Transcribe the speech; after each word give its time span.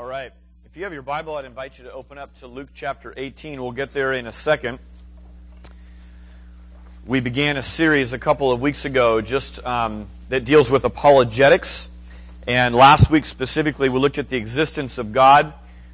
All 0.00 0.06
right. 0.06 0.32
If 0.64 0.78
you 0.78 0.84
have 0.84 0.94
your 0.94 1.02
Bible, 1.02 1.36
I'd 1.36 1.44
invite 1.44 1.76
you 1.76 1.84
to 1.84 1.92
open 1.92 2.16
up 2.16 2.34
to 2.36 2.46
Luke 2.46 2.70
chapter 2.72 3.12
18. 3.14 3.60
We'll 3.60 3.70
get 3.72 3.92
there 3.92 4.14
in 4.14 4.26
a 4.26 4.32
second. 4.32 4.78
We 7.04 7.20
began 7.20 7.58
a 7.58 7.62
series 7.62 8.14
a 8.14 8.18
couple 8.18 8.50
of 8.50 8.62
weeks 8.62 8.86
ago 8.86 9.20
just 9.20 9.62
um, 9.62 10.06
that 10.30 10.46
deals 10.46 10.70
with 10.70 10.86
apologetics. 10.86 11.90
And 12.46 12.74
last 12.74 13.10
week 13.10 13.26
specifically, 13.26 13.90
we 13.90 13.98
looked 13.98 14.16
at 14.16 14.30
the 14.30 14.38
existence 14.38 14.96
of 14.96 15.12
God. 15.12 15.52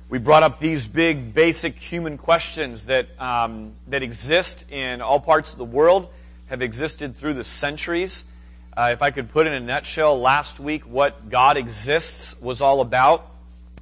We 0.09 0.19
brought 0.19 0.45
up 0.45 0.61
these 0.61 0.87
big, 0.87 1.35
basic 1.35 1.77
human 1.77 2.17
questions 2.17 2.85
that, 2.85 3.09
um, 3.21 3.73
that 3.89 4.05
exist 4.05 4.71
in 4.71 5.01
all 5.01 5.19
parts 5.19 5.51
of 5.51 5.59
the 5.59 5.65
world, 5.65 6.09
have 6.47 6.63
existed 6.63 7.17
through 7.17 7.35
the 7.35 7.43
centuries. 7.43 8.25
Uh, 8.77 8.91
if 8.93 9.03
I 9.03 9.11
could 9.11 9.31
put 9.31 9.49
in 9.49 9.53
a 9.53 9.59
nutshell, 9.59 10.21
last 10.21 10.61
week, 10.61 10.85
what 10.85 11.29
God 11.29 11.57
exists 11.57 12.41
was 12.41 12.61
all 12.61 12.81
about. 12.81 13.33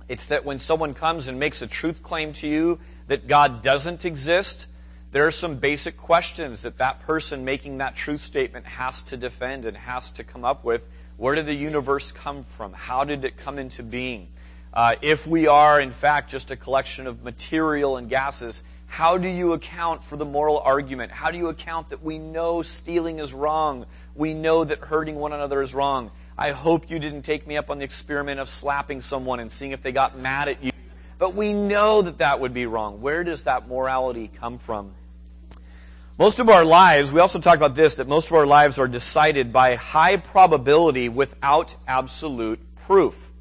It's 0.08 0.26
that 0.26 0.44
when 0.44 0.58
someone 0.58 0.94
comes 0.94 1.28
and 1.28 1.38
makes 1.38 1.62
a 1.62 1.66
truth 1.66 2.02
claim 2.02 2.32
to 2.34 2.46
you 2.46 2.78
that 3.06 3.26
God 3.26 3.62
doesn't 3.62 4.04
exist, 4.04 4.66
there 5.12 5.26
are 5.26 5.30
some 5.30 5.56
basic 5.56 5.96
questions 5.96 6.62
that 6.62 6.78
that 6.78 7.00
person 7.00 7.44
making 7.44 7.78
that 7.78 7.94
truth 7.94 8.20
statement 8.20 8.66
has 8.66 9.02
to 9.02 9.16
defend 9.16 9.64
and 9.64 9.76
has 9.76 10.10
to 10.12 10.24
come 10.24 10.44
up 10.44 10.64
with. 10.64 10.86
Where 11.16 11.34
did 11.34 11.46
the 11.46 11.54
universe 11.54 12.10
come 12.10 12.42
from? 12.42 12.72
How 12.72 13.04
did 13.04 13.24
it 13.24 13.36
come 13.36 13.58
into 13.58 13.82
being? 13.82 14.28
Uh, 14.72 14.96
if 15.02 15.24
we 15.26 15.46
are, 15.46 15.80
in 15.80 15.92
fact, 15.92 16.30
just 16.30 16.50
a 16.50 16.56
collection 16.56 17.06
of 17.06 17.22
material 17.22 17.96
and 17.96 18.10
gases, 18.10 18.64
how 18.86 19.16
do 19.18 19.28
you 19.28 19.52
account 19.52 20.02
for 20.02 20.16
the 20.16 20.24
moral 20.24 20.58
argument? 20.58 21.12
How 21.12 21.30
do 21.30 21.38
you 21.38 21.48
account 21.48 21.90
that 21.90 22.02
we 22.02 22.18
know 22.18 22.62
stealing 22.62 23.20
is 23.20 23.32
wrong? 23.32 23.86
We 24.16 24.34
know 24.34 24.64
that 24.64 24.80
hurting 24.80 25.16
one 25.16 25.32
another 25.32 25.62
is 25.62 25.74
wrong. 25.74 26.10
I 26.36 26.50
hope 26.50 26.90
you 26.90 26.98
didn't 26.98 27.22
take 27.22 27.46
me 27.46 27.56
up 27.56 27.70
on 27.70 27.78
the 27.78 27.84
experiment 27.84 28.40
of 28.40 28.48
slapping 28.48 29.00
someone 29.00 29.38
and 29.38 29.52
seeing 29.52 29.70
if 29.70 29.82
they 29.82 29.92
got 29.92 30.18
mad 30.18 30.48
at 30.48 30.62
you. 30.64 30.72
But 31.18 31.34
we 31.34 31.52
know 31.52 32.02
that 32.02 32.18
that 32.18 32.40
would 32.40 32.52
be 32.52 32.66
wrong. 32.66 33.00
Where 33.00 33.22
does 33.22 33.44
that 33.44 33.68
morality 33.68 34.30
come 34.40 34.58
from? 34.58 34.92
Most 36.18 36.40
of 36.40 36.48
our 36.48 36.64
lives, 36.64 37.12
we 37.12 37.20
also 37.20 37.38
talk 37.38 37.56
about 37.56 37.74
this, 37.74 37.96
that 37.96 38.08
most 38.08 38.28
of 38.28 38.34
our 38.34 38.46
lives 38.46 38.78
are 38.78 38.88
decided 38.88 39.52
by 39.52 39.76
high 39.76 40.16
probability 40.16 41.08
without 41.08 41.76
absolute 41.86 42.60
proof. 42.86 43.32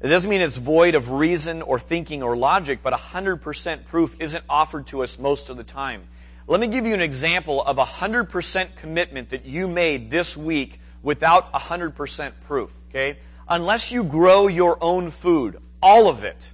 It 0.00 0.08
doesn't 0.08 0.28
mean 0.28 0.42
it's 0.42 0.58
void 0.58 0.94
of 0.94 1.10
reason 1.10 1.62
or 1.62 1.78
thinking 1.78 2.22
or 2.22 2.36
logic, 2.36 2.80
but 2.82 2.92
100% 2.92 3.86
proof 3.86 4.16
isn't 4.20 4.44
offered 4.48 4.86
to 4.88 5.02
us 5.02 5.18
most 5.18 5.48
of 5.48 5.56
the 5.56 5.64
time. 5.64 6.04
Let 6.46 6.60
me 6.60 6.66
give 6.66 6.84
you 6.84 6.92
an 6.92 7.00
example 7.00 7.62
of 7.62 7.78
a 7.78 7.84
100% 7.84 8.76
commitment 8.76 9.30
that 9.30 9.46
you 9.46 9.66
made 9.66 10.10
this 10.10 10.36
week 10.36 10.80
without 11.04 11.52
100% 11.52 12.32
proof, 12.48 12.72
okay? 12.88 13.18
Unless 13.48 13.92
you 13.92 14.02
grow 14.02 14.48
your 14.48 14.82
own 14.82 15.10
food, 15.10 15.60
all 15.80 16.08
of 16.08 16.24
it, 16.24 16.52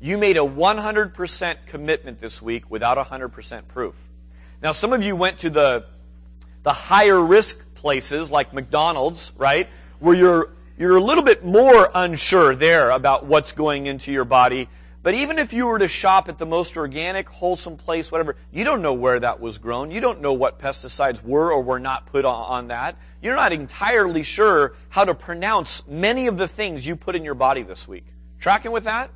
you 0.00 0.18
made 0.18 0.36
a 0.36 0.40
100% 0.40 1.56
commitment 1.66 2.20
this 2.20 2.40
week 2.40 2.70
without 2.70 2.98
100% 2.98 3.66
proof. 3.68 3.96
Now, 4.62 4.72
some 4.72 4.92
of 4.92 5.02
you 5.02 5.16
went 5.16 5.38
to 5.38 5.50
the, 5.50 5.86
the 6.62 6.72
higher 6.72 7.24
risk 7.24 7.58
places 7.74 8.30
like 8.30 8.52
McDonald's, 8.52 9.32
right? 9.36 9.68
Where 9.98 10.14
you're 10.14 10.50
you're 10.76 10.96
a 10.96 11.00
little 11.00 11.22
bit 11.22 11.44
more 11.44 11.88
unsure 11.94 12.56
there 12.56 12.90
about 12.90 13.26
what's 13.26 13.52
going 13.52 13.86
into 13.86 14.10
your 14.10 14.24
body. 14.24 14.68
But 15.04 15.12
even 15.12 15.38
if 15.38 15.52
you 15.52 15.66
were 15.66 15.78
to 15.78 15.86
shop 15.86 16.30
at 16.30 16.38
the 16.38 16.46
most 16.46 16.78
organic, 16.78 17.28
wholesome 17.28 17.76
place, 17.76 18.10
whatever, 18.10 18.36
you 18.50 18.64
don't 18.64 18.80
know 18.80 18.94
where 18.94 19.20
that 19.20 19.38
was 19.38 19.58
grown. 19.58 19.90
You 19.90 20.00
don't 20.00 20.22
know 20.22 20.32
what 20.32 20.58
pesticides 20.58 21.22
were 21.22 21.52
or 21.52 21.62
were 21.62 21.78
not 21.78 22.06
put 22.06 22.24
on 22.24 22.68
that. 22.68 22.96
You're 23.20 23.36
not 23.36 23.52
entirely 23.52 24.22
sure 24.22 24.74
how 24.88 25.04
to 25.04 25.14
pronounce 25.14 25.86
many 25.86 26.26
of 26.26 26.38
the 26.38 26.48
things 26.48 26.86
you 26.86 26.96
put 26.96 27.16
in 27.16 27.22
your 27.22 27.34
body 27.34 27.62
this 27.62 27.86
week. 27.86 28.06
Tracking 28.40 28.72
with 28.72 28.84
that? 28.84 29.10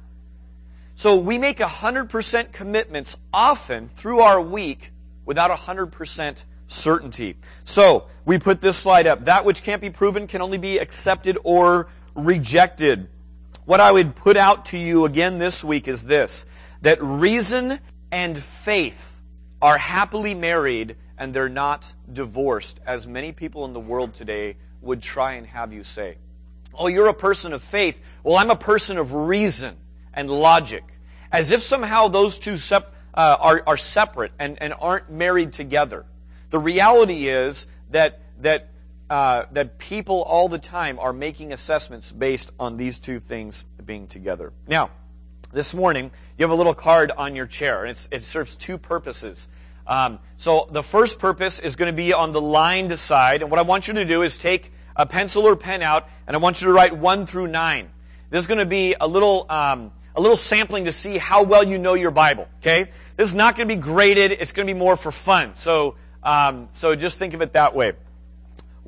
So 0.95 1.17
we 1.17 1.39
make 1.39 1.57
100% 1.57 2.53
commitments 2.53 3.17
often 3.33 3.89
through 3.89 4.21
our 4.21 4.43
week 4.43 4.93
without 5.25 5.51
100% 5.51 6.45
certainty. 6.67 7.37
So, 7.65 8.09
we 8.27 8.39
put 8.39 8.61
this 8.61 8.77
slide 8.77 9.07
up. 9.07 9.25
That 9.25 9.47
which 9.47 9.63
can't 9.63 9.81
be 9.81 9.89
proven 9.89 10.27
can 10.27 10.43
only 10.43 10.59
be 10.59 10.77
accepted 10.77 11.39
or 11.45 11.89
rejected. 12.15 13.09
What 13.69 13.81
I 13.81 13.93
would 13.93 14.17
put 14.17 14.39
out 14.39 14.65
to 14.67 14.79
you 14.79 15.05
again 15.05 15.37
this 15.37 15.63
week 15.63 15.89
is 15.89 16.03
this 16.03 16.47
that 16.81 17.03
reason 17.03 17.79
and 18.11 18.39
faith 18.39 19.21
are 19.61 19.77
happily 19.77 20.35
married 20.35 20.97
and 21.19 21.35
they're 21.35 21.51
not 21.51 21.93
divorced, 22.11 22.81
as 22.87 23.07
many 23.07 23.33
people 23.33 23.67
in 23.67 23.75
the 23.75 23.79
world 23.79 24.15
today 24.15 24.57
would 24.81 25.03
try 25.03 25.35
and 25.35 25.47
have 25.47 25.75
you 25.75 25.85
say. 25.85 26.17
Oh, 26.73 26.87
you're 26.87 27.09
a 27.09 27.13
person 27.13 27.53
of 27.53 27.61
faith. 27.61 28.01
Well, 28.23 28.39
I'm 28.39 28.49
a 28.49 28.57
person 28.57 28.97
of 28.97 29.13
reason 29.13 29.77
and 30.15 30.31
logic. 30.31 30.85
As 31.31 31.51
if 31.51 31.61
somehow 31.61 32.09
those 32.09 32.39
two 32.39 32.57
sep- 32.57 32.95
uh, 33.13 33.37
are, 33.39 33.63
are 33.67 33.77
separate 33.77 34.33
and, 34.39 34.57
and 34.63 34.73
aren't 34.81 35.11
married 35.11 35.53
together. 35.53 36.07
The 36.49 36.59
reality 36.59 37.29
is 37.29 37.67
that, 37.91 38.23
that, 38.41 38.71
uh, 39.11 39.45
that 39.53 39.79
people 39.79 40.23
all 40.23 40.49
the 40.49 40.59
time 40.59 40.99
are 40.99 41.13
making 41.13 41.53
assessments 41.53 42.13
based 42.13 42.53
on 42.59 42.77
these 42.77 42.99
two 42.99 43.19
things 43.19 43.65
being 43.85 44.07
together. 44.07 44.53
Now, 44.67 44.91
this 45.53 45.75
morning, 45.75 46.11
you 46.37 46.43
have 46.43 46.51
a 46.51 46.55
little 46.55 46.75
card 46.75 47.11
on 47.17 47.35
your 47.35 47.47
chair, 47.47 47.85
and 47.85 48.09
it 48.11 48.23
serves 48.23 48.55
two 48.55 48.77
purposes. 48.77 49.49
Um, 49.87 50.19
so 50.37 50.69
the 50.71 50.83
first 50.83 51.19
purpose 51.19 51.59
is 51.59 51.75
going 51.77 51.91
to 51.91 51.97
be 51.97 52.13
on 52.13 52.33
the 52.33 52.41
lined 52.41 52.99
side, 52.99 53.41
and 53.41 53.51
what 53.51 53.59
I 53.59 53.63
want 53.63 53.89
you 53.89 53.95
to 53.95 54.05
do 54.05 54.23
is 54.23 54.37
take 54.37 54.73
a 54.95 55.07
pencil 55.07 55.45
or 55.45 55.57
pen 55.57 55.81
out, 55.81 56.07
and 56.27 56.37
I 56.37 56.39
want 56.39 56.61
you 56.61 56.67
to 56.67 56.73
write 56.73 56.95
one 56.95 57.25
through 57.25 57.47
nine. 57.47 57.89
This 58.29 58.41
is 58.41 58.47
going 58.47 58.59
to 58.59 58.67
be 58.67 58.95
a 59.01 59.07
little 59.07 59.47
um, 59.49 59.93
a 60.15 60.21
little 60.21 60.37
sampling 60.37 60.85
to 60.85 60.93
see 60.93 61.17
how 61.17 61.45
well 61.45 61.65
you 61.65 61.79
know 61.79 61.95
your 61.95 62.11
Bible. 62.11 62.47
Okay, 62.61 62.91
this 63.17 63.31
is 63.31 63.35
not 63.35 63.57
going 63.57 63.67
to 63.67 63.75
be 63.75 63.81
graded; 63.81 64.33
it's 64.33 64.53
going 64.53 64.67
to 64.67 64.75
be 64.75 64.79
more 64.79 64.97
for 64.97 65.11
fun. 65.11 65.55
So 65.55 65.95
um, 66.23 66.69
so 66.73 66.95
just 66.95 67.19
think 67.19 67.33
of 67.33 67.41
it 67.41 67.55
that 67.55 67.75
way. 67.75 67.95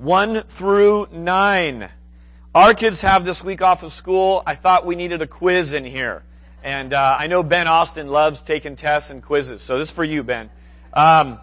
1 0.00 0.44
through 0.44 1.09
9. 1.12 1.91
Our 2.55 2.72
kids 2.72 3.03
have 3.03 3.27
this 3.27 3.44
week 3.44 3.61
off 3.61 3.83
of 3.83 3.93
school. 3.93 4.43
I 4.47 4.55
thought 4.55 4.87
we 4.87 4.97
needed 4.97 5.21
a 5.21 5.27
quiz 5.27 5.75
in 5.75 5.84
here. 5.84 6.22
And 6.65 6.94
uh, 6.94 7.16
I 7.19 7.27
know 7.27 7.43
Ben 7.43 7.69
Austin 7.69 8.09
loves 8.09 8.41
taking 8.41 8.77
tests 8.77 9.10
and 9.10 9.22
quizzes. 9.22 9.60
So 9.60 9.78
this 9.78 9.89
is 9.89 9.94
for 9.94 10.03
you, 10.03 10.22
Ben. 10.22 10.49
Um, 10.94 11.39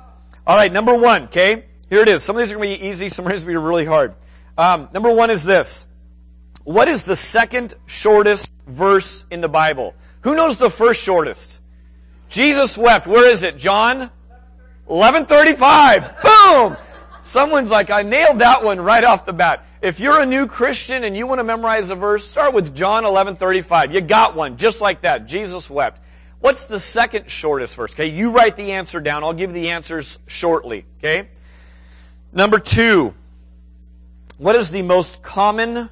all 0.48 0.56
right, 0.56 0.74
number 0.74 0.96
one, 0.96 1.26
okay? 1.26 1.66
Here 1.92 2.02
it 2.02 2.10
is. 2.10 2.24
Some 2.24 2.36
of 2.36 2.40
these 2.40 2.52
are 2.52 2.56
going 2.56 2.74
to 2.74 2.80
be 2.80 2.88
easy, 2.88 3.10
some 3.10 3.28
of 3.28 3.32
these 3.32 3.44
are 3.44 3.46
going 3.46 3.58
to 3.58 3.62
be 3.62 3.66
really 3.68 3.86
hard. 3.86 4.16
Um, 4.58 4.90
number 4.92 5.12
one 5.12 5.30
is 5.30 5.44
this. 5.44 5.88
What 6.64 6.88
is 6.88 7.04
the 7.04 7.16
second 7.16 7.76
shortest 7.86 8.52
verse 8.66 9.24
in 9.30 9.42
the 9.42 9.48
Bible? 9.48 9.94
Who 10.22 10.34
knows 10.34 10.58
the 10.58 10.72
first 10.72 11.04
shortest? 11.04 11.60
Jesus 12.28 12.76
wept. 12.76 13.06
Where 13.06 13.30
is 13.30 13.44
it? 13.44 13.58
John 13.58 14.10
1135. 14.88 16.24
Boom! 16.24 16.78
Someone's 17.28 17.70
like, 17.70 17.90
I 17.90 18.04
nailed 18.04 18.40
that 18.40 18.64
one 18.64 18.80
right 18.80 19.04
off 19.04 19.26
the 19.26 19.34
bat. 19.34 19.66
If 19.82 20.00
you're 20.00 20.22
a 20.22 20.26
new 20.26 20.48
Christian 20.48 21.04
and 21.04 21.16
you 21.16 21.28
want 21.28 21.40
to 21.40 21.44
memorize 21.44 21.90
a 21.90 21.96
verse, 21.96 22.26
start 22.26 22.54
with 22.54 22.74
John 22.74 23.04
1135. 23.04 23.94
You 23.94 24.00
got 24.00 24.34
one, 24.34 24.56
just 24.56 24.80
like 24.80 25.02
that. 25.02 25.26
Jesus 25.26 25.70
wept. 25.70 26.02
What's 26.40 26.64
the 26.64 26.80
second 26.80 27.30
shortest 27.30 27.76
verse? 27.76 27.92
Okay, 27.92 28.06
you 28.06 28.32
write 28.32 28.56
the 28.56 28.72
answer 28.72 29.02
down. 29.02 29.26
I'll 29.26 29.34
give 29.34 29.52
the 29.52 29.72
answers 29.72 30.20
shortly. 30.26 30.86
Okay? 31.00 31.28
Number 32.32 32.60
two. 32.60 33.14
What 34.38 34.56
is 34.56 34.72
the 34.72 34.84
most 34.84 35.22
common 35.22 35.90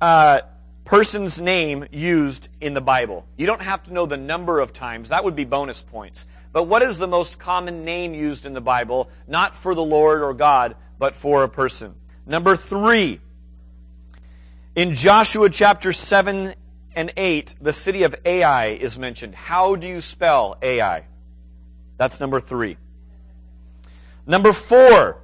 uh, 0.00 0.40
person's 0.86 1.38
name 1.38 1.84
used 1.92 2.48
in 2.62 2.72
the 2.72 2.80
Bible? 2.80 3.26
You 3.36 3.44
don't 3.44 3.60
have 3.60 3.82
to 3.82 3.92
know 3.92 4.06
the 4.06 4.16
number 4.16 4.58
of 4.60 4.72
times. 4.72 5.10
That 5.10 5.22
would 5.22 5.36
be 5.36 5.44
bonus 5.44 5.82
points. 5.82 6.24
But 6.52 6.64
what 6.64 6.82
is 6.82 6.98
the 6.98 7.06
most 7.06 7.38
common 7.38 7.84
name 7.84 8.14
used 8.14 8.44
in 8.44 8.54
the 8.54 8.60
Bible? 8.60 9.08
Not 9.28 9.56
for 9.56 9.74
the 9.74 9.82
Lord 9.82 10.22
or 10.22 10.34
God, 10.34 10.76
but 10.98 11.14
for 11.14 11.44
a 11.44 11.48
person. 11.48 11.94
Number 12.26 12.56
three. 12.56 13.20
In 14.74 14.94
Joshua 14.94 15.50
chapter 15.50 15.92
7 15.92 16.54
and 16.96 17.12
8, 17.16 17.56
the 17.60 17.72
city 17.72 18.02
of 18.02 18.14
Ai 18.24 18.66
is 18.66 18.98
mentioned. 18.98 19.34
How 19.34 19.76
do 19.76 19.86
you 19.86 20.00
spell 20.00 20.56
Ai? 20.62 21.04
That's 21.96 22.18
number 22.18 22.40
three. 22.40 22.76
Number 24.26 24.52
four. 24.52 25.18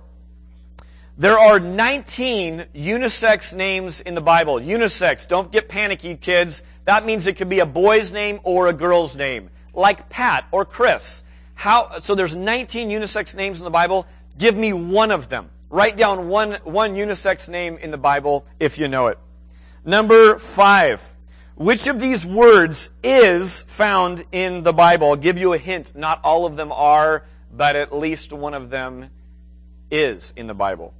There 1.18 1.38
are 1.38 1.58
19 1.58 2.66
unisex 2.74 3.54
names 3.54 4.00
in 4.00 4.14
the 4.14 4.20
Bible. 4.20 4.56
Unisex. 4.56 5.26
Don't 5.26 5.50
get 5.50 5.68
panicky, 5.68 6.14
kids. 6.14 6.62
That 6.84 7.06
means 7.06 7.26
it 7.26 7.34
could 7.34 7.48
be 7.48 7.60
a 7.60 7.66
boy's 7.66 8.12
name 8.12 8.40
or 8.44 8.68
a 8.68 8.72
girl's 8.72 9.16
name 9.16 9.50
like 9.76 10.08
Pat 10.08 10.46
or 10.50 10.64
Chris. 10.64 11.22
How, 11.56 12.00
so 12.00 12.14
there's 12.14 12.36
19 12.36 12.90
unisex 12.90 13.34
names 13.34 13.58
in 13.58 13.64
the 13.64 13.70
Bible. 13.70 14.06
Give 14.38 14.54
me 14.54 14.72
one 14.72 15.10
of 15.10 15.28
them. 15.28 15.50
Write 15.70 15.96
down 15.96 16.28
one, 16.28 16.58
one 16.62 16.94
unisex 16.94 17.48
name 17.48 17.78
in 17.78 17.90
the 17.90 17.98
Bible 17.98 18.46
if 18.60 18.78
you 18.78 18.86
know 18.86 19.08
it. 19.08 19.18
Number 19.84 20.38
five. 20.38 21.16
Which 21.56 21.86
of 21.86 21.98
these 21.98 22.26
words 22.26 22.90
is 23.02 23.62
found 23.62 24.22
in 24.30 24.62
the 24.62 24.74
Bible? 24.74 25.08
I'll 25.08 25.16
give 25.16 25.38
you 25.38 25.54
a 25.54 25.58
hint. 25.58 25.96
Not 25.96 26.20
all 26.22 26.44
of 26.44 26.56
them 26.56 26.70
are, 26.70 27.24
but 27.50 27.74
at 27.74 27.96
least 27.96 28.30
one 28.30 28.52
of 28.52 28.68
them 28.68 29.08
is 29.90 30.34
in 30.36 30.46
the 30.46 30.54
Bible. 30.54 30.92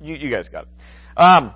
You, 0.00 0.16
you 0.16 0.28
guys 0.28 0.48
got 0.48 0.64
it. 0.64 0.68
Um, 1.16 1.54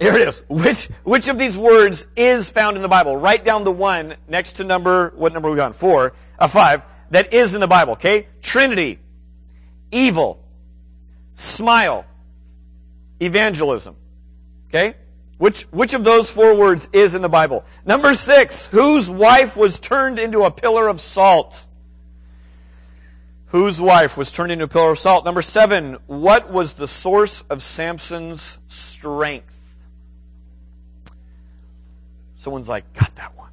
Here 0.00 0.16
it 0.16 0.26
is. 0.26 0.42
Which, 0.48 0.86
which 1.04 1.28
of 1.28 1.36
these 1.36 1.58
words 1.58 2.06
is 2.16 2.48
found 2.48 2.76
in 2.76 2.82
the 2.82 2.88
Bible? 2.88 3.18
Write 3.18 3.44
down 3.44 3.64
the 3.64 3.72
one 3.72 4.14
next 4.26 4.54
to 4.54 4.64
number, 4.64 5.12
what 5.16 5.34
number 5.34 5.50
we 5.50 5.56
got? 5.56 5.76
Four, 5.76 6.14
five, 6.48 6.84
that 7.10 7.32
is 7.32 7.54
in 7.54 7.60
the 7.60 7.66
Bible, 7.66 7.94
okay? 7.94 8.26
Trinity, 8.40 8.98
evil, 9.90 10.42
smile, 11.34 12.04
evangelism. 13.20 13.96
Okay? 14.68 14.94
Which, 15.38 15.62
which 15.70 15.94
of 15.94 16.04
those 16.04 16.32
four 16.32 16.54
words 16.54 16.90
is 16.92 17.14
in 17.14 17.22
the 17.22 17.28
Bible? 17.28 17.64
Number 17.84 18.14
six, 18.14 18.66
whose 18.66 19.10
wife 19.10 19.56
was 19.56 19.80
turned 19.80 20.18
into 20.18 20.44
a 20.44 20.50
pillar 20.50 20.86
of 20.86 21.00
salt? 21.00 21.64
Whose 23.46 23.80
wife 23.80 24.16
was 24.16 24.30
turned 24.30 24.52
into 24.52 24.64
a 24.64 24.68
pillar 24.68 24.92
of 24.92 24.98
salt? 24.98 25.24
Number 25.24 25.42
seven, 25.42 25.96
what 26.06 26.52
was 26.52 26.74
the 26.74 26.86
source 26.86 27.42
of 27.50 27.62
Samson's 27.62 28.58
strength? 28.68 29.76
Someone's 32.36 32.68
like, 32.68 32.92
got 32.92 33.16
that 33.16 33.36
one. 33.36 33.50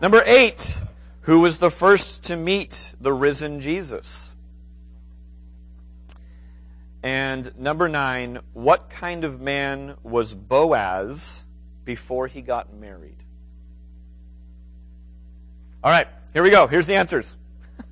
Number 0.00 0.22
eight, 0.24 0.80
who 1.24 1.40
was 1.40 1.58
the 1.58 1.70
first 1.70 2.24
to 2.24 2.36
meet 2.36 2.94
the 3.00 3.12
risen 3.12 3.60
Jesus? 3.60 4.34
And 7.02 7.58
number 7.58 7.88
nine, 7.88 8.40
what 8.52 8.90
kind 8.90 9.24
of 9.24 9.40
man 9.40 9.94
was 10.02 10.34
Boaz 10.34 11.44
before 11.84 12.26
he 12.26 12.42
got 12.42 12.74
married? 12.74 13.16
All 15.82 15.90
right, 15.90 16.08
here 16.34 16.42
we 16.42 16.50
go. 16.50 16.66
Here's 16.66 16.86
the 16.86 16.94
answers. 16.94 17.36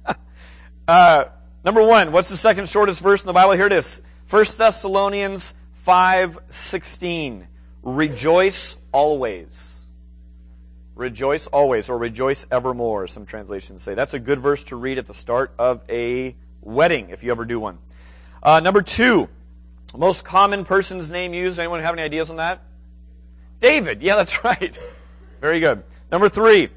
uh, 0.89 1.25
number 1.65 1.83
one, 1.83 2.13
what's 2.13 2.29
the 2.29 2.37
second 2.37 2.69
shortest 2.69 3.03
verse 3.03 3.23
in 3.23 3.27
the 3.27 3.33
Bible? 3.33 3.53
Here 3.53 3.67
it 3.67 3.73
is. 3.73 4.03
1 4.29 4.45
Thessalonians 4.57 5.55
5.16. 5.87 7.47
Rejoice 7.83 8.77
always. 8.93 9.72
Rejoice 10.95 11.47
always, 11.47 11.89
or 11.89 11.97
rejoice 11.97 12.47
evermore, 12.51 13.07
some 13.07 13.25
translations 13.25 13.83
say. 13.83 13.95
That's 13.95 14.13
a 14.13 14.19
good 14.19 14.41
verse 14.41 14.65
to 14.65 14.77
read 14.77 14.99
at 14.99 15.07
the 15.07 15.15
start 15.15 15.53
of 15.59 15.83
a 15.89 16.37
wedding, 16.61 17.11
if 17.11 17.25
you 17.25 17.31
ever 17.31 17.45
do 17.45 17.59
one. 17.59 17.79
Uh, 18.43 18.61
number 18.61 18.83
two, 18.83 19.29
most 19.97 20.25
common 20.25 20.65
person's 20.65 21.11
name 21.11 21.33
used. 21.33 21.59
Anyone 21.59 21.81
have 21.81 21.95
any 21.95 22.03
ideas 22.03 22.31
on 22.31 22.37
that? 22.37 22.63
David. 23.61 24.03
Yeah, 24.03 24.17
that's 24.17 24.45
right. 24.45 24.79
Very 25.41 25.61
good. 25.61 25.83
Number 26.11 26.29
three, 26.29 26.69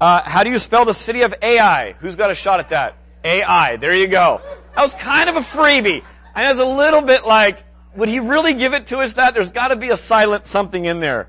uh, 0.00 0.22
how 0.22 0.44
do 0.44 0.50
you 0.50 0.58
spell 0.58 0.84
the 0.84 0.94
city 0.94 1.22
of 1.22 1.34
Ai? 1.40 1.92
Who's 2.00 2.16
got 2.16 2.30
a 2.30 2.34
shot 2.34 2.60
at 2.60 2.68
that? 2.68 2.96
AI. 3.24 3.76
There 3.76 3.94
you 3.94 4.06
go. 4.06 4.42
That 4.74 4.82
was 4.82 4.94
kind 4.94 5.30
of 5.30 5.36
a 5.36 5.40
freebie. 5.40 6.02
I 6.34 6.50
was 6.50 6.58
a 6.58 6.64
little 6.64 7.00
bit 7.00 7.26
like, 7.26 7.64
would 7.94 8.10
he 8.10 8.20
really 8.20 8.52
give 8.52 8.74
it 8.74 8.88
to 8.88 8.98
us 8.98 9.14
that? 9.14 9.32
There's 9.32 9.50
got 9.50 9.68
to 9.68 9.76
be 9.76 9.88
a 9.88 9.96
silent 9.96 10.44
something 10.44 10.84
in 10.84 11.00
there. 11.00 11.28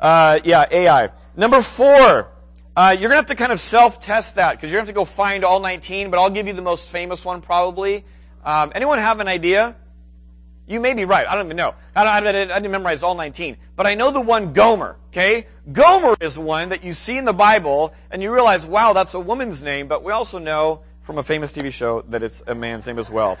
Uh, 0.00 0.38
yeah, 0.44 0.66
AI. 0.70 1.10
Number 1.36 1.60
four, 1.60 2.28
uh, 2.76 2.96
you're 2.98 3.08
going 3.08 3.10
to 3.10 3.16
have 3.16 3.26
to 3.26 3.34
kind 3.34 3.52
of 3.52 3.58
self-test 3.58 4.36
that 4.36 4.52
because 4.52 4.70
you're 4.70 4.78
going 4.78 4.86
to 4.86 4.90
have 4.92 4.94
to 4.94 5.00
go 5.00 5.04
find 5.04 5.44
all 5.44 5.60
19, 5.60 6.10
but 6.10 6.20
I'll 6.20 6.30
give 6.30 6.46
you 6.46 6.52
the 6.52 6.62
most 6.62 6.88
famous 6.88 7.24
one 7.24 7.40
probably. 7.40 8.04
Um, 8.44 8.72
anyone 8.74 8.98
have 8.98 9.20
an 9.20 9.28
idea? 9.28 9.74
You 10.68 10.80
may 10.80 10.92
be 10.92 11.04
right. 11.04 11.26
I 11.26 11.34
don't 11.34 11.46
even 11.46 11.56
know. 11.56 11.74
I, 11.96 12.04
I, 12.04 12.18
I, 12.18 12.20
didn't 12.32 12.70
memorize 12.70 13.02
all 13.02 13.14
19. 13.14 13.56
But 13.74 13.86
I 13.86 13.94
know 13.94 14.10
the 14.10 14.20
one 14.20 14.52
Gomer, 14.52 14.96
okay? 15.08 15.46
Gomer 15.72 16.14
is 16.20 16.38
one 16.38 16.68
that 16.68 16.84
you 16.84 16.92
see 16.92 17.16
in 17.16 17.24
the 17.24 17.32
Bible 17.32 17.94
and 18.10 18.22
you 18.22 18.32
realize, 18.32 18.66
wow, 18.66 18.92
that's 18.92 19.14
a 19.14 19.20
woman's 19.20 19.62
name, 19.62 19.88
but 19.88 20.04
we 20.04 20.12
also 20.12 20.38
know 20.38 20.82
from 21.00 21.16
a 21.18 21.22
famous 21.22 21.52
TV 21.52 21.72
show 21.72 22.02
that 22.02 22.22
it's 22.22 22.42
a 22.46 22.54
man's 22.54 22.86
name 22.86 22.98
as 22.98 23.10
well. 23.10 23.38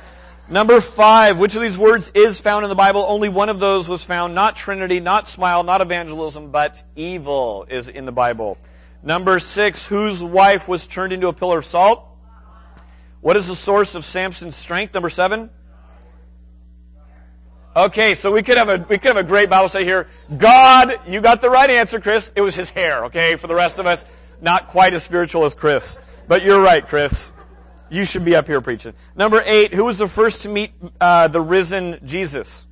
Number 0.50 0.80
five, 0.80 1.38
which 1.38 1.54
of 1.56 1.62
these 1.62 1.76
words 1.76 2.10
is 2.14 2.40
found 2.40 2.64
in 2.64 2.70
the 2.70 2.74
Bible? 2.74 3.04
Only 3.06 3.28
one 3.28 3.50
of 3.50 3.60
those 3.60 3.86
was 3.86 4.02
found. 4.04 4.34
Not 4.34 4.56
Trinity, 4.56 4.98
not 4.98 5.28
smile, 5.28 5.62
not 5.62 5.82
evangelism, 5.82 6.50
but 6.50 6.82
evil 6.96 7.66
is 7.68 7.86
in 7.86 8.06
the 8.06 8.12
Bible. 8.12 8.56
Number 9.02 9.38
six, 9.40 9.86
whose 9.86 10.22
wife 10.22 10.66
was 10.66 10.86
turned 10.86 11.12
into 11.12 11.28
a 11.28 11.34
pillar 11.34 11.58
of 11.58 11.66
salt? 11.66 12.02
What 13.20 13.36
is 13.36 13.46
the 13.46 13.54
source 13.54 13.94
of 13.94 14.06
Samson's 14.06 14.56
strength? 14.56 14.94
Number 14.94 15.10
seven? 15.10 15.50
Okay, 17.76 18.14
so 18.14 18.32
we 18.32 18.42
could 18.42 18.56
have 18.56 18.70
a 18.70 18.78
we 18.88 18.96
could 18.96 19.08
have 19.08 19.18
a 19.18 19.28
great 19.28 19.50
Bible 19.50 19.68
study 19.68 19.84
here. 19.84 20.08
God, 20.36 20.98
you 21.06 21.20
got 21.20 21.42
the 21.42 21.50
right 21.50 21.68
answer, 21.68 22.00
Chris. 22.00 22.32
It 22.34 22.40
was 22.40 22.54
his 22.54 22.70
hair. 22.70 23.04
Okay, 23.04 23.36
for 23.36 23.48
the 23.48 23.54
rest 23.54 23.78
of 23.78 23.86
us, 23.86 24.06
not 24.40 24.66
quite 24.68 24.94
as 24.94 25.02
spiritual 25.02 25.44
as 25.44 25.54
Chris, 25.54 25.98
but 26.26 26.42
you're 26.42 26.62
right, 26.62 26.86
Chris. 26.86 27.32
You 27.90 28.04
should 28.04 28.24
be 28.24 28.36
up 28.36 28.46
here 28.46 28.60
preaching. 28.60 28.94
Number 29.16 29.42
eight, 29.44 29.72
who 29.72 29.84
was 29.84 29.98
the 29.98 30.08
first 30.08 30.42
to 30.42 30.48
meet 30.48 30.72
uh, 31.00 31.28
the 31.28 31.40
risen 31.40 31.98
Jesus? 32.04 32.66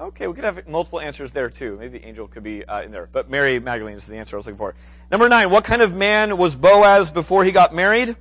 Okay, 0.00 0.28
we 0.28 0.34
could 0.34 0.44
have 0.44 0.68
multiple 0.68 1.00
answers 1.00 1.32
there 1.32 1.50
too. 1.50 1.76
Maybe 1.78 1.98
the 1.98 2.06
angel 2.06 2.28
could 2.28 2.44
be 2.44 2.64
uh, 2.64 2.82
in 2.82 2.92
there, 2.92 3.08
but 3.10 3.28
Mary 3.28 3.58
Magdalene 3.58 3.96
is 3.96 4.06
the 4.06 4.16
answer 4.16 4.36
I 4.36 4.38
was 4.38 4.46
looking 4.46 4.56
for. 4.56 4.74
Number 5.10 5.28
nine, 5.28 5.50
what 5.50 5.64
kind 5.64 5.82
of 5.82 5.94
man 5.94 6.36
was 6.38 6.54
Boaz 6.54 7.10
before 7.10 7.44
he 7.44 7.50
got 7.50 7.74
married? 7.74 8.16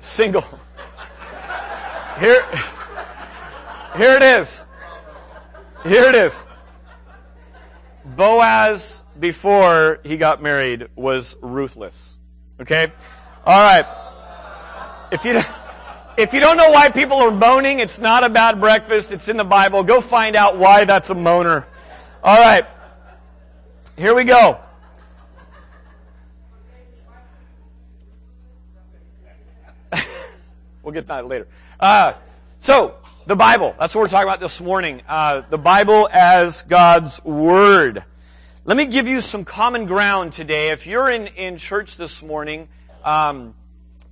Single. 0.00 0.42
Here, 2.18 2.44
here 3.96 4.14
it 4.16 4.22
is. 4.22 4.66
Here 5.84 6.02
it 6.02 6.16
is. 6.16 6.48
Boaz, 8.04 9.04
before 9.18 10.00
he 10.04 10.16
got 10.16 10.42
married, 10.42 10.88
was 10.96 11.36
ruthless. 11.40 12.16
Okay? 12.60 12.92
All 13.44 13.60
right. 13.60 13.86
If 15.10 15.24
you, 15.24 15.40
if 16.16 16.34
you 16.34 16.40
don't 16.40 16.56
know 16.56 16.70
why 16.70 16.90
people 16.90 17.18
are 17.18 17.30
moaning, 17.30 17.78
it's 17.78 17.98
not 17.98 18.24
a 18.24 18.28
bad 18.28 18.60
breakfast. 18.60 19.12
It's 19.12 19.28
in 19.28 19.36
the 19.36 19.44
Bible. 19.44 19.82
Go 19.82 20.00
find 20.00 20.36
out 20.36 20.56
why 20.58 20.84
that's 20.84 21.10
a 21.10 21.14
moaner. 21.14 21.66
All 22.22 22.38
right. 22.38 22.66
Here 23.96 24.14
we 24.14 24.24
go. 24.24 24.60
We'll 30.82 30.94
get 30.94 31.08
that 31.08 31.26
later. 31.26 31.46
Uh, 31.78 32.14
so, 32.58 32.94
the 33.26 33.36
Bible. 33.36 33.76
That's 33.78 33.94
what 33.94 34.00
we're 34.00 34.08
talking 34.08 34.26
about 34.26 34.40
this 34.40 34.58
morning. 34.58 35.02
Uh, 35.06 35.42
the 35.50 35.58
Bible 35.58 36.08
as 36.10 36.62
God's 36.62 37.22
Word. 37.24 38.04
Let 38.68 38.76
me 38.76 38.84
give 38.84 39.08
you 39.08 39.22
some 39.22 39.46
common 39.46 39.86
ground 39.86 40.32
today. 40.32 40.72
If 40.72 40.86
you're 40.86 41.08
in, 41.10 41.28
in 41.28 41.56
church 41.56 41.96
this 41.96 42.20
morning, 42.20 42.68
um, 43.02 43.54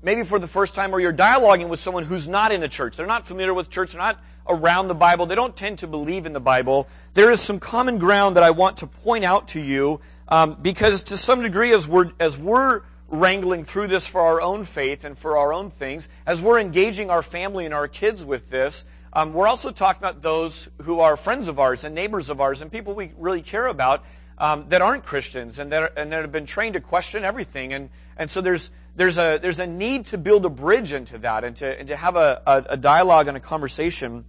maybe 0.03 0.23
for 0.23 0.39
the 0.39 0.47
first 0.47 0.75
time, 0.75 0.95
or 0.95 0.99
you're 0.99 1.13
dialoguing 1.13 1.69
with 1.69 1.79
someone 1.79 2.05
who's 2.05 2.27
not 2.27 2.53
in 2.53 2.63
the 2.63 2.69
church, 2.69 2.97
they're 2.97 3.07
not 3.07 3.27
familiar 3.27 3.53
with 3.53 3.69
church, 3.69 3.93
they're 3.93 4.01
not 4.01 4.19
around 4.49 4.89
the 4.89 4.95
Bible, 4.95 5.27
they 5.27 5.35
don't 5.35 5.55
tend 5.55 5.81
to 5.81 5.87
believe 5.87 6.25
in 6.25 6.33
the 6.33 6.41
Bible, 6.41 6.89
there 7.13 7.31
is 7.31 7.43
some 7.43 7.61
common 7.61 7.99
ground 7.99 8.37
that 8.37 8.43
I 8.43 8.53
want 8.53 8.79
to 8.79 8.87
point 8.87 9.27
out 9.27 9.49
to 9.49 9.61
you 9.61 10.01
um, 10.29 10.57
because 10.63 11.05
to 11.05 11.19
some 11.19 11.43
degree, 11.43 11.75
as 11.75 11.87
we're, 11.87 12.13
as 12.19 12.39
we're 12.39 12.81
wrangling 13.09 13.63
through 13.63 13.89
this 13.89 14.07
for 14.07 14.23
our 14.23 14.41
own 14.41 14.65
faith 14.65 15.05
and 15.05 15.19
for 15.19 15.37
our 15.37 15.53
own 15.53 15.69
things, 15.69 16.09
as 16.27 16.41
we're 16.41 16.59
engaging 16.59 17.11
our 17.11 17.23
family 17.23 17.67
and 17.67 17.75
our 17.75 17.89
kids 17.89 18.25
with 18.25 18.49
this, 18.49 18.87
um, 19.13 19.35
we're 19.35 19.49
also 19.49 19.71
talking 19.71 20.01
about 20.01 20.23
those 20.23 20.71
who 20.81 21.01
are 21.01 21.19
friends 21.19 21.49
of 21.49 21.61
ours 21.61 21.85
and 21.85 21.95
neighbors 21.95 22.31
of 22.31 22.41
ours 22.41 22.63
and 22.63 22.73
people 22.73 22.95
we 22.95 23.13
really 23.19 23.43
care 23.43 23.67
about 23.67 24.03
um, 24.39 24.67
that 24.69 24.83
aren't 24.83 25.05
Christians 25.05 25.59
and 25.59 25.73
that, 25.73 25.83
are, 25.83 25.93
and 25.97 26.13
that 26.13 26.23
have 26.23 26.33
been 26.33 26.47
trained 26.47 26.75
to 26.75 26.81
question 26.81 27.25
everything. 27.25 27.73
And, 27.73 27.91
and 28.17 28.31
so 28.31 28.41
there's, 28.41 28.71
there's, 28.95 29.19
a, 29.19 29.39
there's 29.41 29.59
a 29.59 29.67
need 29.67 30.07
to 30.07 30.19
build 30.19 30.45
a 30.45 30.51
bridge 30.51 30.93
into 30.93 31.19
that 31.19 31.45
and 31.45 31.57
to, 31.57 31.79
and 31.79 31.89
to 31.89 31.97
have 31.97 32.17
a, 32.17 32.43
a, 32.47 32.65
a 32.71 32.77
dialogue 32.77 33.29
and 33.29 33.37
a 33.37 33.41
conversation. 33.41 34.25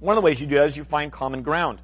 One 0.00 0.16
of 0.16 0.22
the 0.22 0.24
ways 0.24 0.40
you 0.40 0.46
do 0.46 0.56
that 0.56 0.66
is 0.66 0.76
you 0.76 0.84
find 0.84 1.10
common 1.10 1.42
ground. 1.42 1.80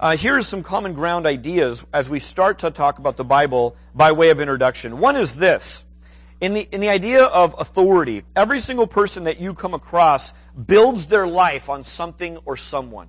Uh, 0.00 0.16
here 0.16 0.36
are 0.36 0.42
some 0.42 0.62
common 0.62 0.94
ground 0.94 1.26
ideas 1.26 1.84
as 1.92 2.08
we 2.08 2.20
start 2.20 2.60
to 2.60 2.70
talk 2.70 2.98
about 2.98 3.16
the 3.16 3.24
Bible 3.24 3.76
by 3.94 4.12
way 4.12 4.30
of 4.30 4.40
introduction. 4.40 4.98
One 4.98 5.16
is 5.16 5.36
this. 5.36 5.84
In 6.40 6.54
the, 6.54 6.68
in 6.70 6.80
the 6.80 6.88
idea 6.88 7.24
of 7.24 7.56
authority, 7.58 8.22
every 8.36 8.60
single 8.60 8.86
person 8.86 9.24
that 9.24 9.40
you 9.40 9.54
come 9.54 9.74
across 9.74 10.34
builds 10.54 11.06
their 11.06 11.26
life 11.26 11.68
on 11.68 11.82
something 11.82 12.38
or 12.44 12.56
someone. 12.56 13.08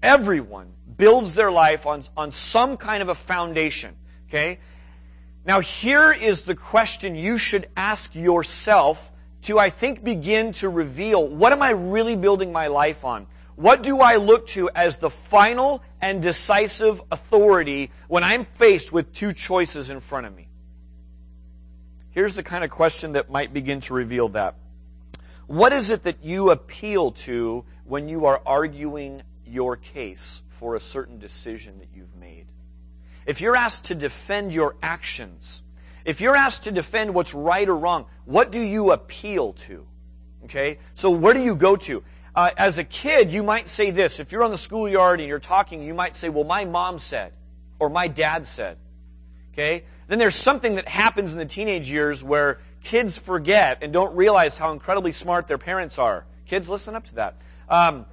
Everyone 0.00 0.72
builds 0.98 1.32
their 1.32 1.50
life 1.50 1.86
on, 1.86 2.04
on 2.16 2.32
some 2.32 2.76
kind 2.76 3.02
of 3.02 3.08
a 3.08 3.14
foundation. 3.14 3.96
Okay? 4.28 4.58
Now 5.46 5.60
here 5.60 6.12
is 6.12 6.42
the 6.42 6.54
question 6.54 7.14
you 7.14 7.38
should 7.38 7.68
ask 7.76 8.14
yourself 8.14 9.10
to, 9.42 9.58
I 9.58 9.70
think, 9.70 10.04
begin 10.04 10.52
to 10.54 10.68
reveal 10.68 11.26
what 11.26 11.52
am 11.52 11.62
I 11.62 11.70
really 11.70 12.16
building 12.16 12.52
my 12.52 12.66
life 12.66 13.04
on? 13.04 13.26
What 13.56 13.82
do 13.82 14.00
I 14.00 14.16
look 14.16 14.46
to 14.48 14.70
as 14.74 14.98
the 14.98 15.10
final 15.10 15.82
and 16.00 16.20
decisive 16.20 17.00
authority 17.10 17.90
when 18.06 18.22
I'm 18.22 18.44
faced 18.44 18.92
with 18.92 19.12
two 19.12 19.32
choices 19.32 19.90
in 19.90 20.00
front 20.00 20.26
of 20.26 20.36
me? 20.36 20.48
Here's 22.10 22.34
the 22.34 22.42
kind 22.42 22.62
of 22.62 22.70
question 22.70 23.12
that 23.12 23.30
might 23.30 23.52
begin 23.52 23.80
to 23.80 23.94
reveal 23.94 24.28
that. 24.30 24.56
What 25.46 25.72
is 25.72 25.90
it 25.90 26.02
that 26.02 26.22
you 26.22 26.50
appeal 26.50 27.12
to 27.12 27.64
when 27.84 28.08
you 28.08 28.26
are 28.26 28.40
arguing 28.44 29.22
your 29.46 29.76
case 29.76 30.42
for 30.58 30.74
a 30.74 30.80
certain 30.80 31.18
decision 31.18 31.78
that 31.78 31.88
you've 31.94 32.14
made? 32.14 32.46
If 33.26 33.40
you're 33.40 33.56
asked 33.56 33.84
to 33.84 33.94
defend 33.94 34.52
your 34.52 34.76
actions, 34.82 35.62
if 36.04 36.20
you're 36.20 36.36
asked 36.36 36.64
to 36.64 36.72
defend 36.72 37.14
what's 37.14 37.34
right 37.34 37.68
or 37.68 37.76
wrong, 37.76 38.06
what 38.24 38.52
do 38.52 38.60
you 38.60 38.92
appeal 38.92 39.54
to? 39.54 39.86
Okay? 40.44 40.78
So 40.94 41.10
where 41.10 41.34
do 41.34 41.42
you 41.42 41.54
go 41.54 41.76
to? 41.76 42.02
uh, 42.38 42.50
as 42.56 42.78
a 42.78 42.84
kid, 42.84 43.32
you 43.32 43.42
might 43.42 43.68
say 43.68 43.90
this. 43.90 44.20
If 44.20 44.30
you're 44.30 44.44
on 44.44 44.52
the 44.52 44.58
schoolyard 44.58 45.18
and 45.18 45.28
you're 45.28 45.40
talking, 45.40 45.82
you 45.82 45.92
might 45.92 46.14
say, 46.14 46.28
well, 46.28 46.44
my 46.44 46.64
mom 46.66 47.00
said, 47.00 47.32
or 47.80 47.90
my 47.90 48.06
dad 48.06 48.46
said. 48.46 48.78
Okay? 49.52 49.82
Then 50.06 50.20
there's 50.20 50.36
something 50.36 50.76
that 50.76 50.86
happens 50.86 51.32
in 51.32 51.38
the 51.38 51.46
teenage 51.46 51.90
years 51.90 52.22
where 52.22 52.60
kids 52.84 53.18
forget 53.18 53.78
and 53.82 53.92
don't 53.92 54.14
realize 54.14 54.56
how 54.56 54.70
incredibly 54.70 55.10
smart 55.10 55.48
their 55.48 55.58
parents 55.58 55.98
are. 55.98 56.26
Kids, 56.46 56.70
listen 56.70 56.94
up 56.94 57.06
to 57.06 57.14
that. 57.16 57.40
Um, 57.68 58.06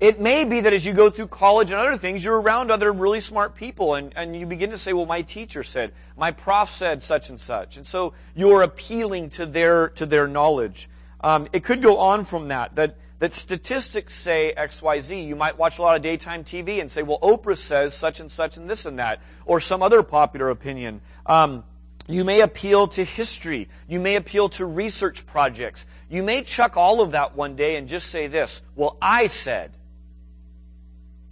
it 0.00 0.20
may 0.20 0.44
be 0.44 0.60
that 0.60 0.72
as 0.72 0.84
you 0.84 0.92
go 0.92 1.08
through 1.08 1.28
college 1.28 1.70
and 1.70 1.80
other 1.80 1.96
things, 1.96 2.24
you're 2.24 2.40
around 2.40 2.70
other 2.70 2.92
really 2.92 3.20
smart 3.20 3.54
people 3.54 3.94
and, 3.94 4.12
and 4.16 4.36
you 4.36 4.46
begin 4.46 4.70
to 4.70 4.78
say, 4.78 4.92
well, 4.92 5.06
my 5.06 5.22
teacher 5.22 5.62
said, 5.62 5.92
my 6.16 6.30
prof 6.30 6.68
said 6.68 7.02
such 7.02 7.30
and 7.30 7.40
such. 7.40 7.76
And 7.76 7.86
so 7.86 8.12
you're 8.34 8.62
appealing 8.62 9.30
to 9.30 9.46
their, 9.46 9.88
to 9.90 10.06
their 10.06 10.26
knowledge. 10.26 10.88
Um, 11.20 11.48
it 11.52 11.64
could 11.64 11.80
go 11.80 11.98
on 11.98 12.24
from 12.24 12.48
that, 12.48 12.74
that, 12.74 12.96
that 13.20 13.32
statistics 13.32 14.14
say 14.14 14.52
XYZ. 14.56 15.26
You 15.26 15.36
might 15.36 15.56
watch 15.56 15.78
a 15.78 15.82
lot 15.82 15.96
of 15.96 16.02
daytime 16.02 16.44
TV 16.44 16.80
and 16.80 16.90
say, 16.90 17.02
well, 17.02 17.20
Oprah 17.20 17.56
says 17.56 17.94
such 17.94 18.20
and 18.20 18.30
such 18.30 18.56
and 18.56 18.68
this 18.68 18.86
and 18.86 18.98
that, 18.98 19.22
or 19.46 19.60
some 19.60 19.82
other 19.82 20.02
popular 20.02 20.50
opinion. 20.50 21.00
Um, 21.24 21.64
you 22.06 22.24
may 22.24 22.40
appeal 22.42 22.88
to 22.88 23.04
history. 23.04 23.68
You 23.88 24.00
may 24.00 24.16
appeal 24.16 24.50
to 24.50 24.66
research 24.66 25.24
projects. 25.24 25.86
You 26.10 26.22
may 26.22 26.42
chuck 26.42 26.76
all 26.76 27.00
of 27.00 27.12
that 27.12 27.34
one 27.34 27.56
day 27.56 27.76
and 27.76 27.88
just 27.88 28.10
say 28.10 28.26
this, 28.26 28.60
well, 28.74 28.98
I 29.00 29.28
said 29.28 29.70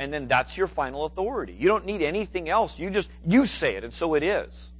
and 0.02 0.12
then 0.12 0.26
that's 0.26 0.56
your 0.56 0.66
final 0.66 1.04
authority. 1.04 1.56
You 1.56 1.68
don't 1.68 1.87
need 1.87 2.02
anything 2.02 2.49
else. 2.49 2.76
You 2.76 2.90
just, 2.90 3.09
you 3.25 3.47
say 3.47 3.76
it, 3.76 3.85
and 3.85 3.94
so 3.94 4.14
it 4.14 4.25
is. 4.25 4.73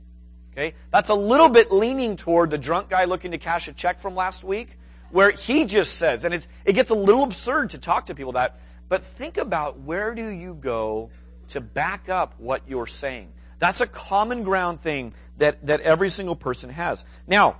Okay? 0.53 0.75
That's 0.91 1.11
a 1.11 1.15
little 1.15 1.49
bit 1.49 1.71
leaning 1.71 2.17
toward 2.17 2.51
the 2.51 2.59
drunk 2.59 2.91
guy 2.91 3.05
looking 3.05 3.31
to 3.31 3.39
cash 3.39 3.69
a 3.69 3.73
check 3.73 4.01
from 4.01 4.17
last 4.17 4.43
week, 4.43 4.77
where 5.11 5.31
he 5.31 5.65
just 5.65 5.95
says, 5.97 6.25
and 6.25 6.35
it's, 6.35 6.49
it 6.65 6.73
gets 6.73 6.91
a 6.91 6.95
little 6.95 7.23
absurd 7.23 7.71
to 7.71 7.79
talk 7.79 8.07
to 8.07 8.15
people 8.15 8.33
that, 8.33 8.59
but 8.89 9.05
think 9.05 9.37
about 9.37 9.79
where 9.79 10.15
do 10.15 10.27
you 10.27 10.55
go 10.55 11.11
to 11.49 11.61
back 11.61 12.09
up 12.09 12.35
what 12.39 12.63
you're 12.67 12.87
saying. 12.87 13.33
That's 13.59 13.81
a 13.81 13.87
common 13.87 14.43
ground 14.43 14.81
thing 14.81 15.15
that, 15.39 15.65
that 15.67 15.81
every 15.83 16.11
single 16.11 16.35
person 16.35 16.69
has. 16.71 17.05
Now, 17.29 17.57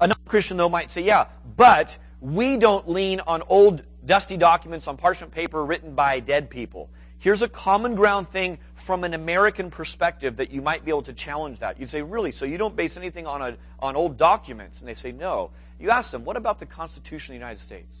a 0.00 0.06
non-Christian 0.06 0.56
though 0.56 0.68
might 0.68 0.92
say, 0.92 1.02
yeah, 1.02 1.26
but 1.56 1.98
we 2.20 2.56
don't 2.56 2.88
lean 2.88 3.20
on 3.26 3.42
old 3.48 3.82
dusty 4.06 4.36
documents 4.36 4.86
on 4.86 4.96
parchment 4.96 5.32
paper 5.32 5.64
written 5.64 5.94
by 5.94 6.20
dead 6.20 6.48
people. 6.48 6.88
Here's 7.18 7.42
a 7.42 7.48
common 7.48 7.94
ground 7.94 8.28
thing 8.28 8.58
from 8.74 9.02
an 9.02 9.14
American 9.14 9.70
perspective 9.70 10.36
that 10.36 10.50
you 10.50 10.62
might 10.62 10.84
be 10.84 10.90
able 10.90 11.02
to 11.02 11.12
challenge 11.12 11.60
that. 11.60 11.80
You'd 11.80 11.90
say, 11.90 12.02
really? 12.02 12.30
So 12.30 12.44
you 12.44 12.58
don't 12.58 12.76
base 12.76 12.96
anything 12.96 13.26
on, 13.26 13.42
a, 13.42 13.56
on 13.80 13.96
old 13.96 14.16
documents? 14.16 14.80
And 14.80 14.88
they 14.88 14.94
say, 14.94 15.12
no. 15.12 15.50
You 15.80 15.90
ask 15.90 16.10
them, 16.10 16.24
what 16.24 16.36
about 16.36 16.58
the 16.58 16.66
Constitution 16.66 17.34
of 17.34 17.40
the 17.40 17.44
United 17.44 17.60
States? 17.60 17.96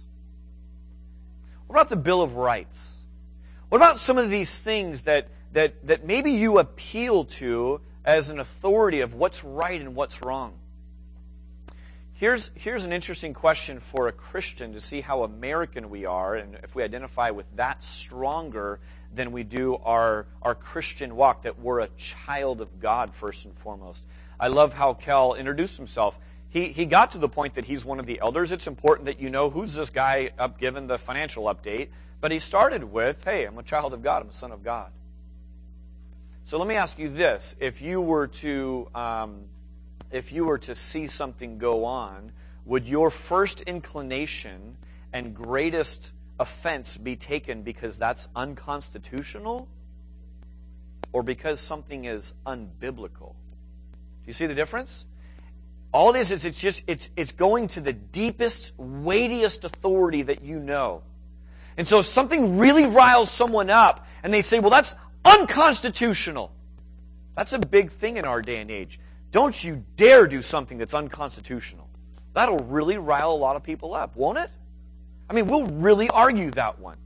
What 1.66 1.74
about 1.74 1.88
the 1.88 1.96
Bill 1.96 2.22
of 2.22 2.36
Rights? 2.36 2.94
What 3.68 3.78
about 3.78 3.98
some 3.98 4.18
of 4.18 4.30
these 4.30 4.58
things 4.58 5.02
that, 5.02 5.28
that, 5.52 5.86
that 5.86 6.04
maybe 6.06 6.32
you 6.32 6.58
appeal 6.58 7.24
to 7.24 7.80
as 8.04 8.28
an 8.28 8.38
authority 8.38 9.00
of 9.00 9.14
what's 9.14 9.42
right 9.42 9.80
and 9.80 9.96
what's 9.96 10.22
wrong? 10.22 10.54
Here's, 12.18 12.50
here's 12.54 12.84
an 12.84 12.94
interesting 12.94 13.34
question 13.34 13.78
for 13.78 14.08
a 14.08 14.12
Christian 14.12 14.72
to 14.72 14.80
see 14.80 15.02
how 15.02 15.22
American 15.22 15.90
we 15.90 16.06
are 16.06 16.34
and 16.34 16.54
if 16.62 16.74
we 16.74 16.82
identify 16.82 17.28
with 17.28 17.44
that 17.56 17.84
stronger 17.84 18.80
than 19.14 19.32
we 19.32 19.42
do 19.42 19.76
our, 19.84 20.26
our 20.40 20.54
Christian 20.54 21.14
walk, 21.14 21.42
that 21.42 21.58
we're 21.58 21.80
a 21.80 21.88
child 21.98 22.62
of 22.62 22.80
God 22.80 23.14
first 23.14 23.44
and 23.44 23.54
foremost. 23.54 24.02
I 24.40 24.48
love 24.48 24.72
how 24.72 24.94
Kel 24.94 25.34
introduced 25.34 25.76
himself. 25.76 26.18
He, 26.48 26.68
he 26.68 26.86
got 26.86 27.10
to 27.10 27.18
the 27.18 27.28
point 27.28 27.52
that 27.52 27.66
he's 27.66 27.84
one 27.84 28.00
of 28.00 28.06
the 28.06 28.18
elders. 28.20 28.50
It's 28.50 28.66
important 28.66 29.04
that 29.06 29.20
you 29.20 29.28
know 29.28 29.50
who's 29.50 29.74
this 29.74 29.90
guy 29.90 30.30
up 30.38 30.58
given 30.58 30.86
the 30.86 30.96
financial 30.96 31.44
update. 31.44 31.88
But 32.22 32.32
he 32.32 32.38
started 32.38 32.82
with, 32.82 33.24
hey, 33.24 33.44
I'm 33.44 33.58
a 33.58 33.62
child 33.62 33.92
of 33.92 34.02
God, 34.02 34.22
I'm 34.22 34.30
a 34.30 34.32
son 34.32 34.52
of 34.52 34.64
God. 34.64 34.90
So 36.46 36.56
let 36.56 36.66
me 36.66 36.76
ask 36.76 36.98
you 36.98 37.10
this. 37.10 37.56
If 37.60 37.82
you 37.82 38.00
were 38.00 38.28
to 38.28 38.88
um, 38.94 39.40
if 40.10 40.32
you 40.32 40.44
were 40.44 40.58
to 40.58 40.74
see 40.74 41.06
something 41.06 41.58
go 41.58 41.84
on, 41.84 42.32
would 42.64 42.86
your 42.86 43.10
first 43.10 43.62
inclination 43.62 44.76
and 45.12 45.34
greatest 45.34 46.12
offense 46.38 46.96
be 46.96 47.16
taken 47.16 47.62
because 47.62 47.98
that's 47.98 48.28
unconstitutional 48.36 49.68
or 51.12 51.22
because 51.22 51.60
something 51.60 52.04
is 52.04 52.34
unbiblical? 52.44 53.34
Do 53.34 54.26
you 54.26 54.32
see 54.32 54.46
the 54.46 54.54
difference? 54.54 55.06
All 55.92 56.14
it 56.14 56.18
is 56.18 56.32
is 56.32 56.44
it's 56.44 56.60
just 56.60 56.82
it's 56.86 57.08
it's 57.16 57.32
going 57.32 57.68
to 57.68 57.80
the 57.80 57.92
deepest, 57.92 58.74
weightiest 58.76 59.64
authority 59.64 60.22
that 60.22 60.42
you 60.42 60.58
know. 60.58 61.02
And 61.76 61.86
so 61.86 62.00
if 62.00 62.06
something 62.06 62.58
really 62.58 62.86
riles 62.86 63.30
someone 63.30 63.70
up 63.70 64.06
and 64.22 64.32
they 64.32 64.42
say, 64.42 64.58
well, 64.58 64.70
that's 64.70 64.94
unconstitutional. 65.24 66.52
That's 67.36 67.52
a 67.52 67.58
big 67.58 67.90
thing 67.90 68.16
in 68.16 68.24
our 68.24 68.42
day 68.42 68.58
and 68.58 68.70
age. 68.70 68.98
Don't 69.36 69.62
you 69.62 69.84
dare 69.96 70.26
do 70.26 70.40
something 70.40 70.78
that's 70.78 70.94
unconstitutional. 70.94 71.90
That'll 72.32 72.56
really 72.56 72.96
rile 72.96 73.32
a 73.32 73.36
lot 73.36 73.54
of 73.54 73.62
people 73.62 73.92
up, 73.92 74.16
won't 74.16 74.38
it? 74.38 74.48
I 75.28 75.34
mean, 75.34 75.46
we'll 75.46 75.66
really 75.66 76.08
argue 76.08 76.50
that 76.52 76.78
one. 76.78 76.96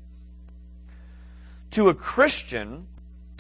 To 1.72 1.88
a 1.88 1.94
Christian, 1.94 2.87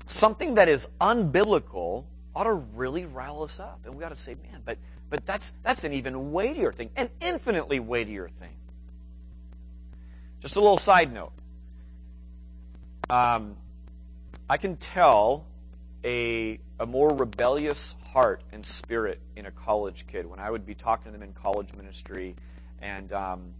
something 0.08 0.56
that 0.56 0.68
is 0.68 0.88
unbiblical 1.00 2.06
ought 2.34 2.42
to 2.42 2.52
really 2.52 3.04
rile 3.04 3.44
us 3.44 3.60
up. 3.60 3.78
And 3.84 3.94
we 3.94 4.02
ought 4.02 4.08
to 4.08 4.16
say, 4.16 4.34
man, 4.34 4.62
but, 4.64 4.76
but 5.08 5.24
that's, 5.24 5.52
that's 5.62 5.84
an 5.84 5.92
even 5.92 6.32
weightier 6.32 6.72
thing, 6.72 6.90
an 6.96 7.10
infinitely 7.20 7.78
weightier 7.78 8.28
thing. 8.40 8.56
Just 10.40 10.56
a 10.56 10.60
little 10.60 10.78
side 10.78 11.14
note. 11.14 11.30
Um, 13.08 13.54
I 14.48 14.56
can 14.56 14.76
tell 14.76 15.46
a, 16.04 16.58
a 16.78 16.86
more 16.86 17.14
rebellious 17.14 17.94
heart 18.12 18.42
and 18.52 18.64
spirit 18.64 19.20
in 19.36 19.46
a 19.46 19.50
college 19.50 20.06
kid 20.06 20.26
when 20.26 20.38
I 20.38 20.50
would 20.50 20.66
be 20.66 20.74
talking 20.74 21.12
to 21.12 21.18
them 21.18 21.22
in 21.22 21.32
college 21.32 21.72
ministry, 21.74 22.36
and 22.80 23.12
um, 23.12 23.52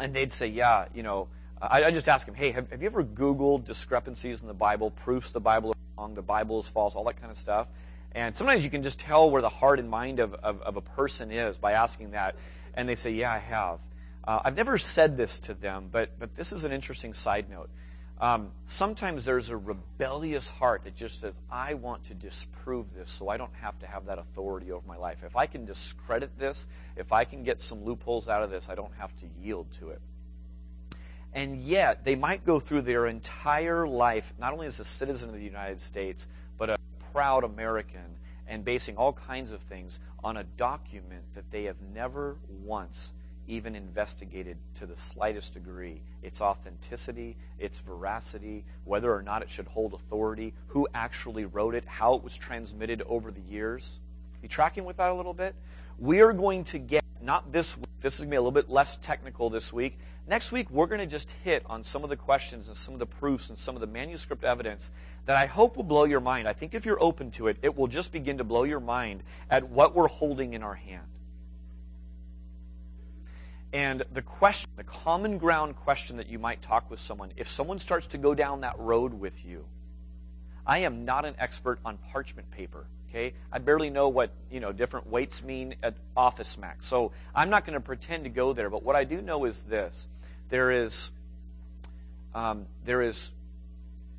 and 0.00 0.14
they'd 0.14 0.32
say, 0.32 0.46
"Yeah, 0.46 0.86
you 0.94 1.02
know." 1.02 1.28
I, 1.60 1.84
I 1.84 1.90
just 1.90 2.08
ask 2.08 2.24
them, 2.24 2.36
"Hey, 2.36 2.52
have, 2.52 2.70
have, 2.70 2.82
you 2.82 2.86
ever 2.86 3.02
Googled 3.02 3.64
discrepancies 3.64 4.42
in 4.42 4.46
the 4.46 4.54
Bible, 4.54 4.92
proofs 4.92 5.32
the 5.32 5.40
Bible 5.40 5.70
is 5.70 5.76
wrong, 5.96 6.14
the 6.14 6.22
Bible 6.22 6.60
is 6.60 6.68
false, 6.68 6.94
all 6.94 7.02
that 7.04 7.20
kind 7.20 7.32
of 7.32 7.38
stuff?" 7.38 7.66
And 8.12 8.36
sometimes 8.36 8.62
you 8.62 8.70
can 8.70 8.82
just 8.82 9.00
tell 9.00 9.28
where 9.28 9.42
the 9.42 9.48
heart 9.48 9.80
and 9.80 9.90
mind 9.90 10.20
of, 10.20 10.34
of, 10.34 10.62
of 10.62 10.76
a 10.76 10.80
person 10.80 11.32
is 11.32 11.58
by 11.58 11.72
asking 11.72 12.12
that, 12.12 12.36
and 12.74 12.88
they 12.88 12.94
say, 12.94 13.10
"Yeah, 13.10 13.32
I 13.32 13.38
have." 13.38 13.80
Uh, 14.24 14.40
I've 14.44 14.56
never 14.56 14.78
said 14.78 15.16
this 15.16 15.40
to 15.40 15.54
them, 15.54 15.88
but 15.90 16.16
but 16.18 16.36
this 16.36 16.52
is 16.52 16.64
an 16.64 16.70
interesting 16.70 17.12
side 17.12 17.50
note. 17.50 17.70
Um, 18.20 18.50
sometimes 18.66 19.24
there's 19.24 19.48
a 19.48 19.56
rebellious 19.56 20.48
heart 20.48 20.82
that 20.84 20.96
just 20.96 21.20
says, 21.20 21.38
I 21.50 21.74
want 21.74 22.04
to 22.04 22.14
disprove 22.14 22.92
this 22.94 23.10
so 23.10 23.28
I 23.28 23.36
don't 23.36 23.54
have 23.60 23.78
to 23.78 23.86
have 23.86 24.06
that 24.06 24.18
authority 24.18 24.72
over 24.72 24.86
my 24.88 24.96
life. 24.96 25.22
If 25.24 25.36
I 25.36 25.46
can 25.46 25.64
discredit 25.64 26.36
this, 26.36 26.66
if 26.96 27.12
I 27.12 27.24
can 27.24 27.44
get 27.44 27.60
some 27.60 27.84
loopholes 27.84 28.28
out 28.28 28.42
of 28.42 28.50
this, 28.50 28.68
I 28.68 28.74
don't 28.74 28.94
have 28.98 29.14
to 29.18 29.26
yield 29.40 29.68
to 29.78 29.90
it. 29.90 30.00
And 31.32 31.62
yet, 31.62 32.04
they 32.04 32.16
might 32.16 32.44
go 32.44 32.58
through 32.58 32.82
their 32.82 33.06
entire 33.06 33.86
life, 33.86 34.32
not 34.38 34.52
only 34.52 34.66
as 34.66 34.80
a 34.80 34.84
citizen 34.84 35.28
of 35.28 35.34
the 35.36 35.42
United 35.42 35.80
States, 35.80 36.26
but 36.56 36.70
a 36.70 36.78
proud 37.12 37.44
American, 37.44 38.16
and 38.48 38.64
basing 38.64 38.96
all 38.96 39.12
kinds 39.12 39.52
of 39.52 39.60
things 39.60 40.00
on 40.24 40.36
a 40.36 40.42
document 40.42 41.22
that 41.34 41.50
they 41.52 41.64
have 41.64 41.76
never 41.94 42.36
once 42.64 43.12
even 43.48 43.74
investigated 43.74 44.56
to 44.74 44.86
the 44.86 44.96
slightest 44.96 45.54
degree 45.54 46.02
its 46.22 46.40
authenticity, 46.40 47.36
its 47.58 47.80
veracity, 47.80 48.64
whether 48.84 49.12
or 49.12 49.22
not 49.22 49.42
it 49.42 49.48
should 49.50 49.66
hold 49.66 49.94
authority, 49.94 50.52
who 50.68 50.86
actually 50.94 51.44
wrote 51.44 51.74
it, 51.74 51.84
how 51.86 52.14
it 52.14 52.22
was 52.22 52.36
transmitted 52.36 53.02
over 53.06 53.30
the 53.30 53.40
years. 53.40 53.98
You 54.42 54.48
tracking 54.48 54.84
with 54.84 54.98
that 54.98 55.10
a 55.10 55.14
little 55.14 55.34
bit? 55.34 55.54
We 55.98 56.20
are 56.20 56.32
going 56.32 56.64
to 56.64 56.78
get, 56.78 57.02
not 57.20 57.50
this 57.50 57.76
week, 57.76 57.86
this 58.00 58.14
is 58.14 58.20
going 58.20 58.28
to 58.28 58.30
be 58.32 58.36
a 58.36 58.40
little 58.40 58.52
bit 58.52 58.68
less 58.68 58.96
technical 58.96 59.50
this 59.50 59.72
week. 59.72 59.98
Next 60.28 60.52
week, 60.52 60.70
we're 60.70 60.86
going 60.86 61.00
to 61.00 61.06
just 61.06 61.30
hit 61.42 61.62
on 61.66 61.82
some 61.82 62.04
of 62.04 62.10
the 62.10 62.16
questions 62.16 62.68
and 62.68 62.76
some 62.76 62.94
of 62.94 63.00
the 63.00 63.06
proofs 63.06 63.48
and 63.48 63.58
some 63.58 63.74
of 63.74 63.80
the 63.80 63.86
manuscript 63.86 64.44
evidence 64.44 64.90
that 65.24 65.36
I 65.36 65.46
hope 65.46 65.76
will 65.76 65.84
blow 65.84 66.04
your 66.04 66.20
mind. 66.20 66.46
I 66.46 66.52
think 66.52 66.74
if 66.74 66.84
you're 66.84 67.02
open 67.02 67.30
to 67.32 67.48
it, 67.48 67.56
it 67.62 67.76
will 67.76 67.86
just 67.86 68.12
begin 68.12 68.38
to 68.38 68.44
blow 68.44 68.64
your 68.64 68.80
mind 68.80 69.22
at 69.50 69.68
what 69.68 69.94
we're 69.94 70.08
holding 70.08 70.52
in 70.52 70.62
our 70.62 70.74
hand. 70.74 71.06
And 73.72 74.02
the 74.12 74.22
question, 74.22 74.70
the 74.76 74.84
common 74.84 75.38
ground 75.38 75.76
question 75.76 76.16
that 76.16 76.28
you 76.28 76.38
might 76.38 76.62
talk 76.62 76.90
with 76.90 77.00
someone, 77.00 77.32
if 77.36 77.48
someone 77.48 77.78
starts 77.78 78.06
to 78.08 78.18
go 78.18 78.34
down 78.34 78.62
that 78.62 78.78
road 78.78 79.12
with 79.12 79.44
you, 79.44 79.66
I 80.66 80.80
am 80.80 81.04
not 81.04 81.24
an 81.24 81.34
expert 81.38 81.78
on 81.84 81.98
parchment 82.12 82.50
paper. 82.50 82.86
Okay, 83.08 83.32
I 83.50 83.58
barely 83.58 83.88
know 83.88 84.08
what 84.08 84.32
you 84.50 84.60
know 84.60 84.70
different 84.70 85.06
weights 85.06 85.42
mean 85.42 85.76
at 85.82 85.96
Office 86.14 86.58
Max, 86.58 86.86
so 86.86 87.12
I'm 87.34 87.48
not 87.48 87.64
going 87.64 87.74
to 87.74 87.80
pretend 87.80 88.24
to 88.24 88.30
go 88.30 88.52
there. 88.52 88.68
But 88.68 88.82
what 88.82 88.96
I 88.96 89.04
do 89.04 89.22
know 89.22 89.46
is 89.46 89.62
this: 89.62 90.08
there 90.50 90.70
is 90.70 91.10
um, 92.34 92.66
there 92.84 93.00
is 93.00 93.32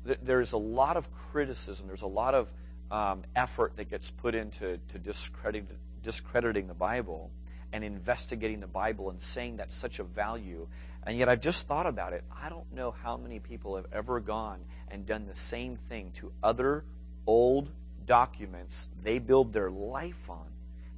there 0.04 0.40
is 0.40 0.52
a 0.52 0.58
lot 0.58 0.96
of 0.96 1.12
criticism. 1.14 1.86
There's 1.86 2.02
a 2.02 2.08
lot 2.08 2.34
of 2.34 2.52
um, 2.90 3.22
effort 3.36 3.76
that 3.76 3.88
gets 3.88 4.10
put 4.10 4.34
into 4.34 4.78
to 4.88 4.98
discredit, 4.98 5.66
discrediting 6.02 6.66
the 6.66 6.74
Bible 6.74 7.30
and 7.72 7.84
investigating 7.84 8.60
the 8.60 8.66
Bible 8.66 9.10
and 9.10 9.20
saying 9.20 9.56
that's 9.56 9.74
such 9.74 9.98
a 9.98 10.04
value. 10.04 10.66
And 11.06 11.18
yet 11.18 11.28
I've 11.28 11.40
just 11.40 11.66
thought 11.66 11.86
about 11.86 12.12
it. 12.12 12.24
I 12.30 12.48
don't 12.48 12.72
know 12.72 12.90
how 12.90 13.16
many 13.16 13.38
people 13.38 13.76
have 13.76 13.86
ever 13.92 14.20
gone 14.20 14.60
and 14.88 15.06
done 15.06 15.26
the 15.26 15.34
same 15.34 15.76
thing 15.76 16.10
to 16.14 16.32
other 16.42 16.84
old 17.26 17.70
documents 18.06 18.88
they 19.02 19.18
build 19.18 19.52
their 19.52 19.70
life 19.70 20.28
on, 20.28 20.46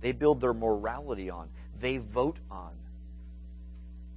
they 0.00 0.12
build 0.12 0.40
their 0.40 0.54
morality 0.54 1.30
on, 1.30 1.48
they 1.78 1.98
vote 1.98 2.38
on. 2.50 2.72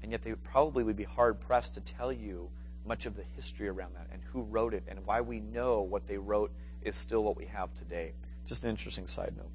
And 0.01 0.12
yet 0.12 0.21
they 0.21 0.33
probably 0.33 0.83
would 0.83 0.95
be 0.95 1.03
hard 1.03 1.39
pressed 1.39 1.74
to 1.74 1.81
tell 1.81 2.13
you 2.13 2.50
much 2.85 3.05
of 3.05 3.15
the 3.15 3.24
history 3.35 3.67
around 3.67 3.95
that 3.95 4.07
and 4.12 4.21
who 4.31 4.43
wrote 4.43 4.74
it 4.74 4.83
and 4.88 5.05
why 5.05 5.21
we 5.21 5.39
know 5.39 5.81
what 5.81 6.07
they 6.07 6.17
wrote 6.17 6.51
is 6.83 6.95
still 6.95 7.24
what 7.24 7.35
we 7.35 7.45
have 7.47 7.74
today. 7.75 8.13
Just 8.45 8.63
an 8.63 8.69
interesting 8.69 9.07
side 9.07 9.33
note. 9.35 9.50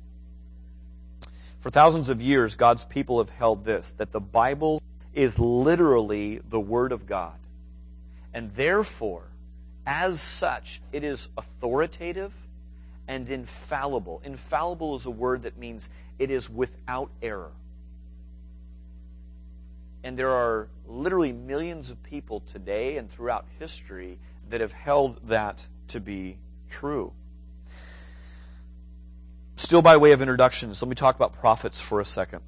For 1.60 1.70
thousands 1.70 2.08
of 2.08 2.22
years, 2.22 2.54
God's 2.54 2.84
people 2.84 3.18
have 3.18 3.30
held 3.30 3.64
this 3.64 3.92
that 3.92 4.12
the 4.12 4.20
Bible 4.20 4.82
is 5.12 5.38
literally 5.38 6.40
the 6.48 6.60
Word 6.60 6.92
of 6.92 7.06
God. 7.06 7.38
And 8.32 8.50
therefore, 8.52 9.24
as 9.86 10.20
such, 10.20 10.80
it 10.92 11.04
is 11.04 11.28
authoritative 11.36 12.32
and 13.08 13.28
infallible. 13.28 14.22
Infallible 14.24 14.94
is 14.94 15.04
a 15.04 15.10
word 15.10 15.42
that 15.42 15.58
means 15.58 15.90
it 16.18 16.30
is 16.30 16.48
without 16.48 17.10
error. 17.20 17.50
And 20.04 20.16
there 20.16 20.30
are 20.30 20.68
literally 20.86 21.32
millions 21.32 21.90
of 21.90 22.02
people 22.04 22.40
today 22.40 22.96
and 22.96 23.10
throughout 23.10 23.46
history 23.58 24.18
that 24.48 24.60
have 24.60 24.72
held 24.72 25.26
that 25.26 25.66
to 25.88 26.00
be 26.00 26.38
true. 26.68 27.12
Still, 29.60 29.82
by 29.82 29.98
way 29.98 30.12
of 30.12 30.22
introductions, 30.22 30.80
let 30.80 30.88
me 30.88 30.94
talk 30.94 31.16
about 31.16 31.34
prophets 31.34 31.82
for 31.82 32.00
a 32.00 32.04
second. 32.04 32.40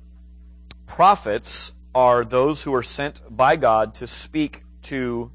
Prophets 0.87 1.75
are 1.95 2.25
those 2.25 2.63
who 2.63 2.75
are 2.75 2.83
sent 2.83 3.21
by 3.29 3.57
God 3.57 3.95
to 3.97 4.07
speak 4.07 4.63
to 4.85 5.31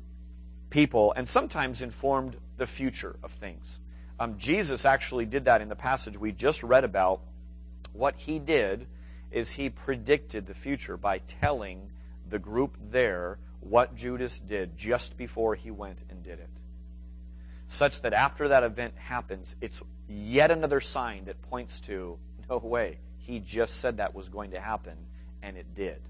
people 0.71 1.13
and 1.15 1.29
sometimes 1.29 1.83
informed 1.83 2.37
the 2.57 2.65
future 2.65 3.17
of 3.21 3.31
things. 3.31 3.79
Um, 4.19 4.39
Jesus 4.39 4.85
actually 4.85 5.27
did 5.27 5.45
that 5.45 5.61
in 5.61 5.69
the 5.69 5.75
passage 5.75 6.17
we 6.17 6.31
just 6.31 6.63
read 6.63 6.83
about. 6.83 7.21
What 7.93 8.15
he 8.15 8.39
did 8.39 8.87
is 9.29 9.51
he 9.51 9.69
predicted 9.69 10.47
the 10.47 10.55
future 10.55 10.97
by 10.97 11.19
telling 11.19 11.91
the 12.27 12.39
group 12.39 12.75
there 12.89 13.37
what 13.59 13.95
Judas 13.95 14.39
did 14.39 14.79
just 14.79 15.15
before 15.15 15.53
he 15.53 15.69
went 15.69 15.99
and 16.09 16.23
did 16.23 16.39
it. 16.39 16.49
Such 17.67 18.01
that 18.01 18.13
after 18.13 18.47
that 18.47 18.63
event 18.63 18.95
happens, 18.97 19.55
it's 19.61 19.83
yet 20.07 20.51
another 20.51 20.81
sign 20.81 21.25
that 21.25 21.41
points 21.43 21.79
to 21.81 22.17
no 22.49 22.57
way. 22.57 22.99
He 23.17 23.39
just 23.39 23.79
said 23.79 23.97
that 23.97 24.15
was 24.15 24.29
going 24.29 24.51
to 24.51 24.59
happen, 24.59 24.97
and 25.41 25.57
it 25.57 25.75
did. 25.75 26.01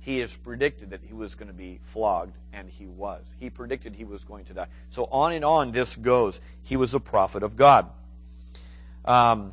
He 0.00 0.20
has 0.20 0.34
predicted 0.34 0.90
that 0.90 1.02
he 1.02 1.12
was 1.12 1.34
going 1.34 1.48
to 1.48 1.54
be 1.54 1.80
flogged, 1.82 2.34
and 2.52 2.70
he 2.70 2.86
was. 2.86 3.34
He 3.38 3.50
predicted 3.50 3.94
he 3.94 4.04
was 4.04 4.24
going 4.24 4.46
to 4.46 4.54
die. 4.54 4.68
So 4.88 5.04
on 5.04 5.32
and 5.32 5.44
on 5.44 5.72
this 5.72 5.96
goes. 5.96 6.40
He 6.62 6.76
was 6.76 6.94
a 6.94 7.00
prophet 7.00 7.42
of 7.42 7.56
God. 7.56 7.90
Um, 9.04 9.52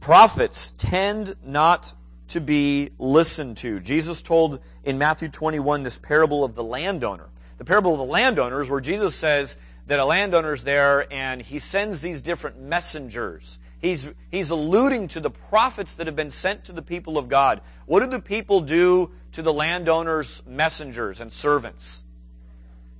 prophets 0.00 0.74
tend 0.78 1.34
not 1.44 1.92
to 2.28 2.40
be 2.40 2.90
listened 2.98 3.56
to. 3.58 3.80
Jesus 3.80 4.22
told 4.22 4.60
in 4.84 4.96
Matthew 4.98 5.28
21 5.28 5.82
this 5.82 5.98
parable 5.98 6.44
of 6.44 6.54
the 6.54 6.64
landowner. 6.64 7.28
The 7.58 7.64
parable 7.64 7.92
of 7.92 7.98
the 7.98 8.04
landowners, 8.04 8.70
where 8.70 8.80
Jesus 8.80 9.14
says, 9.14 9.58
that 9.88 9.98
a 9.98 10.04
landowner's 10.04 10.62
there 10.62 11.12
and 11.12 11.42
he 11.42 11.58
sends 11.58 12.00
these 12.00 12.22
different 12.22 12.60
messengers. 12.60 13.58
He's, 13.80 14.06
he's 14.30 14.50
alluding 14.50 15.08
to 15.08 15.20
the 15.20 15.30
prophets 15.30 15.94
that 15.94 16.06
have 16.06 16.16
been 16.16 16.30
sent 16.30 16.64
to 16.64 16.72
the 16.72 16.82
people 16.82 17.16
of 17.16 17.28
God. 17.28 17.62
What 17.86 18.00
do 18.00 18.06
the 18.06 18.20
people 18.20 18.60
do 18.60 19.10
to 19.32 19.42
the 19.42 19.52
landowner's 19.52 20.42
messengers 20.46 21.20
and 21.20 21.32
servants? 21.32 22.02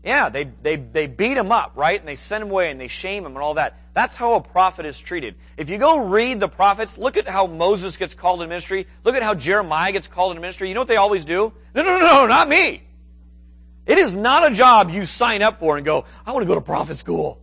Yeah, 0.03 0.31
they, 0.31 0.45
they, 0.45 0.77
they 0.77 1.07
beat 1.07 1.37
him 1.37 1.53
up, 1.53 1.73
right? 1.75 1.99
And 1.99 2.09
they 2.09 2.15
send 2.15 2.43
him 2.43 2.51
away 2.51 2.71
and 2.71 2.81
they 2.81 2.89
shame 2.89 3.27
him 3.27 3.33
and 3.33 3.43
all 3.43 3.55
that. 3.55 3.79
That's 3.93 4.17
how 4.17 4.35
a 4.35 4.41
prophet 4.41 4.87
is 4.87 4.99
treated. 4.99 5.35
If 5.57 5.69
you 5.69 5.77
go 5.77 6.07
read 6.07 6.41
the 6.41 6.49
prophets, 6.49 6.97
look 6.97 7.17
at 7.17 7.29
how 7.29 7.47
Moses 7.47 7.97
gets 7.97 8.15
called 8.15 8.41
in 8.41 8.49
ministry. 8.49 8.87
Look 9.05 9.15
at 9.15 9.23
how 9.23 9.35
Jeremiah 9.35 9.93
gets 9.93 10.09
called 10.09 10.35
in 10.35 10.41
ministry. 10.41 10.69
You 10.69 10.75
know 10.75 10.81
what 10.83 10.89
they 10.89 10.97
always 10.97 11.27
do? 11.27 11.53
No, 11.75 11.83
no, 11.83 11.99
no, 11.99 12.07
no, 12.07 12.27
not 12.27 12.49
me. 12.49 12.85
It 13.89 13.97
is 13.97 14.15
not 14.15 14.53
a 14.53 14.55
job 14.55 14.91
you 14.91 15.07
sign 15.07 15.41
up 15.41 15.59
for 15.59 15.79
and 15.79 15.85
go, 15.85 16.05
I 16.27 16.33
want 16.33 16.43
to 16.43 16.47
go 16.47 16.55
to 16.55 16.61
prophet 16.61 16.99
school. 16.99 17.41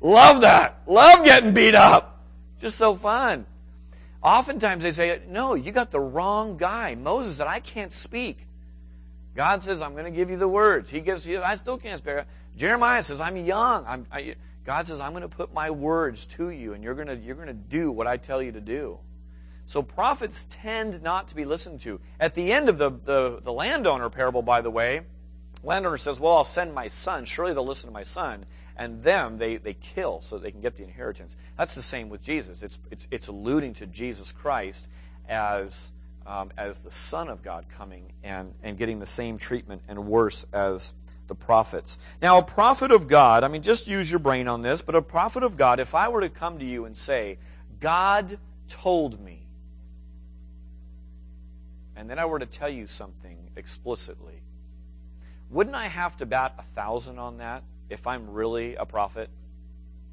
Love 0.00 0.42
that. 0.42 0.80
Love 0.86 1.24
getting 1.24 1.52
beat 1.52 1.74
up. 1.74 2.24
Just 2.60 2.78
so 2.78 2.94
fun. 2.94 3.46
Oftentimes 4.22 4.84
they 4.84 4.92
say, 4.92 5.20
no, 5.28 5.54
you 5.54 5.72
got 5.72 5.90
the 5.90 5.98
wrong 5.98 6.56
guy. 6.56 6.94
Moses 6.94 7.36
said, 7.36 7.48
I 7.48 7.58
can't 7.58 7.92
speak. 7.92 8.46
God 9.34 9.64
says, 9.64 9.82
I'm 9.82 9.92
going 9.92 10.04
to 10.04 10.12
give 10.12 10.30
you 10.30 10.36
the 10.36 10.48
words. 10.48 10.88
He 10.88 11.00
gives 11.00 11.26
you, 11.26 11.42
I 11.42 11.56
still 11.56 11.78
can't 11.78 11.98
speak. 11.98 12.18
Jeremiah 12.56 13.02
says, 13.02 13.20
I'm 13.20 13.36
young. 13.36 13.84
I'm, 13.86 14.06
I, 14.10 14.36
God 14.64 14.86
says, 14.86 15.00
I'm 15.00 15.10
going 15.10 15.22
to 15.22 15.28
put 15.28 15.52
my 15.52 15.70
words 15.70 16.26
to 16.26 16.50
you 16.50 16.74
and 16.74 16.84
you're 16.84 16.94
going 16.94 17.08
to, 17.08 17.16
you're 17.16 17.34
going 17.34 17.48
to 17.48 17.54
do 17.54 17.90
what 17.90 18.06
I 18.06 18.18
tell 18.18 18.40
you 18.40 18.52
to 18.52 18.60
do. 18.60 18.98
So 19.66 19.82
prophets 19.82 20.46
tend 20.48 21.02
not 21.02 21.28
to 21.28 21.34
be 21.34 21.44
listened 21.44 21.80
to. 21.82 22.00
At 22.20 22.34
the 22.34 22.52
end 22.52 22.68
of 22.68 22.78
the, 22.78 22.90
the, 22.90 23.40
the 23.42 23.52
landowner 23.52 24.10
parable, 24.10 24.42
by 24.42 24.60
the 24.60 24.70
way, 24.70 25.02
landowner 25.62 25.98
says, 25.98 26.20
Well, 26.20 26.36
I'll 26.36 26.44
send 26.44 26.74
my 26.74 26.88
son. 26.88 27.24
Surely 27.24 27.52
they'll 27.52 27.66
listen 27.66 27.88
to 27.88 27.92
my 27.92 28.04
son. 28.04 28.46
And 28.76 29.02
them, 29.02 29.38
they, 29.38 29.56
they 29.56 29.74
kill 29.74 30.22
so 30.22 30.38
they 30.38 30.52
can 30.52 30.60
get 30.60 30.76
the 30.76 30.84
inheritance. 30.84 31.36
That's 31.56 31.74
the 31.74 31.82
same 31.82 32.08
with 32.08 32.22
Jesus. 32.22 32.62
It's, 32.62 32.78
it's, 32.92 33.08
it's 33.10 33.26
alluding 33.26 33.74
to 33.74 33.86
Jesus 33.86 34.30
Christ 34.30 34.86
as, 35.28 35.88
um, 36.24 36.52
as 36.56 36.78
the 36.80 36.90
Son 36.90 37.28
of 37.28 37.42
God 37.42 37.66
coming 37.76 38.12
and, 38.22 38.54
and 38.62 38.78
getting 38.78 39.00
the 39.00 39.06
same 39.06 39.36
treatment 39.36 39.82
and 39.88 40.06
worse 40.06 40.46
as 40.52 40.94
the 41.26 41.34
prophets. 41.34 41.98
Now, 42.22 42.38
a 42.38 42.42
prophet 42.42 42.92
of 42.92 43.08
God, 43.08 43.42
I 43.42 43.48
mean, 43.48 43.62
just 43.62 43.88
use 43.88 44.10
your 44.10 44.20
brain 44.20 44.46
on 44.46 44.62
this, 44.62 44.80
but 44.80 44.94
a 44.94 45.02
prophet 45.02 45.42
of 45.42 45.56
God, 45.56 45.80
if 45.80 45.94
I 45.94 46.08
were 46.08 46.20
to 46.22 46.28
come 46.28 46.60
to 46.60 46.64
you 46.64 46.84
and 46.84 46.96
say, 46.96 47.38
God 47.80 48.38
told 48.68 49.20
me, 49.20 49.46
and 51.96 52.08
then 52.08 52.18
I 52.18 52.26
were 52.26 52.38
to 52.38 52.46
tell 52.46 52.68
you 52.68 52.86
something 52.86 53.36
explicitly, 53.56 54.40
wouldn't 55.50 55.76
I 55.76 55.86
have 55.86 56.16
to 56.18 56.26
bat 56.26 56.54
a 56.58 56.62
thousand 56.62 57.18
on 57.18 57.38
that 57.38 57.62
if 57.88 58.06
I'm 58.06 58.30
really 58.30 58.74
a 58.74 58.84
prophet? 58.84 59.30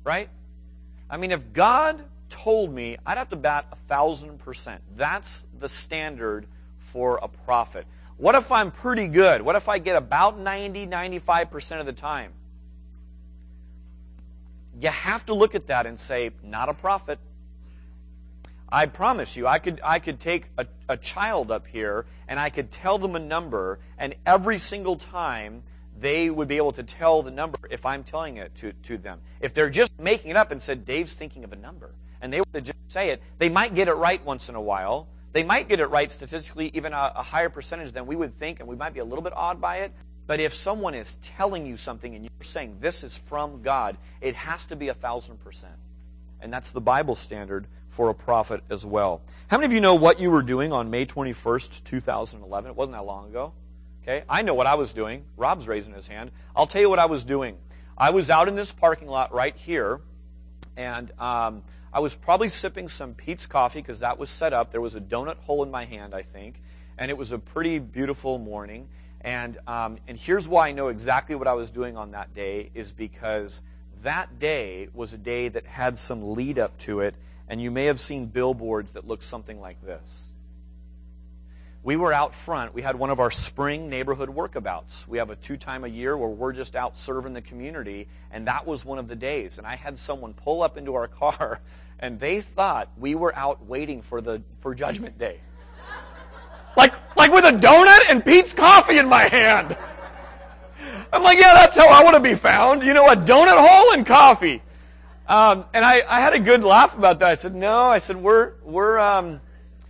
Right? 0.04 0.30
I 1.10 1.18
mean, 1.18 1.32
if 1.32 1.54
God 1.54 2.04
told 2.30 2.74
me, 2.74 2.98
I'd 3.06 3.18
have 3.18 3.30
to 3.30 3.36
bat 3.36 3.68
a 3.72 3.76
thousand 3.76 4.40
percent. 4.40 4.82
That's 4.96 5.46
the 5.58 5.70
standard 5.70 6.48
for 6.78 7.20
a 7.22 7.28
prophet. 7.28 7.86
What 8.18 8.36
if 8.36 8.52
I'm 8.52 8.72
pretty 8.72 9.08
good? 9.08 9.42
What 9.42 9.56
if 9.56 9.68
I 9.68 9.78
get 9.78 9.96
about 9.96 10.40
90, 10.40 10.88
95% 10.88 11.80
of 11.80 11.86
the 11.86 11.94
time? 11.94 12.32
You 14.80 14.90
have 14.90 15.26
to 15.28 15.34
look 15.34 15.56
at 15.56 15.68
that 15.68 15.86
and 15.86 16.00
say, 16.00 16.32
not 16.44 16.70
a 16.70 16.74
prophet. 16.74 17.20
I 18.70 18.88
promise 18.88 19.38
you, 19.38 19.48
I 19.48 19.60
could, 19.60 19.80
I 19.84 20.00
could 20.00 20.20
take 20.20 20.48
a, 20.58 20.66
a 20.90 20.98
child 20.98 21.52
up 21.52 21.68
here 21.68 22.06
and 22.28 22.40
I 22.40 22.50
could 22.50 22.72
tell 22.72 22.98
them 22.98 23.16
a 23.16 23.20
number, 23.20 23.80
and 23.98 24.16
every 24.26 24.58
single 24.58 24.96
time 24.96 25.64
they 25.98 26.30
would 26.30 26.48
be 26.48 26.58
able 26.58 26.74
to 26.74 26.84
tell 26.84 27.22
the 27.22 27.32
number 27.32 27.58
if 27.70 27.86
I'm 27.86 28.04
telling 28.04 28.38
it 28.38 28.54
to, 28.56 28.74
to 28.74 28.98
them. 28.98 29.22
If 29.40 29.54
they're 29.54 29.70
just 29.70 29.98
making 30.00 30.32
it 30.32 30.38
up 30.38 30.52
and 30.52 30.62
said, 30.62 30.86
Dave's 30.86 31.14
thinking 31.14 31.44
of 31.44 31.54
a 31.54 31.56
number, 31.56 31.94
and 32.22 32.34
they 32.34 32.40
were 32.40 32.46
to 32.54 32.62
just 32.62 32.78
say 32.88 33.10
it, 33.10 33.22
they 33.38 33.50
might 33.50 33.76
get 33.76 33.88
it 33.88 33.94
right 33.94 34.24
once 34.26 34.50
in 34.50 34.56
a 34.56 34.62
while. 34.62 35.08
They 35.32 35.44
might 35.44 35.70
get 35.70 35.80
it 35.80 35.88
right 35.88 36.10
statistically, 36.10 36.72
even 36.74 36.94
a, 36.94 37.14
a 37.16 37.24
higher 37.24 37.50
percentage 37.50 37.92
than 37.92 38.08
we 38.08 38.16
would 38.16 38.38
think, 38.40 38.60
and 38.60 38.68
we 38.68 38.76
might 38.76 38.94
be 38.94 39.00
a 39.00 39.06
little 39.06 39.24
bit 39.24 39.34
awed 39.36 39.62
by 39.62 39.78
it. 39.78 39.94
But 40.28 40.40
if 40.40 40.54
someone 40.54 40.96
is 40.96 41.16
telling 41.22 41.66
you 41.66 41.78
something 41.78 42.16
and 42.16 42.24
you're 42.24 42.44
saying 42.44 42.78
this 42.80 43.04
is 43.04 43.16
from 43.16 43.62
God, 43.62 43.98
it 44.22 44.36
has 44.36 44.66
to 44.68 44.76
be 44.76 44.88
a 44.88 44.94
thousand 44.94 45.38
percent. 45.38 45.76
And 46.46 46.54
that's 46.54 46.70
the 46.70 46.80
Bible 46.80 47.16
standard 47.16 47.66
for 47.90 48.10
a 48.10 48.14
prophet 48.14 48.62
as 48.70 48.86
well. 48.86 49.24
How 49.48 49.58
many 49.58 49.66
of 49.66 49.74
you 49.74 49.82
know 49.82 49.96
what 49.96 50.20
you 50.20 50.30
were 50.30 50.44
doing 50.44 50.72
on 50.72 50.92
May 50.92 51.04
21st, 51.04 51.84
2011? 51.84 52.70
It 52.70 52.78
wasn't 52.78 52.96
that 52.96 53.04
long 53.04 53.30
ago. 53.30 53.52
Okay? 54.04 54.24
I 54.30 54.44
know 54.44 54.54
what 54.54 54.68
I 54.68 54.76
was 54.76 54.92
doing. 54.92 55.24
Rob's 55.38 55.68
raising 55.68 55.96
his 55.96 56.06
hand. 56.06 56.30
I'll 56.56 56.68
tell 56.68 56.82
you 56.82 56.90
what 56.92 57.00
I 57.00 57.08
was 57.08 57.24
doing. 57.24 57.58
I 57.98 58.12
was 58.12 58.30
out 58.30 58.48
in 58.48 58.54
this 58.54 58.72
parking 58.72 59.08
lot 59.08 59.34
right 59.34 59.56
here, 59.56 60.02
and 60.78 61.12
um, 61.20 61.64
I 61.92 62.00
was 62.00 62.14
probably 62.14 62.50
sipping 62.50 62.90
some 62.90 63.16
Peet's 63.16 63.48
coffee 63.48 63.82
because 63.82 64.02
that 64.02 64.20
was 64.20 64.30
set 64.30 64.54
up. 64.54 64.72
There 64.72 64.82
was 64.82 64.94
a 64.94 65.02
donut 65.02 65.38
hole 65.38 65.64
in 65.64 65.72
my 65.72 65.86
hand, 65.86 66.14
I 66.14 66.22
think, 66.22 66.62
and 67.00 67.10
it 67.10 67.18
was 67.18 67.32
a 67.32 67.40
pretty 67.40 67.80
beautiful 67.80 68.38
morning. 68.38 68.88
And 69.22 69.58
um, 69.66 69.98
and 70.08 70.16
here's 70.16 70.48
why 70.48 70.68
I 70.68 70.74
know 70.74 70.90
exactly 70.90 71.36
what 71.36 71.48
I 71.48 71.54
was 71.54 71.72
doing 71.72 71.98
on 71.98 72.12
that 72.12 72.36
day 72.36 72.70
is 72.76 72.92
because 72.92 73.64
that 74.06 74.40
day 74.40 74.88
was 74.94 75.14
a 75.14 75.18
day 75.18 75.50
that 75.50 75.66
had 75.66 75.98
some 75.98 76.34
lead 76.34 76.58
up 76.60 76.78
to 76.80 77.02
it, 77.02 77.16
and 77.50 77.62
you 77.62 77.72
may 77.72 77.86
have 77.86 78.00
seen 78.00 78.28
billboards 78.28 78.94
that 78.94 79.08
looked 79.08 79.24
something 79.24 79.60
like 79.60 79.84
this. 79.84 80.24
We 81.84 81.98
were 81.98 82.12
out 82.12 82.34
front. 82.34 82.74
We 82.74 82.82
had 82.82 82.98
one 82.98 83.12
of 83.12 83.20
our 83.20 83.30
spring 83.30 83.90
neighborhood 83.90 84.30
workabouts. 84.30 85.08
We 85.08 85.20
have 85.20 85.30
a 85.30 85.36
two 85.36 85.58
time 85.58 85.84
a 85.84 85.88
year 85.88 86.18
where 86.18 86.30
we're 86.30 86.54
just 86.54 86.76
out 86.76 86.98
serving 86.98 87.34
the 87.34 87.42
community, 87.42 88.08
and 88.32 88.48
that 88.48 88.66
was 88.66 88.84
one 88.86 88.98
of 88.98 89.08
the 89.08 89.16
days. 89.16 89.58
And 89.58 89.68
I 89.68 89.76
had 89.76 90.00
someone 90.00 90.34
pull 90.34 90.64
up 90.64 90.78
into 90.78 90.96
our 90.96 91.08
car, 91.22 91.62
and 92.00 92.20
they 92.20 92.42
thought 92.42 92.90
we 92.98 93.14
were 93.14 93.36
out 93.36 93.66
waiting 93.66 94.02
for 94.02 94.22
the 94.22 94.42
for 94.60 94.74
Judgment 94.74 95.18
Day. 95.18 95.40
like, 96.78 96.94
like 97.16 97.32
with 97.32 97.46
a 97.46 97.52
donut 97.52 98.10
and 98.10 98.24
Peet's 98.24 98.54
coffee 98.54 98.98
in 98.98 99.08
my 99.08 99.24
hand. 99.24 99.78
I'm 101.12 101.24
like, 101.24 101.38
yeah, 101.40 101.54
that's 101.54 101.76
how 101.76 101.88
I 101.88 102.04
want 102.04 102.16
to 102.16 102.22
be 102.22 102.36
found. 102.36 102.84
You 102.84 102.94
know, 102.94 103.08
a 103.08 103.16
donut 103.16 103.58
hole 103.58 103.94
and 103.94 104.06
coffee. 104.06 104.62
Um, 105.28 105.66
and 105.74 105.84
I, 105.84 106.04
I 106.08 106.20
had 106.20 106.34
a 106.34 106.40
good 106.40 106.64
laugh 106.64 106.96
about 106.96 107.20
that. 107.20 107.32
I 107.32 107.36
said, 107.36 107.56
no, 107.56 107.84
I 107.84 107.98
said, 107.98 108.18
we're, 108.18 108.54
we're, 108.64 109.00
um, 109.00 109.42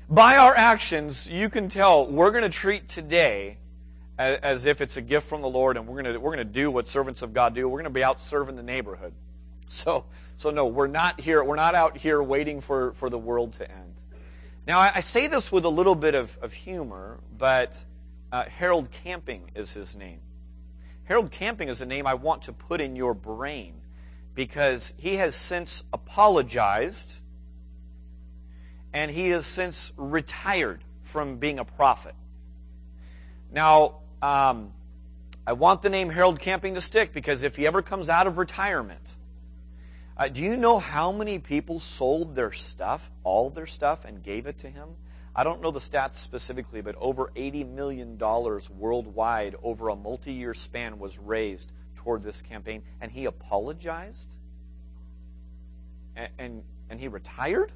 by 0.10 0.38
our 0.38 0.56
actions, 0.56 1.30
you 1.30 1.50
can 1.50 1.68
tell 1.68 2.08
we're 2.08 2.32
going 2.32 2.44
to 2.44 2.50
treat 2.50 2.88
today 2.88 3.58
as, 4.18 4.40
as, 4.42 4.66
if 4.66 4.80
it's 4.80 4.96
a 4.96 5.02
gift 5.02 5.28
from 5.28 5.42
the 5.42 5.50
Lord 5.50 5.76
and 5.76 5.88
we're 5.88 6.02
going 6.02 6.14
to, 6.14 6.20
we're 6.20 6.34
going 6.34 6.48
to 6.48 6.54
do 6.54 6.72
what 6.72 6.88
servants 6.88 7.22
of 7.22 7.34
God 7.34 7.54
do. 7.54 7.68
We're 7.68 7.80
going 7.80 7.86
to 7.86 7.90
be 7.90 8.04
out 8.04 8.22
serving 8.22 8.56
the 8.56 8.64
neighborhood. 8.64 9.14
So, 9.68 10.06
so 10.38 10.52
no, 10.52 10.68
we're 10.68 10.88
not 10.88 11.20
here, 11.20 11.44
we're 11.44 11.56
not 11.56 11.76
out 11.76 11.98
here 11.98 12.22
waiting 12.22 12.62
for, 12.62 12.94
for 12.94 13.10
the 13.10 13.18
world 13.18 13.54
to 13.54 13.70
end. 13.70 13.96
Now, 14.68 14.80
I, 14.80 14.94
I 14.96 15.00
say 15.02 15.28
this 15.28 15.52
with 15.52 15.66
a 15.66 15.70
little 15.70 15.96
bit 15.96 16.16
of, 16.16 16.38
of 16.42 16.54
humor, 16.54 17.20
but 17.38 17.84
uh, 18.32 18.44
Harold 18.44 18.90
Camping 19.04 19.52
is 19.56 19.74
his 19.74 19.96
name. 19.96 20.20
Harold 21.06 21.32
Camping 21.32 21.70
is 21.70 21.82
a 21.82 21.86
name 21.86 22.08
I 22.08 22.16
want 22.16 22.44
to 22.44 22.54
put 22.54 22.82
in 22.82 22.96
your 22.96 23.14
brain 23.14 23.76
because 24.34 24.94
he 24.98 25.16
has 25.16 25.36
since 25.36 25.84
apologized 25.94 27.20
and 28.92 29.12
he 29.12 29.30
has 29.30 29.46
since 29.46 29.94
retired 29.98 30.84
from 31.04 31.38
being 31.38 31.60
a 31.60 31.66
prophet. 31.66 32.16
Now, 33.52 34.00
um, 34.22 34.74
I 35.46 35.54
want 35.54 35.84
the 35.84 35.90
name 35.90 36.10
Harold 36.10 36.40
Camping 36.40 36.74
to 36.74 36.82
stick 36.82 37.14
because 37.14 37.44
if 37.44 37.56
he 37.56 37.68
ever 37.68 37.82
comes 37.82 38.10
out 38.10 38.26
of 38.26 38.38
retirement, 38.38 39.16
uh, 40.18 40.28
do 40.28 40.42
you 40.42 40.58
know 40.58 40.80
how 40.80 41.12
many 41.12 41.38
people 41.38 41.80
sold 41.80 42.36
their 42.36 42.52
stuff, 42.52 43.12
all 43.24 43.50
their 43.50 43.68
stuff, 43.68 44.06
and 44.06 44.24
gave 44.24 44.48
it 44.48 44.58
to 44.60 44.70
him? 44.70 44.96
I 45.36 45.44
don't 45.44 45.62
know 45.62 45.72
the 45.72 45.80
stats 45.80 46.16
specifically, 46.16 46.82
but 46.82 46.96
over 46.96 47.30
$80 47.36 47.70
million 47.70 48.18
worldwide 48.18 49.56
over 49.62 49.90
a 49.90 49.96
multi 49.96 50.32
year 50.32 50.54
span 50.54 50.98
was 50.98 51.18
raised 51.18 51.72
toward 51.98 52.24
this 52.24 52.42
campaign, 52.42 52.84
and 53.02 53.12
he 53.12 53.26
apologized? 53.26 54.38
And, 56.16 56.30
and, 56.38 56.64
and 56.90 57.00
he 57.00 57.10
retired? 57.10 57.72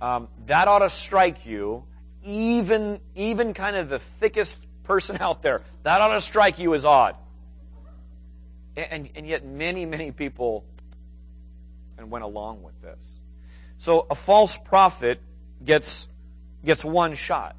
Um, 0.00 0.28
that 0.46 0.66
ought 0.66 0.78
to 0.78 0.88
strike 0.88 1.44
you, 1.44 1.84
even, 2.22 3.00
even 3.14 3.52
kind 3.52 3.76
of 3.76 3.90
the 3.90 3.98
thickest 3.98 4.60
person 4.84 5.18
out 5.20 5.42
there. 5.42 5.62
That 5.82 6.00
ought 6.00 6.14
to 6.14 6.22
strike 6.22 6.58
you 6.58 6.74
as 6.74 6.86
odd. 6.86 7.16
And, 8.76 9.10
and 9.14 9.26
yet, 9.26 9.44
many, 9.44 9.84
many 9.84 10.10
people 10.10 10.64
and 11.98 12.10
went 12.10 12.24
along 12.24 12.62
with 12.62 12.80
this. 12.80 13.04
So, 13.76 14.06
a 14.08 14.14
false 14.14 14.56
prophet 14.56 15.20
gets, 15.64 16.08
gets 16.64 16.84
one 16.84 17.14
shot. 17.14 17.56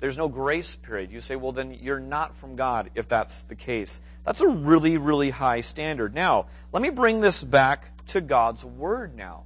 There's 0.00 0.16
no 0.16 0.28
grace 0.28 0.76
period. 0.76 1.10
You 1.10 1.20
say, 1.20 1.36
well, 1.36 1.52
then 1.52 1.76
you're 1.80 2.00
not 2.00 2.36
from 2.36 2.54
God 2.54 2.90
if 2.94 3.08
that's 3.08 3.42
the 3.42 3.56
case. 3.56 4.00
That's 4.24 4.40
a 4.40 4.48
really, 4.48 4.96
really 4.96 5.30
high 5.30 5.60
standard. 5.60 6.14
Now, 6.14 6.46
let 6.72 6.82
me 6.82 6.90
bring 6.90 7.20
this 7.20 7.42
back 7.42 8.06
to 8.08 8.20
God's 8.20 8.64
Word 8.64 9.16
now. 9.16 9.44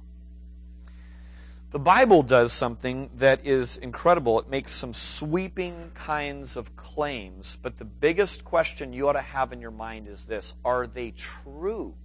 The 1.71 1.79
Bible 1.79 2.21
does 2.21 2.53
something 2.53 3.09
that 3.15 3.47
is 3.47 3.77
incredible. 3.77 4.39
It 4.39 4.47
makes 4.47 4.71
some 4.71 4.93
sweeping 4.93 5.89
kinds 5.95 6.55
of 6.55 6.75
claims, 6.75 7.57
but 7.63 7.79
the 7.79 7.85
biggest 7.85 8.45
question 8.45 8.93
you 8.93 9.09
ought 9.09 9.13
to 9.13 9.21
have 9.21 9.51
in 9.53 9.59
your 9.59 9.71
mind 9.71 10.07
is 10.07 10.25
this 10.27 10.53
Are 10.63 10.85
they 10.85 11.11
true? 11.11 11.95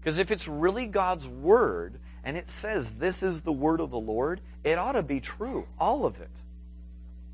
Because 0.00 0.18
if 0.18 0.30
it's 0.30 0.48
really 0.48 0.86
God's 0.86 1.28
Word, 1.28 2.00
and 2.28 2.36
it 2.36 2.50
says 2.50 2.92
this 2.92 3.22
is 3.22 3.40
the 3.40 3.52
word 3.52 3.80
of 3.80 3.88
the 3.88 3.98
Lord, 3.98 4.42
it 4.62 4.78
ought 4.78 4.92
to 4.92 5.02
be 5.02 5.18
true, 5.18 5.66
all 5.80 6.04
of 6.04 6.20
it. 6.20 6.30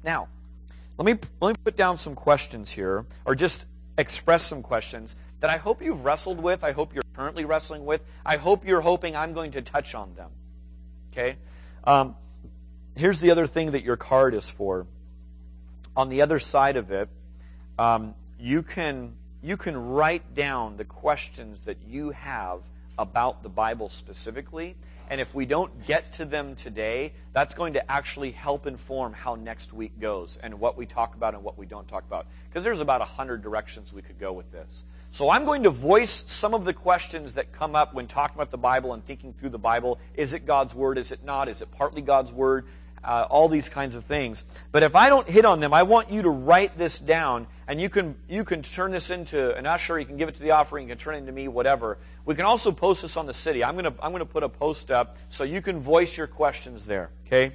Now, 0.05 0.29
let 0.97 1.05
me, 1.05 1.19
let 1.41 1.49
me 1.49 1.61
put 1.65 1.77
down 1.77 1.97
some 1.97 2.15
questions 2.15 2.71
here, 2.71 3.05
or 3.25 3.35
just 3.35 3.67
express 3.99 4.45
some 4.45 4.63
questions 4.63 5.17
that 5.41 5.51
I 5.51 5.57
hope 5.57 5.83
you've 5.83 6.05
wrestled 6.05 6.39
with. 6.39 6.63
I 6.63 6.71
hope 6.71 6.95
you're 6.95 7.03
currently 7.13 7.45
wrestling 7.45 7.85
with. 7.85 8.03
I 8.25 8.37
hope 8.37 8.65
you're 8.65 8.83
hoping 8.83 9.17
I'm 9.17 9.33
going 9.33 9.51
to 9.51 9.63
touch 9.63 9.97
on 9.97 10.15
them. 10.15 10.31
Okay? 11.13 11.39
Um, 11.83 12.15
here's 12.95 13.19
the 13.19 13.33
other 13.33 13.49
thing 13.49 13.73
that 13.73 13.83
your 13.83 13.97
card 13.97 14.33
is 14.33 14.49
for. 14.49 14.87
On 15.97 16.09
the 16.09 16.23
other 16.23 16.39
side 16.39 16.77
of 16.77 16.93
it, 16.93 17.09
um, 17.81 18.15
you 18.39 18.63
can 18.63 19.15
you 19.43 19.57
can 19.57 19.77
write 19.77 20.37
down 20.37 20.77
the 20.77 20.85
questions 20.85 21.63
that 21.65 21.79
you 21.85 22.11
have 22.11 22.61
about 22.99 23.43
the 23.43 23.49
Bible 23.49 23.89
specifically. 23.89 24.77
And 25.11 25.21
if 25.21 25.35
we 25.35 25.45
don't 25.45 25.87
get 25.87 26.13
to 26.13 26.25
them 26.25 26.55
today, 26.55 27.13
that's 27.33 27.55
going 27.55 27.75
to 27.75 27.91
actually 27.91 28.31
help 28.31 28.67
inform 28.67 29.13
how 29.13 29.35
next 29.35 29.73
week 29.73 30.01
goes 30.01 30.39
and 30.43 30.59
what 30.59 30.79
we 30.79 30.87
talk 30.87 31.15
about 31.15 31.35
and 31.35 31.45
what 31.45 31.59
we 31.59 31.67
don't 31.67 31.87
talk 31.87 32.05
about. 32.07 32.27
Because 32.49 32.65
there's 32.65 32.81
about 32.81 33.03
a 33.03 33.05
hundred 33.05 33.43
directions 33.43 33.93
we 33.93 34.01
could 34.01 34.19
go 34.19 34.33
with 34.33 34.51
this. 34.51 34.85
So 35.11 35.31
I'm 35.31 35.45
going 35.45 35.63
to 35.65 35.71
voice 35.71 36.25
some 36.27 36.55
of 36.55 36.65
the 36.65 36.73
questions 36.73 37.35
that 37.35 37.53
come 37.53 37.77
up 37.77 37.95
when 37.95 38.07
talking 38.07 38.37
about 38.37 38.51
the 38.51 38.59
Bible 38.59 38.95
and 38.95 39.05
thinking 39.05 39.33
through 39.35 39.51
the 39.51 39.59
Bible. 39.59 39.99
Is 40.15 40.33
it 40.33 40.47
God's 40.47 40.75
Word? 40.75 40.97
Is 40.97 41.13
it 41.13 41.23
not? 41.23 41.49
Is 41.49 41.61
it 41.61 41.71
partly 41.71 42.03
God's 42.03 42.33
Word? 42.33 42.67
Uh, 43.05 43.27
all 43.31 43.49
these 43.49 43.69
kinds 43.69 43.95
of 43.95 44.05
things. 44.05 44.45
But 44.73 44.83
if 44.83 44.97
I 44.97 45.09
don't 45.09 45.29
hit 45.29 45.45
on 45.45 45.61
them, 45.61 45.73
I 45.75 45.83
want 45.83 46.11
you 46.11 46.23
to 46.23 46.31
write 46.31 46.77
this 46.77 46.99
down, 46.99 47.47
and 47.69 47.81
you 47.81 47.89
can 47.89 48.15
you 48.29 48.45
can 48.45 48.63
turn 48.63 48.91
this 48.91 49.11
into 49.11 49.55
an 49.57 49.67
usher. 49.67 49.99
You 49.99 50.07
can 50.07 50.17
give 50.17 50.29
it 50.29 50.35
to 50.37 50.43
the 50.43 50.53
offering. 50.53 50.89
You 50.89 50.95
can 50.95 50.99
turn 50.99 51.15
it 51.15 51.19
into 51.19 51.33
me, 51.33 51.49
whatever. 51.49 51.99
We 52.25 52.35
can 52.35 52.45
also 52.45 52.73
post 52.73 53.03
this 53.03 53.17
on 53.17 53.27
the 53.27 53.35
city. 53.35 53.63
I'm 53.63 53.77
gonna 53.77 53.95
I'm 54.03 54.13
gonna 54.13 54.27
put 54.27 54.43
a 54.43 54.49
post 54.49 54.91
up 54.91 55.17
so 55.29 55.45
you 55.45 55.61
can 55.61 55.81
voice 55.81 56.17
your 56.17 56.27
questions 56.27 56.87
there. 56.87 57.11
Okay. 57.27 57.55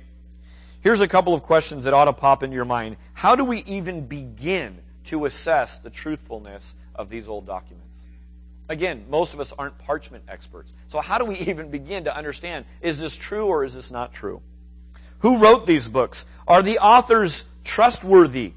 Here's 0.81 1.01
a 1.01 1.07
couple 1.07 1.33
of 1.33 1.43
questions 1.43 1.83
that 1.83 1.93
ought 1.93 2.05
to 2.05 2.13
pop 2.13 2.41
into 2.41 2.55
your 2.55 2.65
mind. 2.65 2.95
How 3.13 3.35
do 3.35 3.43
we 3.43 3.59
even 3.63 4.05
begin 4.05 4.79
to 5.05 5.25
assess 5.25 5.77
the 5.77 5.89
truthfulness 5.89 6.73
of 6.95 7.09
these 7.09 7.27
old 7.27 7.45
documents? 7.45 7.85
Again, 8.69 9.05
most 9.09 9.33
of 9.33 9.39
us 9.39 9.51
aren't 9.57 9.77
parchment 9.79 10.23
experts. 10.29 10.71
So 10.88 11.01
how 11.01 11.17
do 11.17 11.25
we 11.25 11.35
even 11.39 11.69
begin 11.69 12.05
to 12.05 12.15
understand 12.15 12.65
is 12.81 12.99
this 12.99 13.15
true 13.15 13.47
or 13.47 13.65
is 13.65 13.73
this 13.73 13.91
not 13.91 14.13
true? 14.13 14.41
Who 15.19 15.38
wrote 15.38 15.65
these 15.65 15.88
books? 15.88 16.25
Are 16.47 16.62
the 16.62 16.79
authors 16.79 17.45
trustworthy? 17.63 18.53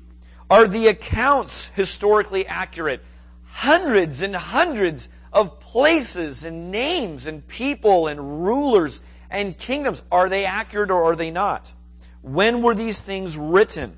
Are 0.49 0.67
the 0.67 0.89
accounts 0.89 1.69
historically 1.69 2.47
accurate? 2.47 3.03
Hundreds 3.47 4.23
and 4.23 4.35
hundreds 4.35 5.09
of 5.33 5.61
places 5.61 6.45
and 6.45 6.71
names 6.71 7.27
and 7.27 7.47
people 7.47 8.07
and 8.07 8.45
rulers 8.45 9.01
and 9.31 9.57
kingdoms. 9.57 10.03
Are 10.13 10.29
they 10.29 10.45
accurate 10.45 10.91
or 10.91 11.05
are 11.05 11.17
they 11.17 11.31
not? 11.31 11.73
When 12.21 12.63
were 12.63 12.75
these 12.75 13.03
things 13.03 13.37
written? 13.37 13.97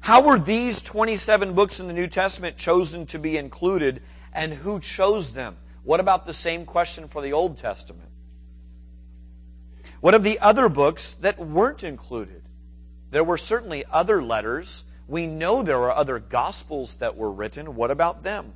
How 0.00 0.20
were 0.20 0.38
these 0.38 0.82
27 0.82 1.54
books 1.54 1.80
in 1.80 1.86
the 1.86 1.94
New 1.94 2.06
Testament 2.06 2.58
chosen 2.58 3.06
to 3.06 3.18
be 3.18 3.38
included 3.38 4.02
and 4.32 4.52
who 4.52 4.78
chose 4.78 5.30
them? 5.30 5.56
What 5.82 5.98
about 5.98 6.26
the 6.26 6.34
same 6.34 6.66
question 6.66 7.08
for 7.08 7.22
the 7.22 7.32
Old 7.32 7.56
Testament? 7.56 8.10
What 10.04 10.12
of 10.14 10.22
the 10.22 10.38
other 10.40 10.68
books 10.68 11.14
that 11.22 11.38
weren't 11.38 11.82
included? 11.82 12.42
There 13.10 13.24
were 13.24 13.38
certainly 13.38 13.86
other 13.90 14.22
letters. 14.22 14.84
We 15.08 15.26
know 15.26 15.62
there 15.62 15.80
are 15.84 15.92
other 15.96 16.18
gospels 16.18 16.96
that 16.96 17.16
were 17.16 17.32
written. 17.32 17.74
What 17.74 17.90
about 17.90 18.22
them? 18.22 18.52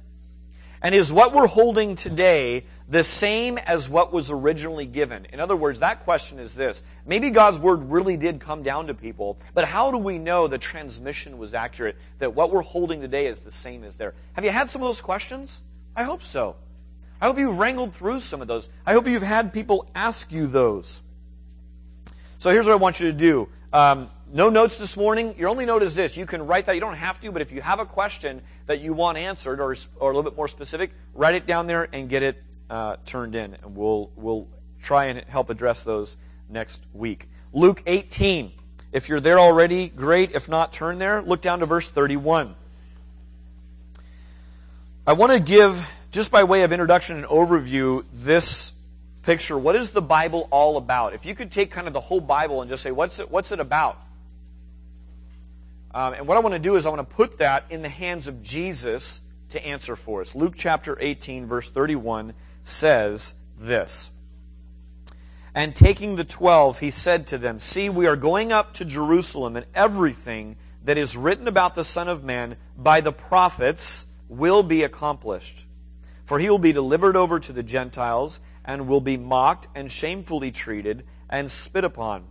And 0.82 0.94
is 0.94 1.10
what 1.10 1.32
we're 1.32 1.46
holding 1.46 1.94
today 1.94 2.66
the 2.86 3.02
same 3.02 3.56
as 3.56 3.88
what 3.88 4.12
was 4.12 4.30
originally 4.30 4.84
given? 4.84 5.24
In 5.32 5.40
other 5.40 5.56
words, 5.56 5.80
that 5.80 6.04
question 6.04 6.38
is 6.38 6.54
this. 6.54 6.82
Maybe 7.06 7.30
God's 7.30 7.56
word 7.56 7.90
really 7.90 8.18
did 8.18 8.40
come 8.40 8.62
down 8.62 8.88
to 8.88 8.92
people, 8.92 9.38
but 9.54 9.64
how 9.64 9.90
do 9.90 9.96
we 9.96 10.18
know 10.18 10.48
the 10.48 10.58
transmission 10.58 11.38
was 11.38 11.54
accurate, 11.54 11.96
that 12.18 12.34
what 12.34 12.50
we're 12.50 12.60
holding 12.60 13.00
today 13.00 13.24
is 13.24 13.40
the 13.40 13.50
same 13.50 13.84
as 13.84 13.96
there? 13.96 14.12
Have 14.34 14.44
you 14.44 14.50
had 14.50 14.68
some 14.68 14.82
of 14.82 14.88
those 14.88 15.00
questions? 15.00 15.62
I 15.96 16.02
hope 16.02 16.22
so. 16.22 16.56
I 17.22 17.24
hope 17.24 17.38
you've 17.38 17.58
wrangled 17.58 17.94
through 17.94 18.20
some 18.20 18.42
of 18.42 18.48
those. 18.48 18.68
I 18.84 18.92
hope 18.92 19.06
you've 19.06 19.22
had 19.22 19.54
people 19.54 19.88
ask 19.94 20.30
you 20.30 20.46
those. 20.46 21.00
So 22.38 22.50
here's 22.50 22.66
what 22.66 22.72
I 22.72 22.76
want 22.76 23.00
you 23.00 23.08
to 23.08 23.12
do. 23.12 23.48
Um, 23.72 24.10
no 24.32 24.48
notes 24.48 24.78
this 24.78 24.96
morning. 24.96 25.34
Your 25.36 25.48
only 25.48 25.66
note 25.66 25.82
is 25.82 25.96
this. 25.96 26.16
You 26.16 26.24
can 26.24 26.46
write 26.46 26.66
that. 26.66 26.74
You 26.74 26.80
don't 26.80 26.94
have 26.94 27.20
to, 27.22 27.32
but 27.32 27.42
if 27.42 27.50
you 27.50 27.60
have 27.60 27.80
a 27.80 27.84
question 27.84 28.42
that 28.66 28.80
you 28.80 28.94
want 28.94 29.18
answered 29.18 29.60
or, 29.60 29.74
or 29.96 30.12
a 30.12 30.14
little 30.14 30.22
bit 30.22 30.36
more 30.36 30.46
specific, 30.46 30.92
write 31.14 31.34
it 31.34 31.46
down 31.46 31.66
there 31.66 31.88
and 31.92 32.08
get 32.08 32.22
it 32.22 32.40
uh, 32.70 32.96
turned 33.04 33.34
in. 33.34 33.54
And 33.54 33.74
we'll, 33.74 34.12
we'll 34.14 34.46
try 34.80 35.06
and 35.06 35.24
help 35.24 35.50
address 35.50 35.82
those 35.82 36.16
next 36.48 36.86
week. 36.92 37.28
Luke 37.52 37.82
18. 37.86 38.52
If 38.92 39.08
you're 39.08 39.20
there 39.20 39.40
already, 39.40 39.88
great. 39.88 40.30
If 40.30 40.48
not, 40.48 40.72
turn 40.72 40.98
there. 40.98 41.20
Look 41.22 41.40
down 41.40 41.58
to 41.58 41.66
verse 41.66 41.90
31. 41.90 42.54
I 45.08 45.12
want 45.14 45.32
to 45.32 45.40
give, 45.40 45.90
just 46.12 46.30
by 46.30 46.44
way 46.44 46.62
of 46.62 46.70
introduction 46.70 47.16
and 47.16 47.26
overview, 47.26 48.04
this 48.12 48.74
picture 49.28 49.58
what 49.58 49.76
is 49.76 49.90
the 49.90 50.00
Bible 50.00 50.48
all 50.50 50.78
about? 50.78 51.12
If 51.12 51.26
you 51.26 51.34
could 51.34 51.52
take 51.52 51.70
kind 51.70 51.86
of 51.86 51.92
the 51.92 52.00
whole 52.00 52.22
Bible 52.22 52.62
and 52.62 52.70
just 52.70 52.82
say, 52.82 52.90
what's 52.90 53.18
it, 53.18 53.30
what's 53.30 53.52
it 53.52 53.60
about? 53.60 54.00
Um, 55.92 56.14
and 56.14 56.26
what 56.26 56.38
I 56.38 56.40
want 56.40 56.54
to 56.54 56.58
do 56.58 56.76
is 56.76 56.86
I 56.86 56.88
want 56.88 57.06
to 57.06 57.14
put 57.14 57.36
that 57.36 57.64
in 57.68 57.82
the 57.82 57.90
hands 57.90 58.26
of 58.26 58.42
Jesus 58.42 59.20
to 59.50 59.62
answer 59.62 59.96
for 59.96 60.22
us. 60.22 60.34
Luke 60.34 60.54
chapter 60.56 60.96
18, 60.98 61.44
verse 61.44 61.68
31 61.68 62.32
says 62.62 63.34
this 63.58 64.12
And 65.54 65.76
taking 65.76 66.16
the 66.16 66.24
twelve, 66.24 66.78
he 66.78 66.88
said 66.88 67.26
to 67.26 67.36
them, 67.36 67.58
See, 67.58 67.90
we 67.90 68.06
are 68.06 68.16
going 68.16 68.50
up 68.50 68.72
to 68.74 68.84
Jerusalem, 68.86 69.56
and 69.56 69.66
everything 69.74 70.56
that 70.84 70.96
is 70.96 71.18
written 71.18 71.46
about 71.46 71.74
the 71.74 71.84
Son 71.84 72.08
of 72.08 72.24
Man 72.24 72.56
by 72.78 73.02
the 73.02 73.12
prophets 73.12 74.06
will 74.26 74.62
be 74.62 74.84
accomplished. 74.84 75.66
For 76.24 76.38
he 76.38 76.48
will 76.48 76.58
be 76.58 76.72
delivered 76.72 77.14
over 77.14 77.38
to 77.40 77.52
the 77.52 77.62
Gentiles, 77.62 78.40
and 78.68 78.86
will 78.86 79.00
be 79.00 79.16
mocked 79.16 79.66
and 79.74 79.90
shamefully 79.90 80.52
treated 80.52 81.04
and 81.30 81.50
spit 81.50 81.84
upon. 81.84 82.26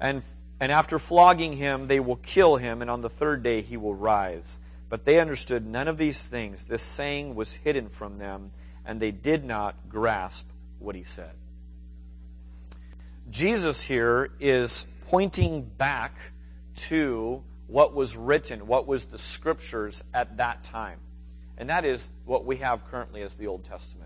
And, 0.00 0.22
and 0.58 0.72
after 0.72 0.98
flogging 0.98 1.52
him, 1.52 1.86
they 1.86 2.00
will 2.00 2.16
kill 2.16 2.56
him, 2.56 2.82
and 2.82 2.90
on 2.90 3.02
the 3.02 3.08
third 3.08 3.44
day 3.44 3.62
he 3.62 3.76
will 3.76 3.94
rise. 3.94 4.58
But 4.88 5.04
they 5.04 5.20
understood 5.20 5.64
none 5.64 5.86
of 5.86 5.96
these 5.96 6.26
things. 6.26 6.64
This 6.64 6.82
saying 6.82 7.36
was 7.36 7.54
hidden 7.54 7.88
from 7.88 8.18
them, 8.18 8.50
and 8.84 8.98
they 8.98 9.12
did 9.12 9.44
not 9.44 9.88
grasp 9.88 10.48
what 10.80 10.96
he 10.96 11.04
said. 11.04 11.32
Jesus 13.30 13.80
here 13.80 14.30
is 14.40 14.88
pointing 15.08 15.62
back 15.62 16.16
to 16.74 17.44
what 17.68 17.94
was 17.94 18.16
written, 18.16 18.66
what 18.66 18.88
was 18.88 19.06
the 19.06 19.18
scriptures 19.18 20.02
at 20.12 20.36
that 20.38 20.64
time. 20.64 20.98
And 21.58 21.70
that 21.70 21.84
is 21.84 22.10
what 22.24 22.44
we 22.44 22.56
have 22.56 22.84
currently 22.90 23.22
as 23.22 23.34
the 23.34 23.46
Old 23.46 23.64
Testament. 23.64 24.05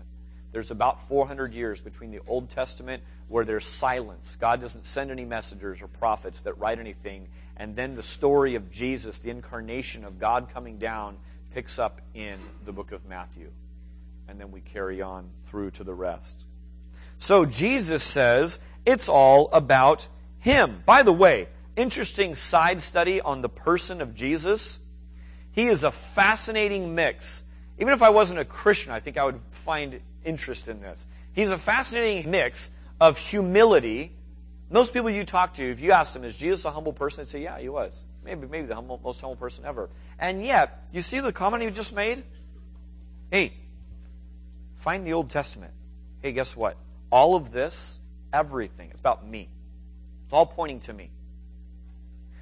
There's 0.51 0.71
about 0.71 1.07
400 1.07 1.53
years 1.53 1.81
between 1.81 2.11
the 2.11 2.19
Old 2.27 2.49
Testament 2.49 3.03
where 3.27 3.45
there's 3.45 3.65
silence. 3.65 4.35
God 4.35 4.59
doesn't 4.59 4.85
send 4.85 5.09
any 5.09 5.23
messengers 5.23 5.81
or 5.81 5.87
prophets 5.87 6.41
that 6.41 6.57
write 6.57 6.79
anything. 6.79 7.27
And 7.55 7.75
then 7.75 7.93
the 7.93 8.03
story 8.03 8.55
of 8.55 8.69
Jesus, 8.69 9.19
the 9.19 9.29
incarnation 9.29 10.03
of 10.03 10.19
God 10.19 10.49
coming 10.53 10.77
down, 10.77 11.17
picks 11.53 11.79
up 11.79 12.01
in 12.13 12.37
the 12.65 12.73
book 12.73 12.91
of 12.91 13.07
Matthew. 13.07 13.49
And 14.27 14.39
then 14.39 14.51
we 14.51 14.61
carry 14.61 15.01
on 15.01 15.29
through 15.43 15.71
to 15.71 15.83
the 15.83 15.93
rest. 15.93 16.45
So 17.17 17.45
Jesus 17.45 18.03
says 18.03 18.59
it's 18.85 19.07
all 19.07 19.49
about 19.53 20.07
Him. 20.39 20.83
By 20.85 21.03
the 21.03 21.13
way, 21.13 21.47
interesting 21.75 22.35
side 22.35 22.81
study 22.81 23.21
on 23.21 23.41
the 23.41 23.49
person 23.49 24.01
of 24.01 24.15
Jesus. 24.15 24.79
He 25.51 25.67
is 25.67 25.83
a 25.83 25.91
fascinating 25.91 26.95
mix. 26.95 27.43
Even 27.81 27.95
if 27.95 28.03
I 28.03 28.09
wasn't 28.09 28.39
a 28.39 28.45
Christian, 28.45 28.91
I 28.91 28.99
think 28.99 29.17
I 29.17 29.25
would 29.25 29.39
find 29.49 29.99
interest 30.23 30.67
in 30.67 30.81
this. 30.81 31.07
He's 31.33 31.49
a 31.49 31.57
fascinating 31.57 32.29
mix 32.29 32.69
of 32.99 33.17
humility. 33.17 34.15
Most 34.69 34.93
people 34.93 35.09
you 35.09 35.25
talk 35.25 35.55
to, 35.55 35.63
if 35.63 35.81
you 35.81 35.91
ask 35.91 36.13
them, 36.13 36.23
is 36.23 36.35
Jesus 36.35 36.63
a 36.63 36.69
humble 36.69 36.93
person? 36.93 37.23
They'd 37.23 37.29
say, 37.31 37.41
yeah, 37.41 37.57
he 37.57 37.69
was. 37.69 37.99
Maybe, 38.23 38.45
maybe 38.45 38.67
the 38.67 38.75
humble, 38.75 39.01
most 39.03 39.19
humble 39.19 39.35
person 39.35 39.65
ever. 39.65 39.89
And 40.19 40.45
yet, 40.45 40.85
you 40.91 41.01
see 41.01 41.21
the 41.21 41.33
comment 41.33 41.63
he 41.63 41.71
just 41.71 41.95
made? 41.95 42.23
Hey, 43.31 43.53
find 44.75 45.03
the 45.05 45.13
Old 45.13 45.31
Testament. 45.31 45.73
Hey, 46.21 46.33
guess 46.33 46.55
what? 46.55 46.77
All 47.11 47.33
of 47.33 47.51
this 47.51 47.97
everything. 48.31 48.91
It's 48.91 48.99
about 48.99 49.27
me. 49.27 49.49
It's 50.25 50.33
all 50.33 50.45
pointing 50.45 50.81
to 50.81 50.93
me. 50.93 51.09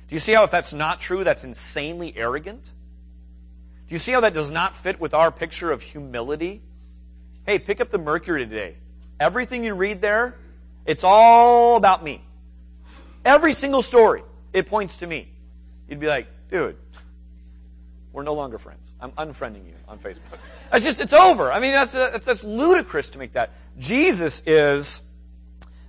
Do 0.09 0.15
you 0.15 0.19
see 0.19 0.33
how 0.33 0.43
if 0.43 0.51
that's 0.51 0.73
not 0.73 0.99
true, 0.99 1.23
that's 1.23 1.45
insanely 1.45 2.13
arrogant? 2.17 2.73
Do 3.89 3.95
you 3.95 3.99
see 3.99 4.11
how 4.11 4.19
that 4.19 4.35
does 4.35 4.51
not 4.51 4.75
fit 4.75 4.99
with 4.99 5.15
our 5.15 5.31
picture 5.31 5.71
of 5.71 5.81
humility? 5.81 6.61
Hey, 7.47 7.57
pick 7.57 7.81
up 7.81 7.89
the 7.89 7.97
Mercury 7.97 8.45
today. 8.45 8.75
Everything 9.19 9.63
you 9.63 9.73
read 9.73 9.99
there, 9.99 10.35
it's 10.85 11.03
all 11.03 11.75
about 11.75 12.03
me. 12.03 12.23
Every 13.25 13.51
single 13.53 13.81
story, 13.81 14.21
it 14.53 14.67
points 14.67 14.97
to 14.97 15.07
me. 15.07 15.31
You'd 15.89 15.99
be 15.99 16.05
like, 16.05 16.27
dude, 16.51 16.77
we're 18.13 18.21
no 18.21 18.35
longer 18.35 18.59
friends. 18.59 18.93
I'm 19.01 19.09
unfriending 19.13 19.65
you 19.65 19.73
on 19.87 19.97
Facebook. 19.97 20.37
It's 20.71 20.85
just, 20.85 20.99
it's 20.99 21.13
over. 21.13 21.51
I 21.51 21.59
mean, 21.59 21.71
that's, 21.71 21.93
that's, 21.93 22.27
that's 22.27 22.43
ludicrous 22.43 23.09
to 23.11 23.17
make 23.17 23.33
that. 23.33 23.53
Jesus 23.79 24.43
is 24.45 25.01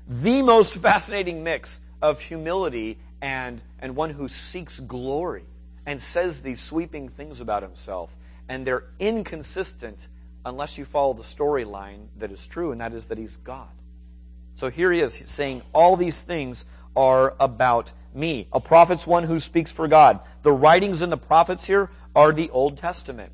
the 0.09 0.41
most 0.41 0.75
fascinating 0.75 1.45
mix 1.45 1.81
of 2.01 2.23
humility 2.23 2.99
and, 3.21 3.61
and 3.79 3.95
one 3.95 4.09
who 4.09 4.27
seeks 4.27 4.81
glory 4.81 5.45
and 5.91 6.01
says 6.01 6.43
these 6.43 6.61
sweeping 6.61 7.09
things 7.09 7.41
about 7.41 7.65
himself. 7.65 8.17
And 8.49 8.65
they're 8.65 8.85
inconsistent 9.01 10.07
unless 10.45 10.79
you 10.79 10.85
follow 10.85 11.15
the 11.15 11.25
storyline 11.25 12.07
that 12.17 12.31
is 12.31 12.47
true, 12.47 12.71
and 12.71 12.81
that 12.81 12.95
is 12.95 13.07
that 13.07 13.19
he's 13.19 13.37
God. 13.39 13.67
So 14.55 14.71
here 14.71 14.93
he 14.93 15.01
is 15.01 15.15
saying, 15.15 15.63
All 15.73 15.97
these 15.97 16.23
things 16.23 16.65
are 16.95 17.35
about 17.41 17.93
me. 18.15 18.47
A 18.53 18.61
prophet's 18.61 19.05
one 19.05 19.25
who 19.25 19.41
speaks 19.41 19.73
for 19.73 19.89
God. 19.89 20.21
The 20.43 20.53
writings 20.53 21.03
in 21.03 21.11
the 21.11 21.17
prophets 21.17 21.67
here 21.67 21.91
are 22.15 22.33
the 22.33 22.51
Old 22.51 22.79
Testament. 22.79 23.33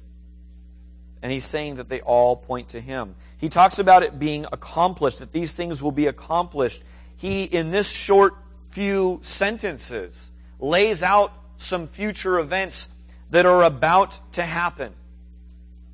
And 1.20 1.30
he's 1.30 1.44
saying 1.44 1.74
that 1.74 1.90
they 1.90 2.00
all 2.00 2.36
point 2.36 2.70
to 2.70 2.80
him. 2.80 3.16
He 3.36 3.50
talks 3.50 3.78
about 3.78 4.02
it 4.02 4.18
being 4.18 4.46
accomplished, 4.50 5.18
that 5.18 5.30
these 5.30 5.52
things 5.52 5.82
will 5.82 5.92
be 5.92 6.06
accomplished. 6.06 6.82
He, 7.16 7.44
in 7.44 7.70
this 7.70 7.90
short 7.90 8.34
few 8.68 9.18
sentences, 9.20 10.30
lays 10.58 11.02
out 11.02 11.34
some 11.58 11.86
future 11.86 12.38
events 12.38 12.88
that 13.30 13.46
are 13.46 13.62
about 13.62 14.20
to 14.32 14.42
happen. 14.42 14.92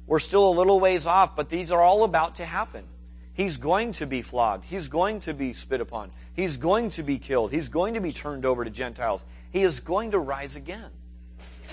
We're 0.07 0.19
still 0.19 0.49
a 0.49 0.53
little 0.53 0.81
ways 0.81 1.07
off, 1.07 1.37
but 1.37 1.49
these 1.49 1.73
are 1.73 1.81
all 1.81 2.05
about 2.05 2.37
to 2.37 2.45
happen. 2.45 2.85
He's 3.35 3.57
going 3.57 3.93
to 3.93 4.07
be 4.07 4.21
flogged. 4.21 4.65
He's 4.65 4.89
going 4.89 5.21
to 5.21 5.33
be 5.33 5.55
spit 5.55 5.81
upon. 5.81 6.11
He's 6.35 6.59
going 6.59 6.91
to 6.91 7.03
be 7.03 7.19
killed. 7.19 7.51
He's 7.51 7.69
going 7.69 7.95
to 7.95 8.01
be 8.01 8.13
turned 8.13 8.45
over 8.45 8.65
to 8.65 8.71
Gentiles. 8.71 9.25
He 9.51 9.63
is 9.63 9.81
going 9.81 10.11
to 10.11 10.19
rise 10.19 10.57
again. 10.57 10.91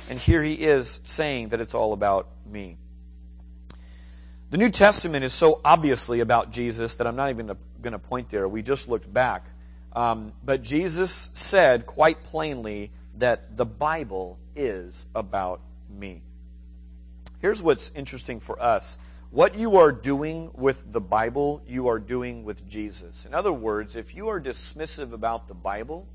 And 0.10 0.18
here 0.18 0.42
he 0.42 0.54
is 0.54 1.02
saying 1.04 1.50
that 1.50 1.60
it's 1.60 1.76
all 1.76 1.92
about 1.92 2.28
me. 2.50 2.78
The 4.52 4.58
New 4.58 4.70
Testament 4.70 5.24
is 5.24 5.34
so 5.34 5.62
obviously 5.64 6.22
about 6.22 6.52
Jesus 6.52 6.96
that 6.96 7.08
I'm 7.08 7.16
not 7.16 7.30
even 7.30 7.56
going 7.82 7.92
to 7.92 8.00
point 8.00 8.30
there. 8.30 8.48
We 8.48 8.62
just 8.62 8.88
looked 8.88 9.12
back. 9.12 9.46
Um, 9.94 10.34
but 10.44 10.62
Jesus 10.62 11.30
said 11.34 11.86
quite 11.86 12.24
plainly 12.24 12.92
that 13.20 13.56
the 13.56 13.66
Bible 13.66 14.40
is 14.56 15.08
about 15.16 15.62
me. 15.90 16.22
Here's 17.40 17.64
what's 17.64 17.92
interesting 17.96 18.40
for 18.40 18.62
us. 18.62 18.98
What 19.32 19.58
you 19.58 19.78
are 19.78 19.92
doing 19.92 20.52
with 20.56 20.92
the 20.92 21.02
Bible, 21.02 21.62
you 21.68 21.88
are 21.88 22.00
doing 22.00 22.44
with 22.44 22.68
Jesus. 22.68 23.26
In 23.26 23.34
other 23.34 23.54
words, 23.54 23.96
if 23.96 24.16
you 24.16 24.30
are 24.30 24.42
dismissive 24.42 25.14
about 25.14 25.48
the 25.48 25.54
Bible, 25.54 26.08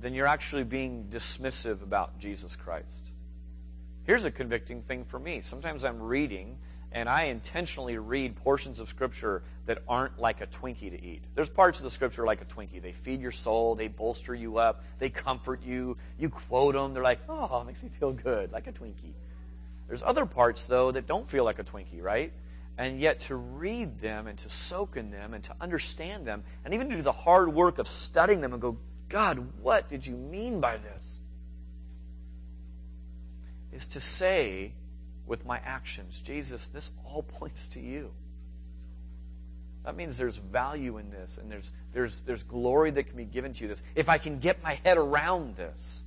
then 0.00 0.12
you're 0.12 0.26
actually 0.26 0.64
being 0.64 1.06
dismissive 1.10 1.82
about 1.82 2.18
Jesus 2.18 2.56
Christ. 2.56 3.10
Here's 4.04 4.24
a 4.24 4.30
convicting 4.30 4.82
thing 4.82 5.04
for 5.04 5.18
me. 5.18 5.40
Sometimes 5.40 5.84
I'm 5.84 6.00
reading 6.00 6.58
and 6.96 7.10
I 7.10 7.24
intentionally 7.24 7.98
read 7.98 8.36
portions 8.36 8.80
of 8.80 8.88
Scripture 8.88 9.42
that 9.66 9.82
aren't 9.86 10.18
like 10.18 10.40
a 10.40 10.46
Twinkie 10.46 10.90
to 10.90 11.04
eat. 11.04 11.24
There's 11.34 11.50
parts 11.50 11.78
of 11.78 11.84
the 11.84 11.90
Scripture 11.90 12.24
like 12.24 12.40
a 12.40 12.46
Twinkie. 12.46 12.80
They 12.80 12.92
feed 12.92 13.20
your 13.20 13.32
soul, 13.32 13.74
they 13.74 13.88
bolster 13.88 14.34
you 14.34 14.56
up, 14.56 14.82
they 14.98 15.10
comfort 15.10 15.62
you. 15.62 15.98
You 16.18 16.30
quote 16.30 16.74
them, 16.74 16.94
they're 16.94 17.02
like, 17.02 17.20
oh, 17.28 17.60
it 17.60 17.66
makes 17.66 17.82
me 17.82 17.90
feel 18.00 18.12
good, 18.14 18.50
like 18.50 18.66
a 18.66 18.72
Twinkie. 18.72 19.12
There's 19.88 20.02
other 20.02 20.24
parts, 20.24 20.62
though, 20.62 20.90
that 20.90 21.06
don't 21.06 21.28
feel 21.28 21.44
like 21.44 21.58
a 21.58 21.64
Twinkie, 21.64 22.00
right? 22.00 22.32
And 22.78 22.98
yet 22.98 23.20
to 23.20 23.36
read 23.36 24.00
them 24.00 24.26
and 24.26 24.38
to 24.38 24.48
soak 24.48 24.96
in 24.96 25.10
them 25.10 25.34
and 25.34 25.44
to 25.44 25.54
understand 25.60 26.26
them 26.26 26.44
and 26.64 26.72
even 26.72 26.88
to 26.88 26.96
do 26.96 27.02
the 27.02 27.12
hard 27.12 27.52
work 27.52 27.78
of 27.78 27.86
studying 27.86 28.40
them 28.40 28.54
and 28.54 28.62
go, 28.62 28.78
God, 29.10 29.46
what 29.60 29.90
did 29.90 30.06
you 30.06 30.16
mean 30.16 30.62
by 30.62 30.78
this? 30.78 31.20
is 33.76 33.86
to 33.88 34.00
say 34.00 34.72
with 35.26 35.44
my 35.44 35.60
actions, 35.64 36.20
Jesus, 36.20 36.66
this 36.66 36.90
all 37.04 37.22
points 37.38 37.66
to 37.68 37.80
you. 37.80 38.10
That 39.84 39.96
means 39.96 40.18
there's 40.18 40.36
value 40.36 40.98
in 40.98 41.10
this 41.10 41.38
and 41.38 41.50
there's, 41.50 41.70
there's, 41.92 42.20
there's 42.22 42.42
glory 42.42 42.90
that 42.90 43.04
can 43.04 43.16
be 43.16 43.24
given 43.24 43.52
to 43.54 43.62
you 43.62 43.68
this. 43.68 43.82
If 43.94 44.08
I 44.08 44.18
can 44.18 44.40
get 44.40 44.62
my 44.62 44.80
head 44.84 44.98
around 44.98 45.56
this. 45.56 46.02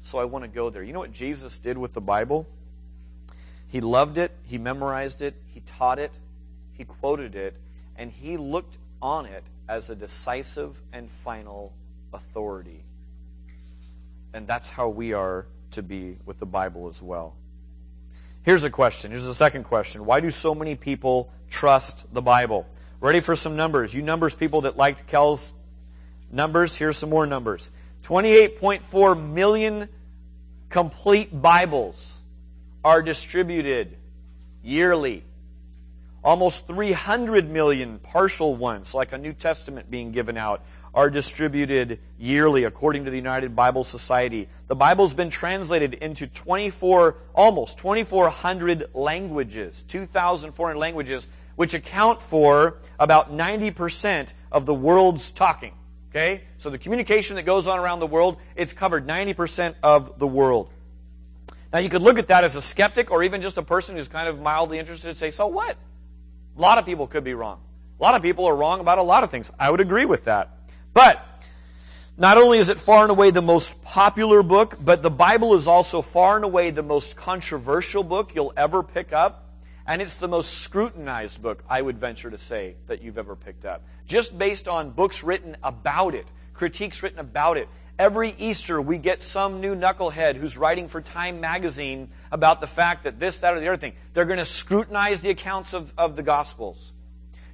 So 0.00 0.18
I 0.18 0.24
want 0.24 0.44
to 0.44 0.48
go 0.48 0.70
there. 0.70 0.84
You 0.84 0.92
know 0.92 1.00
what 1.00 1.12
Jesus 1.12 1.58
did 1.58 1.76
with 1.76 1.92
the 1.92 2.00
Bible? 2.00 2.46
He 3.66 3.80
loved 3.80 4.18
it, 4.18 4.32
he 4.44 4.56
memorized 4.56 5.20
it, 5.20 5.34
he 5.46 5.60
taught 5.60 5.98
it, 5.98 6.12
he 6.72 6.84
quoted 6.84 7.34
it, 7.34 7.56
and 7.96 8.10
he 8.10 8.36
looked 8.36 8.78
on 9.02 9.26
it 9.26 9.44
as 9.68 9.90
a 9.90 9.96
decisive 9.96 10.80
and 10.92 11.10
final 11.10 11.74
authority. 12.12 12.84
And 14.32 14.46
that's 14.46 14.70
how 14.70 14.88
we 14.88 15.12
are 15.12 15.46
to 15.72 15.82
be 15.82 16.16
with 16.24 16.38
the 16.38 16.46
Bible 16.46 16.88
as 16.88 17.02
well. 17.02 17.34
Here's 18.48 18.64
a 18.64 18.70
question. 18.70 19.10
Here's 19.10 19.26
the 19.26 19.34
second 19.34 19.64
question. 19.64 20.06
Why 20.06 20.20
do 20.20 20.30
so 20.30 20.54
many 20.54 20.74
people 20.74 21.30
trust 21.50 22.14
the 22.14 22.22
Bible? 22.22 22.66
Ready 22.98 23.20
for 23.20 23.36
some 23.36 23.56
numbers? 23.56 23.94
You 23.94 24.00
numbers 24.00 24.34
people 24.34 24.62
that 24.62 24.74
liked 24.74 25.06
Kel's 25.06 25.52
numbers, 26.32 26.74
here's 26.74 26.96
some 26.96 27.10
more 27.10 27.26
numbers. 27.26 27.70
28.4 28.04 29.32
million 29.34 29.90
complete 30.70 31.42
Bibles 31.42 32.16
are 32.82 33.02
distributed 33.02 33.98
yearly. 34.62 35.24
Almost 36.24 36.66
300 36.66 37.50
million 37.50 37.98
partial 37.98 38.56
ones, 38.56 38.94
like 38.94 39.12
a 39.12 39.18
New 39.18 39.34
Testament 39.34 39.90
being 39.90 40.10
given 40.10 40.38
out, 40.38 40.62
are 40.98 41.10
distributed 41.10 42.00
yearly 42.18 42.64
according 42.64 43.04
to 43.04 43.10
the 43.12 43.16
United 43.16 43.54
Bible 43.54 43.84
Society. 43.84 44.48
The 44.66 44.74
Bible's 44.74 45.14
been 45.14 45.30
translated 45.30 45.94
into 45.94 46.26
24, 46.26 47.14
almost 47.36 47.78
2,400 47.78 48.90
languages, 48.94 49.84
2,400 49.84 50.76
languages, 50.76 51.28
which 51.54 51.72
account 51.72 52.20
for 52.20 52.78
about 52.98 53.32
90% 53.32 54.34
of 54.50 54.66
the 54.66 54.74
world's 54.74 55.30
talking. 55.30 55.72
Okay? 56.10 56.42
So 56.58 56.68
the 56.68 56.78
communication 56.78 57.36
that 57.36 57.44
goes 57.44 57.68
on 57.68 57.78
around 57.78 58.00
the 58.00 58.08
world, 58.08 58.38
it's 58.56 58.72
covered 58.72 59.06
90% 59.06 59.76
of 59.84 60.18
the 60.18 60.26
world. 60.26 60.68
Now 61.72 61.78
you 61.78 61.90
could 61.90 62.02
look 62.02 62.18
at 62.18 62.26
that 62.26 62.42
as 62.42 62.56
a 62.56 62.60
skeptic 62.60 63.12
or 63.12 63.22
even 63.22 63.40
just 63.40 63.56
a 63.56 63.62
person 63.62 63.94
who's 63.94 64.08
kind 64.08 64.28
of 64.28 64.40
mildly 64.40 64.80
interested 64.80 65.06
and 65.06 65.16
say, 65.16 65.30
so 65.30 65.46
what? 65.46 65.76
A 66.56 66.60
lot 66.60 66.78
of 66.78 66.84
people 66.84 67.06
could 67.06 67.22
be 67.22 67.34
wrong. 67.34 67.60
A 68.00 68.02
lot 68.02 68.16
of 68.16 68.22
people 68.22 68.46
are 68.46 68.56
wrong 68.56 68.80
about 68.80 68.98
a 68.98 69.02
lot 69.02 69.22
of 69.22 69.30
things. 69.30 69.52
I 69.60 69.70
would 69.70 69.80
agree 69.80 70.04
with 70.04 70.24
that. 70.24 70.57
But 70.92 71.24
not 72.16 72.36
only 72.36 72.58
is 72.58 72.68
it 72.68 72.80
far 72.80 73.02
and 73.02 73.10
away 73.10 73.30
the 73.30 73.42
most 73.42 73.82
popular 73.84 74.42
book, 74.42 74.76
but 74.80 75.02
the 75.02 75.10
Bible 75.10 75.54
is 75.54 75.68
also 75.68 76.02
far 76.02 76.36
and 76.36 76.44
away 76.44 76.70
the 76.70 76.82
most 76.82 77.14
controversial 77.14 78.02
book 78.02 78.34
you'll 78.34 78.52
ever 78.56 78.82
pick 78.82 79.12
up. 79.12 79.44
And 79.86 80.02
it's 80.02 80.16
the 80.16 80.28
most 80.28 80.58
scrutinized 80.58 81.40
book, 81.40 81.64
I 81.68 81.80
would 81.80 81.96
venture 81.96 82.30
to 82.30 82.38
say, 82.38 82.74
that 82.88 83.00
you've 83.00 83.16
ever 83.16 83.36
picked 83.36 83.64
up. 83.64 83.86
Just 84.06 84.36
based 84.36 84.68
on 84.68 84.90
books 84.90 85.22
written 85.22 85.56
about 85.62 86.14
it, 86.14 86.26
critiques 86.52 87.02
written 87.02 87.20
about 87.20 87.56
it. 87.56 87.68
Every 87.98 88.34
Easter, 88.38 88.82
we 88.82 88.98
get 88.98 89.22
some 89.22 89.60
new 89.60 89.74
knucklehead 89.74 90.36
who's 90.36 90.58
writing 90.58 90.88
for 90.88 91.00
Time 91.00 91.40
magazine 91.40 92.10
about 92.30 92.60
the 92.60 92.66
fact 92.66 93.04
that 93.04 93.18
this, 93.18 93.38
that, 93.38 93.54
or 93.54 93.60
the 93.60 93.66
other 93.66 93.76
thing. 93.76 93.94
They're 94.12 94.24
going 94.24 94.38
to 94.38 94.44
scrutinize 94.44 95.20
the 95.20 95.30
accounts 95.30 95.72
of, 95.72 95.92
of 95.96 96.16
the 96.16 96.22
Gospels. 96.22 96.92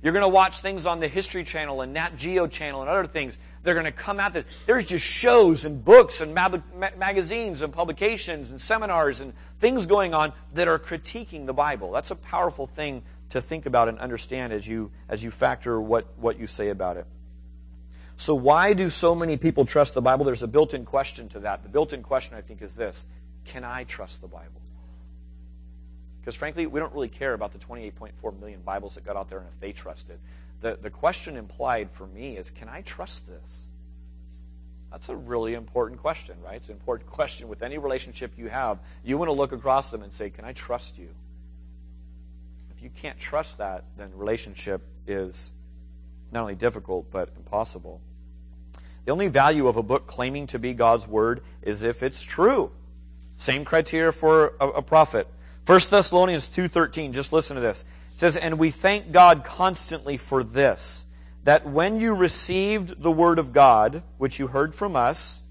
You're 0.05 0.13
going 0.13 0.21
to 0.21 0.29
watch 0.29 0.59
things 0.59 0.85
on 0.85 1.01
the 1.01 1.09
History 1.09 1.45
Channel 1.45 1.81
and 1.81 1.95
Nat 1.95 2.19
Geo 2.19 2.47
Channel 2.47 2.83
and 2.83 2.91
other 2.91 3.07
things. 3.07 3.39
They're 3.63 3.73
going 3.73 3.87
to 3.87 3.91
come 3.91 4.21
out 4.21 4.35
there. 4.35 4.45
There's 4.67 4.85
just 4.85 5.03
shows 5.03 5.65
and 5.65 5.83
books 5.83 6.21
and 6.21 6.35
mag- 6.35 6.63
magazines 6.99 7.63
and 7.63 7.73
publications 7.73 8.51
and 8.51 8.61
seminars 8.61 9.23
and 9.23 9.33
things 9.61 9.87
going 9.87 10.13
on 10.13 10.35
that 10.53 10.69
are 10.69 10.79
critiquing 10.79 11.47
the 11.47 11.55
Bible. 11.55 11.91
That's 11.91 12.11
a 12.11 12.17
powerful 12.17 12.67
thing 12.67 13.03
to 13.31 13.41
think 13.41 13.65
about 13.65 13.89
and 13.89 13.99
understand 13.99 14.53
as 14.53 14.69
you, 14.69 14.91
as 15.09 15.25
you 15.25 15.31
factor 15.31 15.81
what, 15.81 16.07
what 16.19 16.39
you 16.39 16.47
say 16.47 16.69
about 16.69 16.99
it. 16.99 17.07
So, 18.17 18.35
why 18.35 18.75
do 18.75 18.91
so 18.91 19.15
many 19.15 19.39
people 19.39 19.65
trust 19.65 19.95
the 19.95 20.03
Bible? 20.03 20.27
There's 20.27 20.43
a 20.43 20.47
built 20.47 20.75
in 20.75 20.85
question 20.85 21.31
to 21.31 21.41
that. 21.41 21.63
The 21.63 21.71
built 21.71 21.95
in 21.95 22.03
question, 22.03 22.37
I 22.37 22.43
think, 22.43 22.61
is 22.61 22.75
this 22.75 23.07
Can 23.47 23.65
I 23.65 23.85
trust 23.85 24.21
the 24.21 24.29
Bible? 24.29 24.61
Because 26.25 26.37
frankly, 26.37 26.67
we 26.67 26.81
don't 26.81 26.95
really 26.95 27.11
care 27.11 27.35
about 27.35 27.53
the 27.53 27.59
28.4 27.59 28.41
million 28.41 28.63
Bibles 28.63 28.95
that 28.95 29.05
got 29.05 29.15
out 29.15 29.29
there 29.29 29.41
and 29.41 29.47
if 29.47 29.61
they 29.61 29.73
trusted. 29.73 30.19
The, 30.63 30.79
the 30.81 30.89
question 30.89 31.37
implied 31.37 31.91
for 31.91 32.07
me 32.07 32.39
is 32.39 32.51
Can 32.51 32.67
I 32.67 32.81
trust 32.81 33.27
this? 33.27 33.67
That's 34.91 35.11
a 35.11 35.17
really 35.17 35.53
important 35.53 36.01
question, 36.01 36.37
right? 36.43 36.57
It's 36.57 36.69
an 36.69 36.77
important 36.77 37.11
question 37.11 37.47
with 37.47 37.63
any 37.63 37.77
relationship 37.77 38.33
you 38.39 38.49
have. 38.49 38.79
You 39.05 39.19
want 39.19 39.29
to 39.29 39.35
look 39.35 39.53
across 39.53 39.91
them 39.91 40.03
and 40.03 40.15
say, 40.15 40.31
Can 40.31 40.47
I 40.47 40.55
trust 40.55 40.97
you? 40.97 41.11
If 42.75 42.83
you 42.83 42.89
can't 42.89 43.21
trust 43.21 43.59
that, 43.59 43.85
then 43.99 44.11
relationship 44.17 44.81
is 45.07 45.53
not 46.33 46.41
only 46.41 46.55
difficult, 46.55 47.11
but 47.11 47.29
impossible. 47.37 48.01
The 49.05 49.13
only 49.13 49.29
value 49.29 49.69
of 49.69 49.77
a 49.77 49.83
book 49.83 50.07
claiming 50.07 50.47
to 50.47 50.59
be 50.59 50.73
God's 50.73 51.07
Word 51.07 51.43
is 51.61 51.83
if 51.83 52.03
it's 52.03 52.23
true. 52.23 52.71
Same 53.37 53.67
criteria 53.67 54.11
for 54.11 54.55
a, 54.59 54.69
a 54.69 54.83
prophet. 54.83 55.29
1 55.67 55.81
Thessalonians 55.89 56.51
2.13, 56.51 57.13
just 57.13 57.33
listen 57.33 57.55
to 57.55 57.63
this. 57.63 57.87
It 58.13 58.21
says, 58.21 58.37
And 58.37 58.59
we 58.59 58.71
thank 58.71 59.13
God 59.13 59.45
constantly 59.45 60.19
for 60.19 60.45
this, 60.45 61.07
that 61.45 61.67
when 61.67 62.01
you 62.01 62.15
received 62.15 63.01
the 63.01 63.11
Word 63.11 63.39
of 63.39 63.55
God, 63.55 64.03
which 64.19 64.39
you 64.39 64.47
heard 64.47 64.75
from 64.75 64.95
us, 64.95 65.43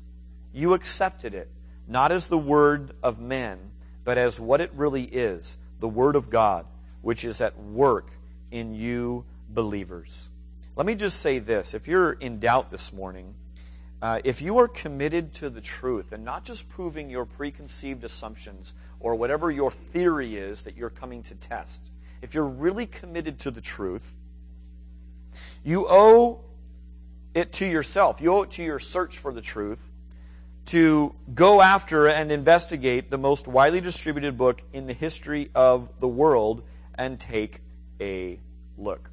you 0.54 0.74
accepted 0.76 1.34
it, 1.34 1.50
not 1.88 2.12
as 2.12 2.28
the 2.28 2.38
Word 2.38 2.92
of 3.02 3.20
men, 3.20 3.72
but 4.04 4.20
as 4.20 4.40
what 4.40 4.62
it 4.62 4.72
really 4.76 5.04
is, 5.04 5.58
the 5.80 5.90
Word 5.90 6.16
of 6.16 6.30
God, 6.30 6.68
which 7.02 7.26
is 7.26 7.42
at 7.42 7.58
work 7.58 8.12
in 8.52 8.76
you 8.76 9.26
believers. 9.50 10.30
Let 10.76 10.86
me 10.86 10.94
just 10.94 11.22
say 11.22 11.40
this. 11.40 11.74
If 11.74 11.88
you're 11.88 12.14
in 12.14 12.40
doubt 12.40 12.70
this 12.70 12.94
morning, 12.94 13.34
uh, 14.04 14.20
if 14.24 14.42
you 14.42 14.58
are 14.60 14.68
committed 14.68 15.34
to 15.34 15.50
the 15.50 15.62
truth 15.62 16.12
and 16.12 16.24
not 16.24 16.44
just 16.44 16.70
proving 16.70 17.10
your 17.10 17.26
preconceived 17.26 18.04
assumptions 18.04 18.74
or 19.04 19.14
whatever 19.14 19.52
your 19.52 19.70
theory 19.70 20.38
is 20.38 20.64
that 20.64 20.76
you're 20.76 20.90
coming 20.90 21.22
to 21.22 21.36
test, 21.36 21.92
if 22.24 22.34
you're 22.34 22.48
really 22.48 22.88
committed 22.88 23.38
to 23.38 23.52
the 23.52 23.62
truth, 23.62 24.16
you 25.64 25.86
owe 25.88 26.42
it 27.36 27.52
to 27.54 27.66
yourself. 27.66 28.22
You 28.22 28.34
owe 28.34 28.44
it 28.44 28.52
to 28.52 28.64
your 28.64 28.80
search 28.80 29.18
for 29.18 29.34
the 29.34 29.42
truth 29.42 29.92
to 30.68 31.14
go 31.34 31.62
after 31.62 32.08
and 32.08 32.32
investigate 32.32 33.12
the 33.12 33.18
most 33.18 33.48
widely 33.48 33.82
distributed 33.82 34.38
book 34.38 34.64
in 34.72 34.86
the 34.86 34.94
history 34.94 35.50
of 35.54 36.00
the 36.00 36.08
world 36.08 36.64
and 36.96 37.20
take 37.20 37.60
a 38.00 38.40
look. 38.78 39.10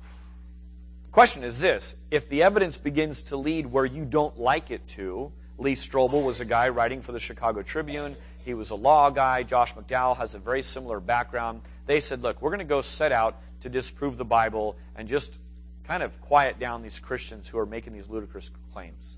The 1.05 1.11
Question 1.11 1.43
is 1.43 1.59
this 1.59 1.97
if 2.13 2.29
the 2.29 2.45
evidence 2.45 2.77
begins 2.77 3.25
to 3.25 3.37
lead 3.37 3.67
where 3.67 3.85
you 3.85 4.05
don't 4.05 4.39
like 4.39 4.71
it 4.71 4.87
to, 4.89 5.33
Lee 5.59 5.75
Strobel 5.75 6.25
was 6.25 6.41
a 6.41 6.45
guy 6.45 6.69
writing 6.69 7.03
for 7.03 7.11
the 7.11 7.19
Chicago 7.19 7.63
Tribune. 7.63 8.17
He 8.45 8.55
was 8.55 8.71
a 8.71 8.75
law 8.75 9.11
guy. 9.11 9.43
Josh 9.43 9.75
McDowell 9.75 10.17
has 10.17 10.35
a 10.35 10.39
very 10.39 10.63
similar 10.63 11.01
background. 11.01 11.63
They 11.87 12.01
said, 12.01 12.23
look, 12.23 12.41
we're 12.41 12.51
going 12.51 12.59
to 12.61 12.65
go 12.65 12.83
set 12.83 13.13
out 13.13 13.41
to 13.61 13.69
disprove 13.69 14.17
the 14.17 14.25
Bible 14.25 14.77
and 14.97 15.09
just 15.09 15.39
kind 15.85 16.03
of 16.03 16.21
quiet 16.21 16.59
down 16.59 16.83
these 16.83 16.99
Christians 16.99 17.49
who 17.49 17.59
are 17.59 17.67
making 17.67 17.93
these 17.93 18.09
ludicrous 18.09 18.51
claims. 18.73 19.17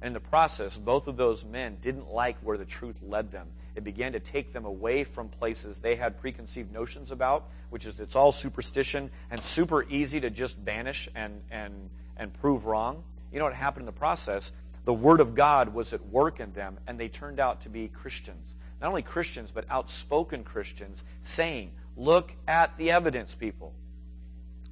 And 0.00 0.08
in 0.08 0.12
the 0.14 0.20
process, 0.20 0.76
both 0.76 1.08
of 1.08 1.16
those 1.16 1.44
men 1.44 1.78
didn't 1.80 2.10
like 2.10 2.36
where 2.38 2.56
the 2.56 2.64
truth 2.64 2.96
led 3.02 3.30
them. 3.30 3.48
It 3.74 3.84
began 3.84 4.12
to 4.12 4.20
take 4.20 4.52
them 4.52 4.64
away 4.64 5.04
from 5.04 5.28
places 5.28 5.78
they 5.78 5.96
had 5.96 6.20
preconceived 6.20 6.72
notions 6.72 7.10
about, 7.10 7.48
which 7.70 7.86
is 7.86 8.00
it's 8.00 8.16
all 8.16 8.32
superstition 8.32 9.10
and 9.30 9.42
super 9.42 9.84
easy 9.88 10.20
to 10.20 10.30
just 10.30 10.62
banish 10.64 11.08
and, 11.14 11.42
and, 11.50 11.90
and 12.16 12.32
prove 12.32 12.66
wrong. 12.66 13.04
You 13.32 13.38
know 13.38 13.44
what 13.44 13.54
happened 13.54 13.82
in 13.82 13.86
the 13.86 13.92
process? 13.92 14.52
The 14.90 14.94
Word 14.94 15.20
of 15.20 15.36
God 15.36 15.72
was 15.72 15.92
at 15.92 16.04
work 16.06 16.40
in 16.40 16.52
them, 16.52 16.76
and 16.84 16.98
they 16.98 17.06
turned 17.06 17.38
out 17.38 17.60
to 17.60 17.68
be 17.68 17.86
Christians. 17.86 18.56
Not 18.80 18.88
only 18.88 19.02
Christians, 19.02 19.52
but 19.54 19.64
outspoken 19.70 20.42
Christians, 20.42 21.04
saying, 21.22 21.70
Look 21.96 22.34
at 22.48 22.76
the 22.76 22.90
evidence, 22.90 23.36
people. 23.36 23.72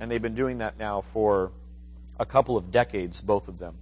And 0.01 0.11
they've 0.11 0.21
been 0.21 0.35
doing 0.35 0.59
that 0.59 0.77
now 0.77 1.03
for 1.03 1.53
a 2.19 2.27
couple 2.27 2.57
of 2.57 2.73
decades, 2.73 3.21
both 3.21 3.47
of 3.47 3.61
them. 3.61 3.77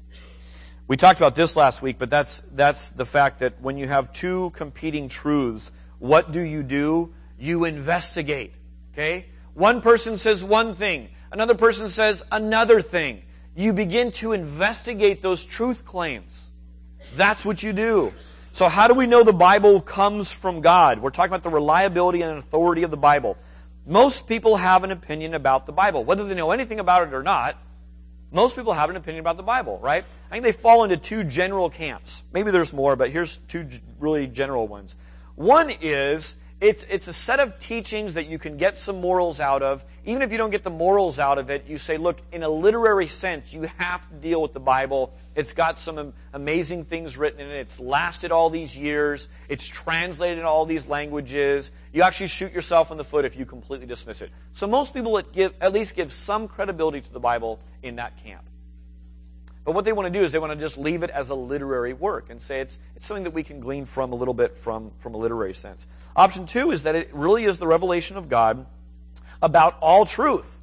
We 0.86 0.98
talked 0.98 1.18
about 1.18 1.36
this 1.36 1.56
last 1.56 1.80
week, 1.80 1.96
but 1.98 2.10
that's, 2.10 2.42
that's 2.52 2.90
the 2.90 3.06
fact 3.06 3.38
that 3.38 3.62
when 3.62 3.78
you 3.78 3.88
have 3.88 4.12
two 4.12 4.50
competing 4.50 5.08
truths, 5.08 5.72
what 6.00 6.32
do 6.32 6.40
you 6.42 6.62
do? 6.62 7.14
You 7.38 7.64
investigate. 7.64 8.52
Okay? 8.92 9.24
One 9.54 9.80
person 9.80 10.18
says 10.18 10.44
one 10.44 10.74
thing, 10.74 11.08
another 11.32 11.54
person 11.54 11.88
says 11.88 12.22
another 12.30 12.82
thing. 12.82 13.22
You 13.56 13.72
begin 13.72 14.12
to 14.12 14.32
investigate 14.32 15.22
those 15.22 15.42
truth 15.42 15.86
claims. 15.86 16.50
That's 17.16 17.42
what 17.42 17.62
you 17.62 17.72
do. 17.72 18.12
So, 18.52 18.68
how 18.68 18.86
do 18.86 18.92
we 18.92 19.06
know 19.06 19.24
the 19.24 19.32
Bible 19.32 19.80
comes 19.80 20.30
from 20.30 20.60
God? 20.60 21.00
We're 21.00 21.10
talking 21.10 21.30
about 21.30 21.42
the 21.42 21.50
reliability 21.50 22.20
and 22.20 22.36
authority 22.36 22.82
of 22.82 22.90
the 22.90 22.98
Bible. 22.98 23.38
Most 23.86 24.28
people 24.28 24.56
have 24.56 24.84
an 24.84 24.90
opinion 24.90 25.32
about 25.32 25.64
the 25.64 25.72
Bible. 25.72 26.04
Whether 26.04 26.24
they 26.24 26.34
know 26.34 26.50
anything 26.50 26.80
about 26.80 27.08
it 27.08 27.14
or 27.14 27.22
not, 27.22 27.56
most 28.30 28.56
people 28.56 28.74
have 28.74 28.90
an 28.90 28.96
opinion 28.96 29.20
about 29.20 29.38
the 29.38 29.42
Bible, 29.42 29.78
right? 29.78 30.04
I 30.30 30.34
think 30.34 30.44
they 30.44 30.52
fall 30.52 30.84
into 30.84 30.98
two 30.98 31.24
general 31.24 31.70
camps. 31.70 32.24
Maybe 32.32 32.50
there's 32.50 32.74
more, 32.74 32.94
but 32.94 33.10
here's 33.10 33.38
two 33.38 33.66
really 33.98 34.26
general 34.26 34.68
ones. 34.68 34.94
One 35.34 35.70
is 35.70 36.36
it's, 36.58 36.84
it's 36.84 37.06
a 37.06 37.12
set 37.12 37.38
of 37.38 37.58
teachings 37.58 38.14
that 38.14 38.28
you 38.28 38.38
can 38.38 38.56
get 38.56 38.78
some 38.78 39.00
morals 39.00 39.40
out 39.40 39.62
of. 39.62 39.84
Even 40.06 40.22
if 40.22 40.32
you 40.32 40.38
don't 40.38 40.50
get 40.50 40.64
the 40.64 40.70
morals 40.70 41.18
out 41.18 41.36
of 41.36 41.50
it, 41.50 41.66
you 41.66 41.76
say, 41.76 41.98
look, 41.98 42.18
in 42.32 42.42
a 42.42 42.48
literary 42.48 43.08
sense, 43.08 43.52
you 43.52 43.68
have 43.76 44.08
to 44.08 44.14
deal 44.14 44.40
with 44.40 44.54
the 44.54 44.60
Bible. 44.60 45.12
It's 45.34 45.52
got 45.52 45.78
some 45.78 46.14
amazing 46.32 46.84
things 46.84 47.18
written 47.18 47.40
in 47.40 47.48
it. 47.48 47.56
It's 47.56 47.78
lasted 47.78 48.32
all 48.32 48.48
these 48.48 48.74
years. 48.74 49.28
It's 49.50 49.66
translated 49.66 50.38
in 50.38 50.44
all 50.44 50.64
these 50.64 50.86
languages. 50.86 51.70
You 51.92 52.02
actually 52.02 52.28
shoot 52.28 52.52
yourself 52.52 52.90
in 52.90 52.96
the 52.96 53.04
foot 53.04 53.26
if 53.26 53.36
you 53.36 53.44
completely 53.44 53.86
dismiss 53.86 54.22
it. 54.22 54.30
So 54.52 54.66
most 54.66 54.94
people 54.94 55.18
at, 55.18 55.32
give, 55.32 55.52
at 55.60 55.74
least 55.74 55.94
give 55.94 56.10
some 56.10 56.48
credibility 56.48 57.02
to 57.02 57.12
the 57.12 57.20
Bible 57.20 57.60
in 57.82 57.96
that 57.96 58.16
camp. 58.24 58.44
But 59.66 59.74
what 59.74 59.84
they 59.84 59.92
want 59.92 60.06
to 60.06 60.16
do 60.16 60.24
is 60.24 60.30
they 60.30 60.38
want 60.38 60.52
to 60.52 60.58
just 60.58 60.78
leave 60.78 61.02
it 61.02 61.10
as 61.10 61.28
a 61.30 61.34
literary 61.34 61.92
work 61.92 62.30
and 62.30 62.40
say 62.40 62.60
it's, 62.60 62.78
it's 62.94 63.04
something 63.04 63.24
that 63.24 63.34
we 63.34 63.42
can 63.42 63.58
glean 63.58 63.84
from 63.84 64.12
a 64.12 64.14
little 64.14 64.32
bit 64.32 64.56
from, 64.56 64.92
from 64.98 65.14
a 65.14 65.16
literary 65.16 65.54
sense. 65.54 65.88
Option 66.14 66.46
two 66.46 66.70
is 66.70 66.84
that 66.84 66.94
it 66.94 67.12
really 67.12 67.44
is 67.44 67.58
the 67.58 67.66
revelation 67.66 68.16
of 68.16 68.28
God 68.28 68.64
about 69.42 69.76
all 69.80 70.06
truth. 70.06 70.60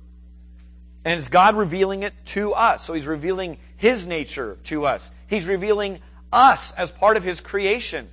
And 1.04 1.18
it's 1.18 1.28
God 1.28 1.58
revealing 1.58 2.04
it 2.04 2.14
to 2.28 2.54
us. 2.54 2.86
So 2.86 2.94
he's 2.94 3.06
revealing 3.06 3.58
his 3.76 4.08
nature 4.08 4.58
to 4.64 4.86
us. 4.86 5.12
He's 5.28 5.46
revealing 5.48 6.00
us 6.32 6.72
as 6.72 6.90
part 6.90 7.18
of 7.18 7.26
his 7.26 7.42
creation 7.42 8.10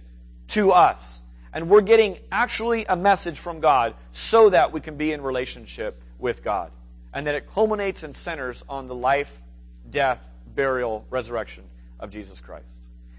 to 0.49 0.73
us. 0.73 1.23
And 1.53 1.69
we're 1.69 1.83
getting 1.83 2.19
actually 2.33 2.85
a 2.87 2.97
message 2.97 3.39
from 3.39 3.61
God 3.61 3.95
so 4.11 4.51
that 4.51 4.73
we 4.73 4.81
can 4.81 4.97
be 4.97 5.13
in 5.13 5.23
relationship 5.23 6.03
with 6.19 6.43
God. 6.43 6.73
And 7.15 7.29
that 7.29 7.37
it 7.37 7.49
culminates 7.49 8.03
and 8.03 8.15
centers 8.15 8.65
on 8.69 8.89
the 8.89 8.95
life, 8.97 9.41
death, 9.89 10.21
burial, 10.55 11.07
resurrection 11.11 11.65
of 11.99 12.11
Jesus 12.11 12.41
Christ. 12.41 12.67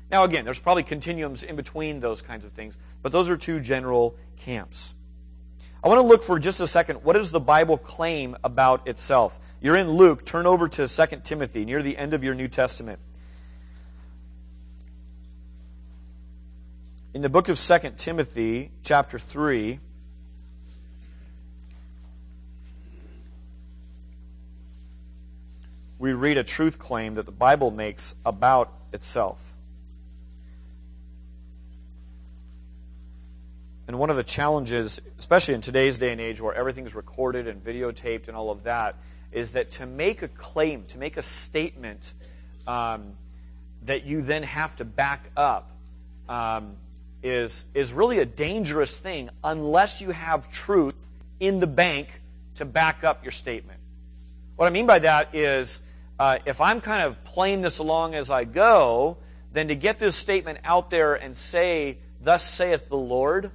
Now, 0.09 0.23
again, 0.25 0.43
there's 0.43 0.59
probably 0.59 0.84
continuums 0.84 1.43
in 1.43 1.55
between 1.55 2.01
those 2.01 2.21
kinds 2.21 2.43
of 2.43 2.51
things, 2.51 2.77
but 3.01 3.11
those 3.11 3.29
are 3.29 3.38
two 3.38 3.59
general 3.59 4.15
camps. 4.38 4.93
I 5.84 5.88
want 5.88 5.99
to 5.99 6.05
look 6.05 6.21
for 6.21 6.38
just 6.38 6.59
a 6.59 6.67
second. 6.67 7.03
What 7.03 7.13
does 7.13 7.32
the 7.32 7.39
Bible 7.39 7.77
claim 7.77 8.36
about 8.43 8.88
itself? 8.88 9.39
You're 9.61 9.77
in 9.77 9.89
Luke. 9.89 10.25
Turn 10.25 10.45
over 10.45 10.67
to 10.67 10.88
2 10.88 11.05
Timothy, 11.23 11.65
near 11.65 11.82
the 11.82 11.97
end 11.97 12.13
of 12.13 12.23
your 12.23 12.36
New 12.36 12.47
Testament. 12.47 12.99
In 17.13 17.21
the 17.21 17.29
book 17.29 17.49
of 17.49 17.59
2 17.59 17.93
Timothy, 17.97 18.71
chapter 18.84 19.17
3, 19.17 19.79
we 26.02 26.14
read 26.14 26.36
a 26.36 26.43
truth 26.43 26.80
claim 26.80 27.14
that 27.14 27.28
the 27.28 27.32
Bible 27.32 27.70
makes 27.70 28.16
about 28.26 28.74
itself. 28.91 29.54
And 33.88 33.99
one 33.99 34.10
of 34.10 34.16
the 34.16 34.24
challenges, 34.24 34.99
especially 35.20 35.54
in 35.54 35.62
today's 35.62 35.99
day 35.99 36.12
and 36.12 36.20
age 36.20 36.41
where 36.41 36.56
everything's 36.56 36.95
recorded 36.95 37.47
and 37.47 37.64
videotaped 37.64 38.28
and 38.28 38.36
all 38.36 38.49
of 38.49 38.64
that, 38.64 38.95
is 39.32 39.52
that 39.52 39.70
to 39.72 39.86
make 39.86 40.24
a 40.24 40.28
claim, 40.28 40.86
to 40.88 40.97
make 40.97 41.18
a 41.18 41.22
statement 41.22 42.14
um, 42.66 43.12
that 43.84 44.04
you 44.04 44.24
then 44.24 44.41
have 44.41 44.76
to 44.78 44.86
back 44.86 45.30
up, 45.38 45.70
um, 46.28 46.78
is, 47.22 47.64
is 47.76 47.93
really 47.93 48.18
a 48.18 48.26
dangerous 48.26 48.97
thing 48.97 49.30
unless 49.43 50.02
you 50.02 50.10
have 50.10 50.52
truth 50.52 50.95
in 51.39 51.60
the 51.60 51.68
bank 51.68 52.08
to 52.56 52.66
back 52.66 53.04
up 53.04 53.24
your 53.24 53.32
statement. 53.32 53.80
What 54.56 54.66
I 54.66 54.72
mean 54.72 54.88
by 54.88 54.97
that 54.99 55.36
is 55.36 55.80
uh, 56.22 56.38
if 56.45 56.61
I'm 56.61 56.82
kind 56.82 57.01
of 57.01 57.24
playing 57.24 57.61
this 57.61 57.80
along 57.80 58.13
as 58.13 58.30
I 58.30 58.43
go, 58.43 59.17
then 59.53 59.69
to 59.69 59.76
get 59.76 59.97
this 59.97 60.15
statement 60.15 60.59
out 60.63 60.91
there 60.91 61.15
and 61.15 61.36
say, 61.36 61.97
Thus 62.22 62.47
saith 62.47 62.89
the 62.89 62.95
Lord, 62.95 63.49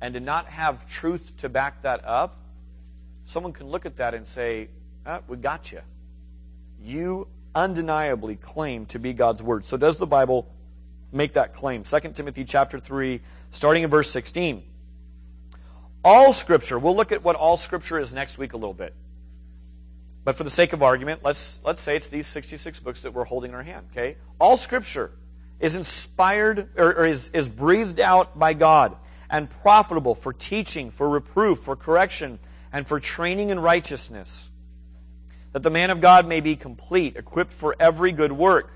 and 0.00 0.14
to 0.14 0.20
not 0.20 0.46
have 0.46 0.90
truth 0.90 1.32
to 1.36 1.48
back 1.48 1.82
that 1.82 2.04
up, 2.04 2.40
someone 3.24 3.52
can 3.52 3.68
look 3.68 3.86
at 3.86 3.98
that 3.98 4.14
and 4.14 4.26
say, 4.26 4.66
ah, 5.06 5.20
We 5.28 5.36
got 5.36 5.70
you. 5.70 5.80
You 6.82 7.28
undeniably 7.54 8.34
claim 8.34 8.86
to 8.86 8.98
be 8.98 9.12
God's 9.12 9.44
Word. 9.44 9.64
So 9.64 9.76
does 9.76 9.96
the 9.96 10.08
Bible 10.08 10.52
make 11.12 11.34
that 11.34 11.54
claim? 11.54 11.84
2 11.84 12.00
Timothy 12.14 12.44
chapter 12.44 12.80
3, 12.80 13.20
starting 13.52 13.84
in 13.84 13.90
verse 13.90 14.10
16. 14.10 14.64
All 16.04 16.32
Scripture, 16.32 16.80
we'll 16.80 16.96
look 16.96 17.12
at 17.12 17.22
what 17.22 17.36
all 17.36 17.56
Scripture 17.56 18.00
is 18.00 18.12
next 18.12 18.38
week 18.38 18.54
a 18.54 18.56
little 18.56 18.74
bit. 18.74 18.92
But 20.28 20.36
for 20.36 20.44
the 20.44 20.50
sake 20.50 20.74
of 20.74 20.82
argument, 20.82 21.22
let's, 21.24 21.58
let's 21.64 21.80
say 21.80 21.96
it's 21.96 22.08
these 22.08 22.26
66 22.26 22.80
books 22.80 23.00
that 23.00 23.14
we're 23.14 23.24
holding 23.24 23.52
in 23.52 23.54
our 23.54 23.62
hand, 23.62 23.86
okay? 23.92 24.18
All 24.38 24.58
scripture 24.58 25.12
is 25.58 25.74
inspired 25.74 26.68
or, 26.76 26.96
or 26.96 27.06
is, 27.06 27.30
is 27.30 27.48
breathed 27.48 27.98
out 27.98 28.38
by 28.38 28.52
God 28.52 28.94
and 29.30 29.48
profitable 29.48 30.14
for 30.14 30.34
teaching, 30.34 30.90
for 30.90 31.08
reproof, 31.08 31.60
for 31.60 31.76
correction, 31.76 32.40
and 32.74 32.86
for 32.86 33.00
training 33.00 33.48
in 33.48 33.58
righteousness, 33.58 34.50
that 35.54 35.62
the 35.62 35.70
man 35.70 35.88
of 35.88 36.02
God 36.02 36.28
may 36.28 36.42
be 36.42 36.56
complete, 36.56 37.16
equipped 37.16 37.54
for 37.54 37.74
every 37.80 38.12
good 38.12 38.32
work. 38.32 38.70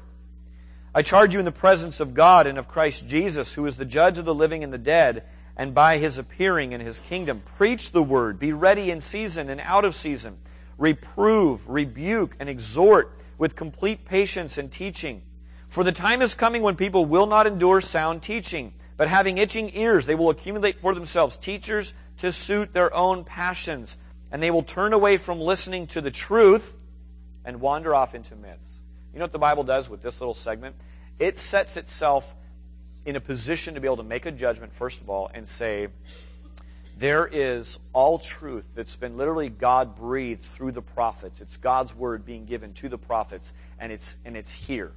I 0.95 1.03
charge 1.03 1.35
you 1.35 1.39
in 1.39 1.45
the 1.45 1.53
presence 1.53 2.01
of 2.01 2.15
God 2.15 2.47
and 2.47 2.57
of 2.57 2.67
Christ 2.67 3.07
Jesus, 3.07 3.53
who 3.53 3.67
is 3.67 3.77
the 3.77 3.85
judge 3.85 4.17
of 4.17 4.25
the 4.25 4.35
living 4.35 4.65
and 4.65 4.73
the 4.73 4.79
dead, 4.79 5.25
and 5.55 5.75
by 5.75 5.99
his 5.99 6.17
appearing 6.17 6.73
in 6.73 6.81
his 6.81 6.99
kingdom, 7.01 7.43
preach 7.45 7.93
the 7.93 8.03
word, 8.03 8.39
be 8.39 8.55
ready 8.55 8.91
in 8.91 9.03
season 9.03 9.51
and 9.51 9.61
out 9.61 9.85
of 9.85 9.95
season 9.95 10.39
reprove, 10.83 11.69
rebuke, 11.71 12.35
and 12.41 12.49
exhort 12.49 13.17
with 13.39 13.55
complete 13.55 14.05
patience 14.05 14.59
and 14.59 14.71
teaching. 14.71 15.23
For 15.69 15.85
the 15.85 15.93
time 15.93 16.21
is 16.21 16.35
coming 16.35 16.61
when 16.63 16.75
people 16.75 17.05
will 17.05 17.27
not 17.27 17.47
endure 17.47 17.81
sound 17.81 18.21
teaching, 18.23 18.75
but 18.97 19.09
having 19.09 19.39
itching 19.39 19.71
ears, 19.75 20.07
they 20.07 20.17
will 20.17 20.29
accumulate 20.29 20.77
for 20.77 20.93
themselves 20.93 21.37
teachers 21.37 21.95
to 22.19 22.33
suit 22.33 22.75
their 22.75 22.93
own 22.95 23.23
passions, 23.23 23.97
and 24.33 24.43
they 24.43 24.51
will 24.51 24.65
turn 24.65 24.93
away 24.93 25.17
from 25.17 25.41
listening 25.41 25.87
to 25.87 26.01
the 26.01 26.11
truth 26.11 26.79
and 27.45 27.61
wander 27.61 27.95
off 27.95 28.15
into 28.15 28.35
myths. 28.35 28.81
You 29.13 29.21
know 29.21 29.25
what 29.25 29.33
the 29.33 29.39
Bible 29.39 29.63
does 29.63 29.89
with 29.89 30.03
this 30.03 30.21
little 30.21 30.35
segment? 30.35 30.75
It 31.19 31.39
sets 31.39 31.77
itself 31.77 32.35
in 33.05 33.15
a 33.15 33.21
position 33.21 33.75
to 33.75 33.81
be 33.81 33.87
able 33.87 33.99
to 33.99 34.03
make 34.03 34.27
a 34.27 34.33
judgment, 34.33 34.75
first 34.75 35.01
of 35.01 35.09
all, 35.09 35.31
and 35.33 35.49
say, 35.49 35.89
there 37.03 37.27
is 37.27 37.81
all 37.93 38.17
truth 38.17 38.65
that's 38.77 38.95
been 38.95 39.17
literally 39.17 39.49
God 39.49 39.97
breathed 39.97 40.43
through 40.43 40.71
the 40.71 40.83
prophets. 40.83 41.41
It's 41.41 41.57
God's 41.57 41.93
word 41.93 42.25
being 42.25 42.45
given 42.45 42.75
to 42.75 42.89
the 42.89 42.97
prophets, 42.97 43.53
and 43.81 43.91
it's, 43.91 44.19
and 44.25 44.37
it's 44.37 44.53
here. 44.53 44.93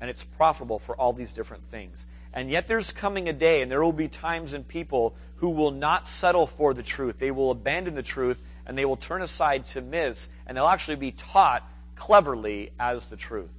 And 0.00 0.08
it's 0.08 0.22
profitable 0.22 0.78
for 0.78 0.94
all 0.94 1.12
these 1.12 1.32
different 1.32 1.68
things. 1.68 2.06
And 2.32 2.48
yet 2.48 2.68
there's 2.68 2.92
coming 2.92 3.28
a 3.28 3.32
day, 3.32 3.60
and 3.60 3.72
there 3.72 3.82
will 3.82 3.92
be 3.92 4.06
times 4.06 4.54
and 4.54 4.68
people 4.68 5.16
who 5.38 5.48
will 5.50 5.72
not 5.72 6.06
settle 6.06 6.46
for 6.46 6.72
the 6.72 6.84
truth. 6.84 7.18
They 7.18 7.32
will 7.32 7.50
abandon 7.50 7.96
the 7.96 8.02
truth, 8.04 8.38
and 8.64 8.78
they 8.78 8.84
will 8.84 8.96
turn 8.96 9.20
aside 9.20 9.66
to 9.66 9.80
myths, 9.80 10.28
and 10.46 10.56
they'll 10.56 10.68
actually 10.68 10.94
be 10.94 11.10
taught 11.10 11.68
cleverly 11.96 12.70
as 12.78 13.06
the 13.06 13.16
truth. 13.16 13.50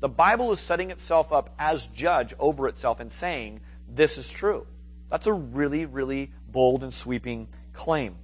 The 0.00 0.08
Bible 0.08 0.50
is 0.50 0.60
setting 0.60 0.90
itself 0.90 1.30
up 1.30 1.54
as 1.58 1.84
judge 1.88 2.32
over 2.38 2.68
itself 2.68 3.00
and 3.00 3.12
saying, 3.12 3.60
this 3.86 4.16
is 4.16 4.30
true. 4.30 4.66
That's 5.10 5.26
a 5.26 5.32
really, 5.32 5.84
really 5.84 6.32
bold 6.54 6.82
and 6.82 6.94
sweeping 6.94 7.48
claim. 7.74 8.16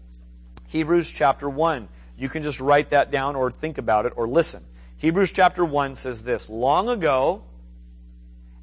Hebrews 0.69 1.11
chapter 1.11 1.51
1. 1.51 1.89
You 2.17 2.31
can 2.31 2.43
just 2.43 2.61
write 2.61 2.91
that 2.91 3.11
down 3.11 3.37
or 3.37 3.51
think 3.51 3.77
about 3.77 4.07
it 4.07 4.15
or 4.17 4.27
listen. 4.27 4.65
Hebrews 4.97 5.33
chapter 5.33 5.65
1 5.65 5.97
says 5.97 6.23
this 6.23 6.49
Long 6.49 6.89
ago, 6.89 7.43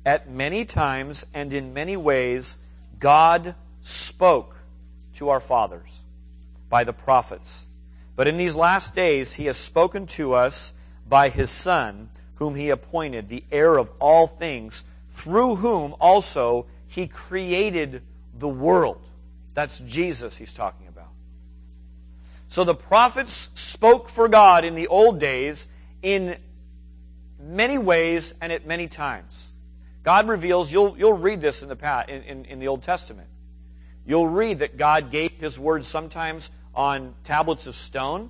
at 0.05 0.29
many 0.29 0.63
times 0.65 1.25
and 1.33 1.53
in 1.53 1.73
many 1.73 1.97
ways, 1.97 2.57
God 2.97 3.55
spoke 3.81 4.55
to 5.15 5.29
our 5.29 5.41
fathers 5.41 6.01
by 6.69 6.83
the 6.83 6.93
prophets. 6.93 7.67
But 8.15 8.27
in 8.27 8.37
these 8.37 8.55
last 8.55 8.95
days, 8.95 9.33
he 9.33 9.45
has 9.45 9.57
spoken 9.57 10.07
to 10.07 10.33
us 10.33 10.73
by 11.07 11.29
his 11.29 11.49
Son, 11.49 12.09
whom 12.35 12.55
he 12.55 12.69
appointed, 12.69 13.27
the 13.27 13.43
heir 13.51 13.77
of 13.77 13.91
all 13.99 14.27
things, 14.27 14.83
through 15.09 15.55
whom 15.55 15.93
also 15.99 16.67
he 16.87 17.07
created 17.07 18.01
the 18.37 18.47
world. 18.47 19.01
That's 19.57 19.79
Jesus 19.79 20.37
he's 20.37 20.53
talking 20.53 20.87
about. 20.87 21.09
So 22.47 22.63
the 22.63 22.75
prophets 22.75 23.49
spoke 23.55 24.07
for 24.07 24.27
God 24.27 24.63
in 24.63 24.75
the 24.75 24.85
old 24.85 25.19
days 25.19 25.67
in 26.03 26.37
many 27.41 27.79
ways 27.79 28.35
and 28.39 28.51
at 28.51 28.67
many 28.67 28.87
times. 28.87 29.47
God 30.03 30.27
reveals, 30.27 30.71
you'll, 30.71 30.95
you'll 30.95 31.17
read 31.17 31.41
this 31.41 31.63
in 31.63 31.69
the, 31.69 31.75
past, 31.75 32.07
in, 32.07 32.21
in, 32.21 32.45
in 32.45 32.59
the 32.59 32.67
Old 32.67 32.83
Testament. 32.83 33.29
You'll 34.05 34.27
read 34.27 34.59
that 34.59 34.77
God 34.77 35.09
gave 35.09 35.31
his 35.31 35.57
word 35.57 35.83
sometimes 35.83 36.51
on 36.75 37.15
tablets 37.23 37.65
of 37.65 37.73
stone. 37.73 38.29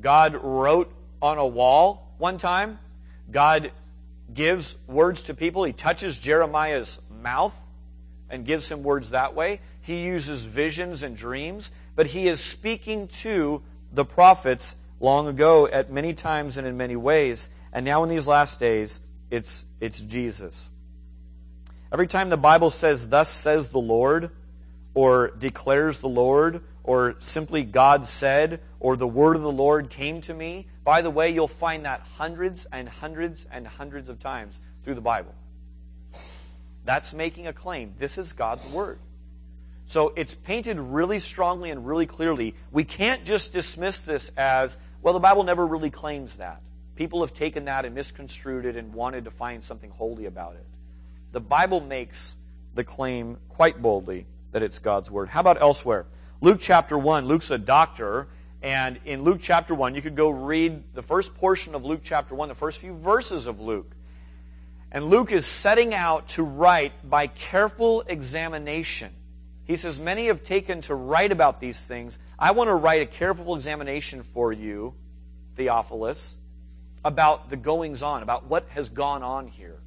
God 0.00 0.34
wrote 0.42 0.90
on 1.20 1.36
a 1.36 1.46
wall 1.46 2.14
one 2.16 2.38
time. 2.38 2.78
God 3.30 3.72
gives 4.32 4.74
words 4.86 5.24
to 5.24 5.34
people. 5.34 5.64
He 5.64 5.74
touches 5.74 6.18
Jeremiah's 6.18 6.98
mouth 7.10 7.52
and 8.30 8.44
gives 8.44 8.68
him 8.68 8.82
words 8.82 9.10
that 9.10 9.34
way. 9.34 9.60
He 9.80 10.02
uses 10.02 10.44
visions 10.44 11.02
and 11.02 11.16
dreams, 11.16 11.70
but 11.94 12.08
he 12.08 12.28
is 12.28 12.40
speaking 12.40 13.08
to 13.08 13.62
the 13.92 14.04
prophets 14.04 14.76
long 15.00 15.28
ago 15.28 15.66
at 15.66 15.90
many 15.90 16.12
times 16.14 16.58
and 16.58 16.66
in 16.66 16.76
many 16.76 16.96
ways. 16.96 17.50
And 17.72 17.84
now 17.84 18.02
in 18.02 18.08
these 18.08 18.26
last 18.26 18.60
days, 18.60 19.02
it's, 19.30 19.64
it's 19.80 20.00
Jesus. 20.00 20.70
Every 21.92 22.06
time 22.06 22.28
the 22.28 22.36
Bible 22.36 22.70
says, 22.70 23.08
Thus 23.08 23.28
says 23.30 23.70
the 23.70 23.78
Lord, 23.78 24.30
or 24.94 25.28
declares 25.38 26.00
the 26.00 26.08
Lord, 26.08 26.62
or 26.82 27.16
simply 27.18 27.62
God 27.62 28.06
said, 28.06 28.60
or 28.80 28.96
the 28.96 29.06
word 29.06 29.36
of 29.36 29.42
the 29.42 29.52
Lord 29.52 29.90
came 29.90 30.20
to 30.22 30.34
me, 30.34 30.66
by 30.84 31.02
the 31.02 31.10
way, 31.10 31.30
you'll 31.30 31.48
find 31.48 31.84
that 31.84 32.00
hundreds 32.16 32.66
and 32.72 32.88
hundreds 32.88 33.46
and 33.50 33.66
hundreds 33.66 34.08
of 34.08 34.18
times 34.18 34.60
through 34.82 34.94
the 34.94 35.00
Bible. 35.00 35.34
That's 36.88 37.12
making 37.12 37.46
a 37.46 37.52
claim. 37.52 37.92
This 37.98 38.16
is 38.16 38.32
God's 38.32 38.64
Word. 38.64 38.98
So 39.84 40.14
it's 40.16 40.34
painted 40.34 40.80
really 40.80 41.18
strongly 41.18 41.68
and 41.68 41.86
really 41.86 42.06
clearly. 42.06 42.54
We 42.70 42.82
can't 42.82 43.26
just 43.26 43.52
dismiss 43.52 43.98
this 43.98 44.32
as, 44.38 44.78
well, 45.02 45.12
the 45.12 45.20
Bible 45.20 45.44
never 45.44 45.66
really 45.66 45.90
claims 45.90 46.36
that. 46.36 46.62
People 46.96 47.20
have 47.20 47.34
taken 47.34 47.66
that 47.66 47.84
and 47.84 47.94
misconstrued 47.94 48.64
it 48.64 48.74
and 48.74 48.94
wanted 48.94 49.26
to 49.26 49.30
find 49.30 49.62
something 49.62 49.90
holy 49.90 50.24
about 50.24 50.54
it. 50.54 50.64
The 51.32 51.40
Bible 51.40 51.82
makes 51.82 52.36
the 52.72 52.84
claim 52.84 53.36
quite 53.50 53.82
boldly 53.82 54.24
that 54.52 54.62
it's 54.62 54.78
God's 54.78 55.10
Word. 55.10 55.28
How 55.28 55.40
about 55.40 55.60
elsewhere? 55.60 56.06
Luke 56.40 56.58
chapter 56.58 56.96
1. 56.96 57.26
Luke's 57.26 57.50
a 57.50 57.58
doctor, 57.58 58.28
and 58.62 58.98
in 59.04 59.24
Luke 59.24 59.40
chapter 59.42 59.74
1, 59.74 59.94
you 59.94 60.00
could 60.00 60.16
go 60.16 60.30
read 60.30 60.94
the 60.94 61.02
first 61.02 61.34
portion 61.34 61.74
of 61.74 61.84
Luke 61.84 62.00
chapter 62.02 62.34
1, 62.34 62.48
the 62.48 62.54
first 62.54 62.80
few 62.80 62.94
verses 62.94 63.46
of 63.46 63.60
Luke. 63.60 63.94
And 64.90 65.10
Luke 65.10 65.32
is 65.32 65.44
setting 65.44 65.94
out 65.94 66.28
to 66.28 66.42
write 66.42 66.92
by 67.08 67.26
careful 67.26 68.02
examination. 68.06 69.12
He 69.64 69.76
says, 69.76 70.00
Many 70.00 70.26
have 70.26 70.42
taken 70.42 70.80
to 70.82 70.94
write 70.94 71.30
about 71.30 71.60
these 71.60 71.84
things. 71.84 72.18
I 72.38 72.52
want 72.52 72.68
to 72.68 72.74
write 72.74 73.02
a 73.02 73.06
careful 73.06 73.54
examination 73.54 74.22
for 74.22 74.50
you, 74.50 74.94
Theophilus, 75.56 76.36
about 77.04 77.50
the 77.50 77.56
goings 77.56 78.02
on, 78.02 78.22
about 78.22 78.46
what 78.46 78.66
has 78.70 78.88
gone 78.88 79.22
on 79.22 79.46
here. 79.46 79.78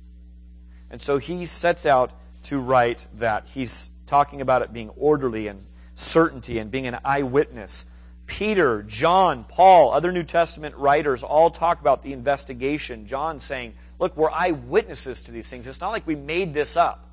And 0.92 1.02
so 1.02 1.18
he 1.18 1.46
sets 1.46 1.86
out 1.86 2.14
to 2.44 2.60
write 2.60 3.08
that. 3.16 3.48
He's 3.48 3.92
talking 4.06 4.42
about 4.42 4.62
it 4.62 4.72
being 4.72 4.90
orderly 4.90 5.48
and 5.48 5.66
certainty 5.96 6.60
and 6.60 6.70
being 6.70 6.86
an 6.86 7.00
eyewitness. 7.04 7.86
Peter, 8.32 8.82
John, 8.84 9.44
Paul, 9.44 9.92
other 9.92 10.14
New 10.14 10.24
Testament 10.24 10.78
writers 10.78 11.22
all 11.22 11.52
talk 11.52 11.82
about 11.82 12.02
the 12.02 12.14
investigation. 12.14 13.06
John 13.06 13.42
saying, 13.42 13.74
look, 14.00 14.16
we're 14.16 14.32
eyewitnesses 14.32 15.24
to 15.24 15.32
these 15.32 15.50
things. 15.50 15.68
It's 15.68 15.82
not 15.82 15.90
like 15.90 16.08
we 16.08 16.16
made 16.16 16.54
this 16.54 16.78
up. 16.78 17.06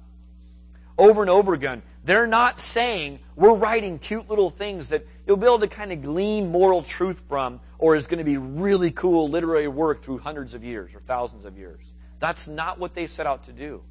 Over 0.96 1.22
and 1.22 1.28
over 1.28 1.54
again, 1.54 1.82
they're 2.04 2.28
not 2.28 2.60
saying 2.60 3.18
we're 3.34 3.56
writing 3.56 3.98
cute 3.98 4.30
little 4.30 4.48
things 4.48 4.88
that 4.88 5.08
you'll 5.26 5.36
be 5.36 5.46
able 5.46 5.58
to 5.58 5.66
kind 5.66 5.90
of 5.90 6.02
glean 6.02 6.52
moral 6.52 6.84
truth 6.84 7.20
from 7.28 7.58
or 7.78 7.96
is 7.96 8.06
going 8.06 8.18
to 8.18 8.24
be 8.24 8.36
really 8.36 8.92
cool 8.92 9.28
literary 9.28 9.66
work 9.66 10.04
through 10.04 10.18
hundreds 10.18 10.54
of 10.54 10.62
years 10.62 10.94
or 10.94 11.00
thousands 11.00 11.44
of 11.44 11.58
years. 11.58 11.84
That's 12.20 12.46
not 12.46 12.78
what 12.78 12.94
they 12.94 13.08
set 13.08 13.26
out 13.26 13.46
to 13.46 13.52
do. 13.52 13.82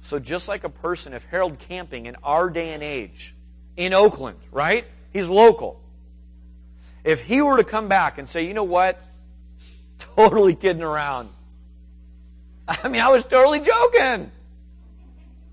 So, 0.00 0.18
just 0.18 0.48
like 0.48 0.64
a 0.64 0.68
person, 0.68 1.14
if 1.14 1.22
Harold 1.24 1.60
Camping 1.60 2.06
in 2.06 2.16
our 2.24 2.50
day 2.50 2.74
and 2.74 2.82
age, 2.82 3.36
in 3.76 3.92
Oakland, 3.92 4.38
right? 4.50 4.84
He's 5.12 5.28
local. 5.28 5.80
If 7.04 7.24
he 7.24 7.40
were 7.40 7.56
to 7.58 7.64
come 7.64 7.88
back 7.88 8.18
and 8.18 8.28
say, 8.28 8.46
you 8.46 8.54
know 8.54 8.64
what? 8.64 9.00
Totally 9.98 10.54
kidding 10.54 10.82
around. 10.82 11.30
I 12.68 12.88
mean, 12.88 13.00
I 13.00 13.08
was 13.08 13.24
totally 13.24 13.60
joking. 13.60 14.30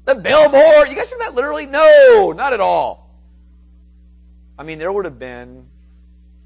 The 0.06 0.16
billboard. 0.16 0.90
You 0.90 0.96
guys 0.96 1.10
heard 1.10 1.22
that 1.22 1.36
literally? 1.36 1.66
No, 1.66 2.34
not 2.36 2.54
at 2.54 2.60
all. 2.60 3.10
I 4.58 4.64
mean, 4.64 4.80
there 4.80 4.92
would 4.92 5.06
have 5.06 5.20
been 5.20 5.68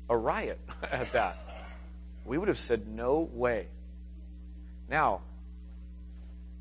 a 0.09 0.17
riot 0.17 0.59
at 0.91 1.11
that. 1.13 1.37
We 2.25 2.37
would 2.37 2.49
have 2.49 2.57
said, 2.57 2.87
no 2.87 3.29
way. 3.31 3.67
Now, 4.89 5.21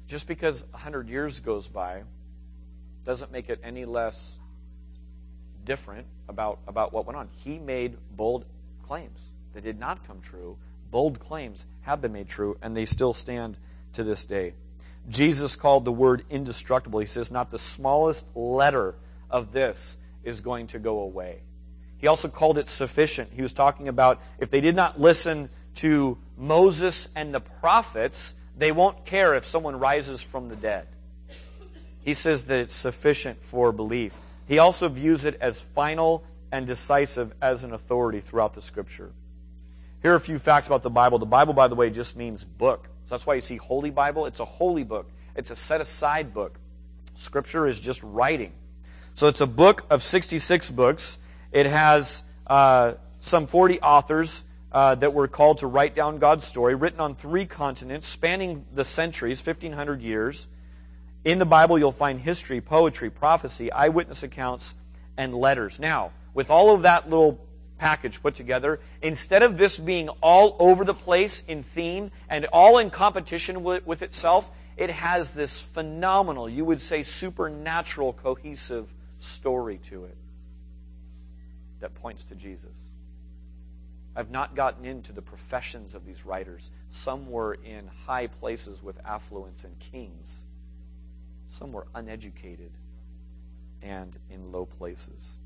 just 0.06 0.28
because 0.28 0.64
100 0.70 1.08
years 1.08 1.40
goes 1.40 1.66
by 1.66 2.02
doesn't 3.04 3.32
make 3.32 3.50
it 3.50 3.60
any 3.62 3.84
less 3.84 4.36
different 5.66 6.06
about, 6.28 6.60
about 6.66 6.94
what 6.94 7.04
went 7.04 7.18
on. 7.18 7.28
He 7.36 7.58
made 7.58 7.98
bold 8.16 8.46
claims 8.86 9.20
that 9.52 9.64
did 9.64 9.78
not 9.78 10.06
come 10.06 10.22
true. 10.22 10.56
Bold 10.90 11.20
claims 11.20 11.66
have 11.82 12.00
been 12.00 12.12
made 12.12 12.28
true, 12.28 12.56
and 12.62 12.74
they 12.74 12.86
still 12.86 13.12
stand 13.12 13.58
to 13.92 14.02
this 14.02 14.24
day. 14.24 14.54
Jesus 15.08 15.56
called 15.56 15.84
the 15.84 15.92
word 15.92 16.24
indestructible. 16.30 17.00
He 17.00 17.06
says, 17.06 17.30
Not 17.30 17.50
the 17.50 17.58
smallest 17.58 18.34
letter 18.34 18.94
of 19.30 19.52
this 19.52 19.96
is 20.24 20.40
going 20.40 20.68
to 20.68 20.78
go 20.78 21.00
away. 21.00 21.42
He 21.98 22.06
also 22.06 22.28
called 22.28 22.58
it 22.58 22.68
sufficient. 22.68 23.30
He 23.32 23.42
was 23.42 23.52
talking 23.52 23.88
about 23.88 24.20
if 24.38 24.50
they 24.50 24.60
did 24.60 24.76
not 24.76 25.00
listen 25.00 25.48
to 25.76 26.18
Moses 26.36 27.08
and 27.14 27.34
the 27.34 27.40
prophets, 27.40 28.34
they 28.56 28.72
won't 28.72 29.04
care 29.04 29.34
if 29.34 29.44
someone 29.44 29.78
rises 29.78 30.22
from 30.22 30.48
the 30.48 30.56
dead. 30.56 30.86
He 32.00 32.14
says 32.14 32.46
that 32.46 32.60
it's 32.60 32.74
sufficient 32.74 33.42
for 33.42 33.72
belief. 33.72 34.20
He 34.46 34.58
also 34.58 34.88
views 34.88 35.24
it 35.24 35.36
as 35.40 35.60
final 35.60 36.24
and 36.52 36.66
decisive 36.66 37.32
as 37.42 37.64
an 37.64 37.72
authority 37.72 38.20
throughout 38.20 38.54
the 38.54 38.62
scripture. 38.62 39.12
Here 40.02 40.12
are 40.12 40.16
a 40.16 40.20
few 40.20 40.38
facts 40.38 40.66
about 40.68 40.82
the 40.82 40.90
Bible. 40.90 41.18
The 41.18 41.26
Bible, 41.26 41.52
by 41.52 41.68
the 41.68 41.74
way, 41.74 41.90
just 41.90 42.16
means 42.16 42.44
book. 42.44 42.84
So 42.84 43.14
that's 43.14 43.26
why 43.26 43.34
you 43.34 43.40
see 43.40 43.56
Holy 43.56 43.90
Bible. 43.90 44.26
It's 44.26 44.40
a 44.40 44.44
holy 44.44 44.84
book, 44.84 45.10
it's 45.34 45.50
a 45.50 45.56
set 45.56 45.80
aside 45.80 46.32
book. 46.32 46.58
Scripture 47.14 47.66
is 47.66 47.80
just 47.80 48.02
writing. 48.02 48.52
So 49.14 49.28
it's 49.28 49.40
a 49.40 49.46
book 49.46 49.86
of 49.88 50.02
66 50.02 50.70
books. 50.72 51.18
It 51.50 51.64
has 51.64 52.22
uh, 52.46 52.94
some 53.20 53.46
40 53.46 53.80
authors 53.80 54.44
uh, 54.70 54.94
that 54.96 55.14
were 55.14 55.26
called 55.26 55.58
to 55.58 55.66
write 55.66 55.94
down 55.94 56.18
God's 56.18 56.44
story, 56.44 56.74
written 56.74 57.00
on 57.00 57.14
three 57.14 57.46
continents, 57.46 58.06
spanning 58.06 58.66
the 58.74 58.84
centuries, 58.84 59.44
1,500 59.44 60.02
years. 60.02 60.48
In 61.26 61.40
the 61.40 61.44
Bible, 61.44 61.76
you'll 61.76 61.90
find 61.90 62.20
history, 62.20 62.60
poetry, 62.60 63.10
prophecy, 63.10 63.72
eyewitness 63.72 64.22
accounts, 64.22 64.76
and 65.16 65.34
letters. 65.34 65.80
Now, 65.80 66.12
with 66.34 66.52
all 66.52 66.72
of 66.72 66.82
that 66.82 67.10
little 67.10 67.44
package 67.78 68.22
put 68.22 68.36
together, 68.36 68.78
instead 69.02 69.42
of 69.42 69.58
this 69.58 69.76
being 69.76 70.08
all 70.22 70.54
over 70.60 70.84
the 70.84 70.94
place 70.94 71.42
in 71.48 71.64
theme 71.64 72.12
and 72.28 72.44
all 72.52 72.78
in 72.78 72.90
competition 72.90 73.64
with, 73.64 73.84
with 73.84 74.02
itself, 74.02 74.48
it 74.76 74.88
has 74.88 75.32
this 75.32 75.60
phenomenal, 75.60 76.48
you 76.48 76.64
would 76.64 76.80
say 76.80 77.02
supernatural, 77.02 78.12
cohesive 78.12 78.94
story 79.18 79.78
to 79.78 80.04
it 80.04 80.16
that 81.80 81.92
points 81.96 82.22
to 82.26 82.36
Jesus. 82.36 82.78
I've 84.14 84.30
not 84.30 84.54
gotten 84.54 84.84
into 84.84 85.12
the 85.12 85.22
professions 85.22 85.96
of 85.96 86.06
these 86.06 86.24
writers. 86.24 86.70
Some 86.88 87.28
were 87.32 87.54
in 87.54 87.90
high 88.06 88.28
places 88.28 88.80
with 88.80 88.96
affluence 89.04 89.64
and 89.64 89.76
kings, 89.80 90.44
some 91.48 91.72
were 91.72 91.86
uneducated 91.94 92.70
and 93.82 94.16
in 94.30 94.52
low 94.52 94.66
places. 94.66 95.36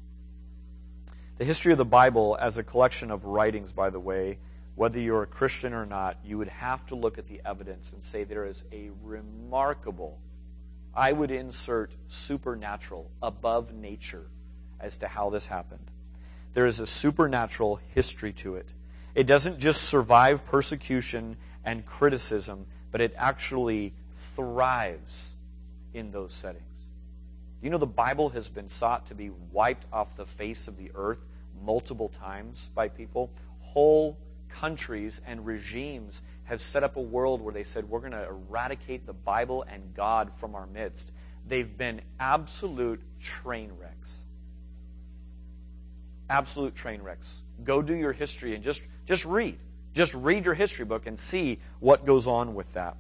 The 1.39 1.45
history 1.45 1.73
of 1.73 1.79
the 1.79 1.85
Bible, 1.85 2.37
as 2.41 2.59
a 2.59 2.63
collection 2.63 3.11
of 3.11 3.25
writings, 3.25 3.73
by 3.73 3.91
the 3.91 4.01
way, 4.01 4.39
whether 4.75 4.99
you're 4.99 5.23
a 5.23 5.27
Christian 5.27 5.73
or 5.73 5.87
not, 5.87 6.19
you 6.25 6.39
would 6.39 6.49
have 6.49 6.87
to 6.87 6.95
look 6.95 7.19
at 7.19 7.27
the 7.27 7.41
evidence 7.45 7.93
and 7.93 8.03
say 8.03 8.25
there 8.25 8.45
is 8.45 8.65
a 8.73 8.91
remarkable, 9.03 10.19
I 10.95 11.13
would 11.13 11.31
insert 11.31 11.95
supernatural, 12.09 13.11
above 13.23 13.73
nature, 13.73 14.27
as 14.79 14.97
to 14.99 15.09
how 15.09 15.31
this 15.31 15.47
happened. 15.47 15.91
There 16.53 16.67
is 16.67 16.81
a 16.81 16.87
supernatural 16.87 17.81
history 17.95 18.33
to 18.35 18.57
it. 18.57 18.73
It 19.15 19.27
doesn't 19.27 19.59
just 19.59 19.83
survive 19.83 20.45
persecution 20.45 21.37
and 21.65 21.85
criticism, 21.85 22.67
but 22.91 23.01
it 23.01 23.15
actually 23.17 23.95
thrives 24.13 25.30
in 25.95 26.11
those 26.11 26.33
settings. 26.33 26.65
You 27.63 27.71
know, 27.71 27.79
the 27.79 27.87
Bible 27.87 28.31
has 28.31 28.49
been 28.49 28.69
sought 28.69 29.07
to 29.07 29.15
be 29.15 29.31
wiped 29.53 29.87
off 29.93 30.17
the 30.17 30.25
face 30.25 30.67
of 30.69 30.77
the 30.77 30.91
earth 30.95 31.19
multiple 31.63 32.09
times 32.09 32.71
by 32.75 32.89
people. 32.89 33.31
Whole 33.61 34.19
countries 34.49 35.21
and 35.27 35.45
regimes 35.45 36.23
have 36.45 36.61
set 36.61 36.83
up 36.83 36.97
a 36.97 37.01
world 37.01 37.41
where 37.41 37.53
they 37.53 37.65
said, 37.65 37.89
we're 37.89 38.01
going 38.01 38.13
to 38.13 38.27
eradicate 38.27 39.07
the 39.07 39.13
Bible 39.13 39.65
and 39.69 39.95
God 39.95 40.35
from 40.35 40.55
our 40.55 40.67
midst. 40.67 41.13
They've 41.47 41.77
been 41.77 42.01
absolute 42.19 43.03
train 43.21 43.73
wrecks 43.79 44.21
absolute 46.31 46.75
train 46.75 47.03
wrecks. 47.03 47.43
Go 47.65 47.83
do 47.83 47.95
your 47.95 48.13
history 48.13 48.55
and 48.55 48.65
just, 48.65 48.83
just 49.05 49.27
read. 49.27 49.59
Just 49.93 50.15
read 50.15 50.45
your 50.47 50.55
history 50.55 50.85
book 50.85 51.07
and 51.07 51.19
see 51.19 51.59
what 51.81 52.07
goes 52.07 52.27
on 52.27 52.55
with 52.55 52.73
that. 52.75 52.97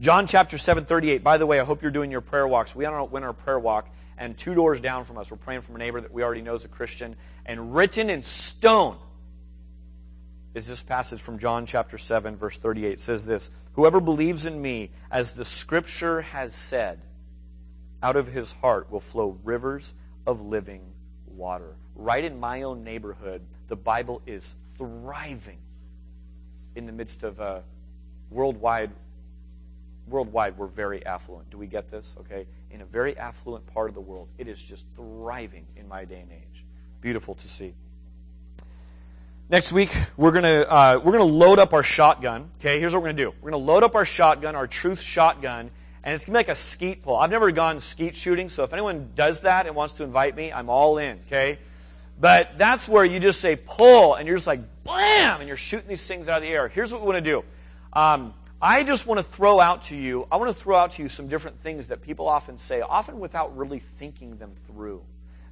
John 0.00 0.26
chapter 0.26 0.58
7, 0.58 0.84
38. 0.84 1.24
By 1.24 1.38
the 1.38 1.46
way, 1.46 1.58
I 1.58 1.64
hope 1.64 1.82
you're 1.82 1.90
doing 1.90 2.10
your 2.10 2.20
prayer 2.20 2.46
walks. 2.46 2.74
We 2.74 2.84
don't 2.84 3.10
win 3.10 3.24
our 3.24 3.32
prayer 3.32 3.58
walk, 3.58 3.88
and 4.16 4.36
two 4.36 4.54
doors 4.54 4.80
down 4.80 5.04
from 5.04 5.18
us, 5.18 5.30
we're 5.30 5.36
praying 5.36 5.62
from 5.62 5.76
a 5.76 5.78
neighbor 5.78 6.00
that 6.00 6.12
we 6.12 6.22
already 6.22 6.42
know 6.42 6.54
is 6.54 6.64
a 6.64 6.68
Christian. 6.68 7.16
And 7.44 7.74
written 7.74 8.08
in 8.08 8.22
stone 8.22 8.96
is 10.54 10.66
this 10.66 10.82
passage 10.82 11.20
from 11.20 11.38
John 11.38 11.66
chapter 11.66 11.98
7, 11.98 12.36
verse 12.36 12.58
38. 12.58 12.92
It 12.92 13.00
says 13.00 13.26
this 13.26 13.50
Whoever 13.72 14.00
believes 14.00 14.46
in 14.46 14.60
me, 14.60 14.90
as 15.10 15.32
the 15.32 15.44
scripture 15.44 16.22
has 16.22 16.54
said, 16.54 17.00
out 18.02 18.16
of 18.16 18.28
his 18.28 18.52
heart 18.52 18.90
will 18.90 19.00
flow 19.00 19.38
rivers 19.42 19.94
of 20.26 20.40
living 20.40 20.92
water 21.26 21.74
right 21.98 22.24
in 22.24 22.38
my 22.40 22.62
own 22.62 22.84
neighborhood, 22.84 23.42
the 23.66 23.76
Bible 23.76 24.22
is 24.26 24.54
thriving 24.78 25.58
in 26.74 26.86
the 26.86 26.92
midst 26.92 27.24
of 27.24 27.40
a 27.40 27.64
worldwide 28.30 28.92
worldwide 30.10 30.56
we're 30.56 30.66
very 30.66 31.04
affluent. 31.04 31.50
Do 31.50 31.58
we 31.58 31.66
get 31.66 31.90
this? 31.90 32.16
Okay. 32.20 32.46
In 32.70 32.80
a 32.80 32.84
very 32.84 33.16
affluent 33.16 33.66
part 33.66 33.88
of 33.88 33.94
the 33.94 34.00
world, 34.00 34.28
it 34.38 34.48
is 34.48 34.62
just 34.62 34.84
thriving 34.94 35.66
in 35.76 35.88
my 35.88 36.04
day 36.04 36.20
and 36.20 36.32
age. 36.32 36.64
Beautiful 37.00 37.34
to 37.36 37.48
see. 37.48 37.74
Next 39.50 39.72
week, 39.72 39.96
we're 40.18 40.32
gonna 40.32 40.60
uh, 40.60 41.00
we're 41.02 41.12
gonna 41.12 41.24
load 41.24 41.58
up 41.58 41.72
our 41.72 41.82
shotgun. 41.82 42.50
Okay, 42.60 42.78
here's 42.78 42.92
what 42.92 43.00
we're 43.00 43.08
gonna 43.08 43.18
do. 43.18 43.34
We're 43.40 43.50
gonna 43.50 43.64
load 43.64 43.82
up 43.82 43.94
our 43.94 44.04
shotgun, 44.04 44.54
our 44.54 44.66
Truth 44.66 45.00
shotgun, 45.00 45.70
and 46.04 46.14
it's 46.14 46.26
gonna 46.26 46.34
be 46.34 46.40
like 46.40 46.48
a 46.48 46.54
skeet 46.54 47.02
pull. 47.02 47.16
I've 47.16 47.30
never 47.30 47.50
gone 47.50 47.80
skeet 47.80 48.14
shooting, 48.14 48.50
so 48.50 48.62
if 48.64 48.74
anyone 48.74 49.12
does 49.14 49.40
that 49.42 49.66
and 49.66 49.74
wants 49.74 49.94
to 49.94 50.04
invite 50.04 50.36
me, 50.36 50.52
I'm 50.52 50.68
all 50.68 50.98
in. 50.98 51.20
Okay, 51.26 51.58
but 52.20 52.58
that's 52.58 52.86
where 52.86 53.06
you 53.06 53.20
just 53.20 53.40
say 53.40 53.56
pull, 53.56 54.16
and 54.16 54.28
you're 54.28 54.36
just 54.36 54.46
like 54.46 54.60
blam, 54.84 55.40
and 55.40 55.48
you're 55.48 55.56
shooting 55.56 55.88
these 55.88 56.06
things 56.06 56.28
out 56.28 56.38
of 56.38 56.42
the 56.42 56.50
air. 56.50 56.68
Here's 56.68 56.92
what 56.92 57.00
we 57.00 57.06
want 57.06 57.24
to 57.24 57.30
do. 57.30 57.44
Um, 57.94 58.34
I 58.60 58.82
just 58.82 59.06
want 59.06 59.18
to 59.18 59.22
throw 59.22 59.60
out 59.60 59.82
to 59.82 59.96
you, 59.96 60.26
I 60.32 60.36
want 60.36 60.48
to 60.48 60.62
throw 60.62 60.76
out 60.76 60.92
to 60.92 61.02
you 61.02 61.08
some 61.08 61.28
different 61.28 61.60
things 61.60 61.88
that 61.88 62.02
people 62.02 62.28
often 62.28 62.58
say, 62.58 62.80
often 62.80 63.20
without 63.20 63.56
really 63.56 63.78
thinking 63.78 64.36
them 64.38 64.52
through. 64.66 65.02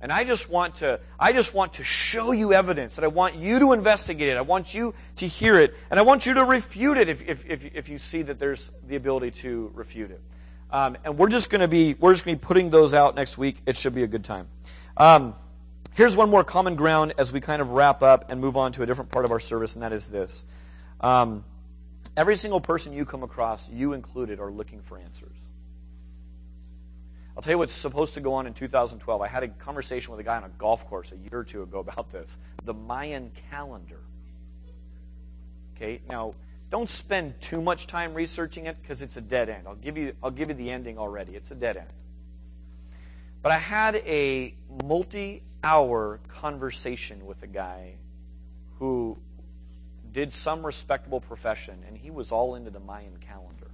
And 0.01 0.13
I 0.13 0.25
just 0.25 0.51
want 0.51 0.77
to, 0.77 1.01
I 1.19 1.33
just 1.33 1.55
want 1.55 1.75
to 1.75 1.85
show 1.85 2.33
you 2.33 2.53
evidence 2.53 2.97
that 2.97 3.05
I 3.05 3.09
want 3.09 3.37
you 3.37 3.59
to 3.61 3.73
investigate 3.73 4.29
it. 4.29 4.37
I 4.37 4.43
want 4.43 4.75
you 4.75 4.95
to 5.17 5.27
hear 5.27 5.59
it. 5.59 5.75
And 5.91 5.99
I 5.99 6.03
want 6.03 6.27
you 6.27 6.35
to 6.35 6.45
refute 6.45 6.99
it 6.99 7.09
if, 7.09 7.27
if, 7.27 7.49
if, 7.49 7.65
if 7.75 7.89
you 7.89 7.99
see 7.99 8.23
that 8.23 8.39
there's 8.39 8.71
the 8.87 8.97
ability 8.97 9.31
to 9.43 9.71
refute 9.75 10.11
it. 10.11 10.21
Um, 10.71 10.99
and 11.05 11.17
we're 11.17 11.31
just 11.31 11.49
going 11.49 11.63
to 11.63 11.69
be, 11.69 11.95
we're 11.95 12.13
just 12.13 12.25
going 12.25 12.37
to 12.37 12.41
be 12.41 12.47
putting 12.47 12.71
those 12.71 12.93
out 12.93 13.15
next 13.15 13.39
week. 13.39 13.63
It 13.65 13.77
should 13.77 13.95
be 13.95 14.03
a 14.03 14.07
good 14.09 14.25
time. 14.25 14.49
Um, 14.97 15.35
Here's 15.97 16.15
one 16.15 16.29
more 16.29 16.45
common 16.45 16.75
ground 16.75 17.15
as 17.17 17.33
we 17.33 17.41
kind 17.41 17.63
of 17.63 17.71
wrap 17.71 18.03
up 18.03 18.31
and 18.31 18.39
move 18.39 18.59
on 18.59 18.73
to 18.73 18.83
a 18.83 18.87
different 18.87 19.11
part 19.11 19.25
of 19.25 19.31
our 19.31 19.41
service, 19.41 19.77
and 19.77 19.83
that 19.83 19.95
is 19.95 20.11
this. 20.11 20.45
Um, 21.01 21.43
every 22.17 22.37
single 22.37 22.61
person 22.61 22.93
you 22.93 23.05
come 23.05 23.23
across, 23.23 23.69
you 23.69 23.93
included, 23.93 24.41
are 24.41 24.51
looking 24.51 24.81
for 24.81 24.99
answers. 24.99 25.37
I'll 27.37 27.43
tell 27.43 27.53
you 27.53 27.59
what's 27.59 27.75
supposed 27.75 28.15
to 28.15 28.21
go 28.21 28.35
on 28.35 28.47
in 28.47 28.55
2012. 28.55 29.21
I 29.21 29.29
had 29.29 29.43
a 29.43 29.49
conversation 29.49 30.11
with 30.11 30.21
a 30.21 30.23
guy 30.23 30.37
on 30.37 30.45
a 30.45 30.49
golf 30.49 30.87
course 30.89 31.13
a 31.13 31.17
year 31.17 31.41
or 31.41 31.45
two 31.45 31.63
ago 31.63 31.81
about 31.81 32.11
this 32.11 32.39
the 32.65 32.73
Mayan 32.73 33.31
calendar. 33.51 34.01
Okay, 35.77 36.01
now 36.09 36.35
don't 36.71 36.89
spend 36.89 37.39
too 37.43 37.61
much 37.61 37.87
time 37.87 38.15
researching 38.15 38.65
it 38.65 38.81
because 38.81 39.03
it's 39.03 39.19
a 39.19 39.21
dead 39.21 39.51
end. 39.51 39.69
I'll 39.69 39.75
give 39.75 39.99
you 39.99 40.15
I'll 40.23 40.31
give 40.31 40.49
you 40.49 40.55
the 40.55 40.71
ending 40.71 40.99
already. 40.99 41.37
It's 41.37 41.51
a 41.51 41.55
dead 41.55 41.77
end. 41.77 41.91
But 43.43 43.53
I 43.53 43.59
had 43.59 43.97
a 43.97 44.55
multi-hour 44.85 46.21
conversation 46.29 47.27
with 47.27 47.43
a 47.43 47.47
guy 47.47 47.97
who 48.79 49.19
did 50.17 50.33
some 50.33 50.65
respectable 50.65 51.21
profession 51.21 51.85
and 51.87 51.95
he 51.95 52.11
was 52.11 52.33
all 52.33 52.55
into 52.55 52.71
the 52.71 52.81
Mayan 52.81 53.19
calendar. 53.19 53.67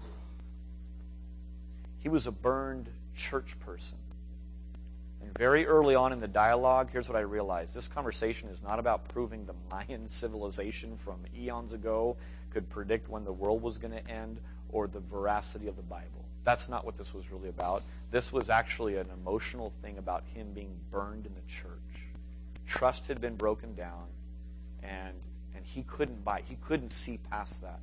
He 2.01 2.09
was 2.09 2.27
a 2.27 2.33
burned 2.33 2.89
church 3.15 3.57
person. 3.61 3.97
And 5.23 5.33
very 5.39 5.65
early 5.69 5.95
on 5.95 6.13
in 6.13 6.19
the 6.19 6.27
dialogue, 6.27 6.89
here's 6.91 7.09
what 7.09 7.15
I 7.15 7.21
realized. 7.21 7.75
This 7.75 7.87
conversation 7.87 8.49
is 8.49 8.61
not 8.61 8.81
about 8.81 9.07
proving 9.07 9.47
the 9.47 9.55
Mayan 9.71 10.09
civilization 10.09 10.97
from 10.97 11.21
eons 11.33 11.75
ago 11.75 12.17
could 12.51 12.69
predict 12.69 13.09
when 13.09 13.23
the 13.23 13.33
world 13.33 13.63
was 13.63 13.79
going 13.79 13.93
to 13.93 14.11
end 14.11 14.41
or 14.69 14.89
the 14.89 14.99
veracity 14.99 15.69
of 15.69 15.77
the 15.77 15.83
Bible. 15.83 16.25
That's 16.43 16.69
not 16.69 16.85
what 16.85 16.97
this 16.97 17.15
was 17.15 17.31
really 17.31 17.51
about. 17.51 17.85
This 18.11 18.33
was 18.33 18.51
actually 18.51 18.97
an 18.97 19.11
emotional 19.15 19.73
thing 19.81 19.97
about 19.97 20.25
him 20.35 20.53
being 20.53 20.75
burned 20.91 21.25
in 21.25 21.35
the 21.37 21.47
church. 21.47 22.09
Trust 22.67 23.07
had 23.07 23.21
been 23.21 23.37
broken 23.37 23.77
down, 23.77 24.07
and, 24.83 25.15
and 25.63 25.71
he 25.71 25.83
couldn't 25.85 26.25
buy, 26.25 26.43
he 26.45 26.57
couldn't 26.57 26.91
see 26.91 27.19
past 27.31 27.63
that. 27.63 27.79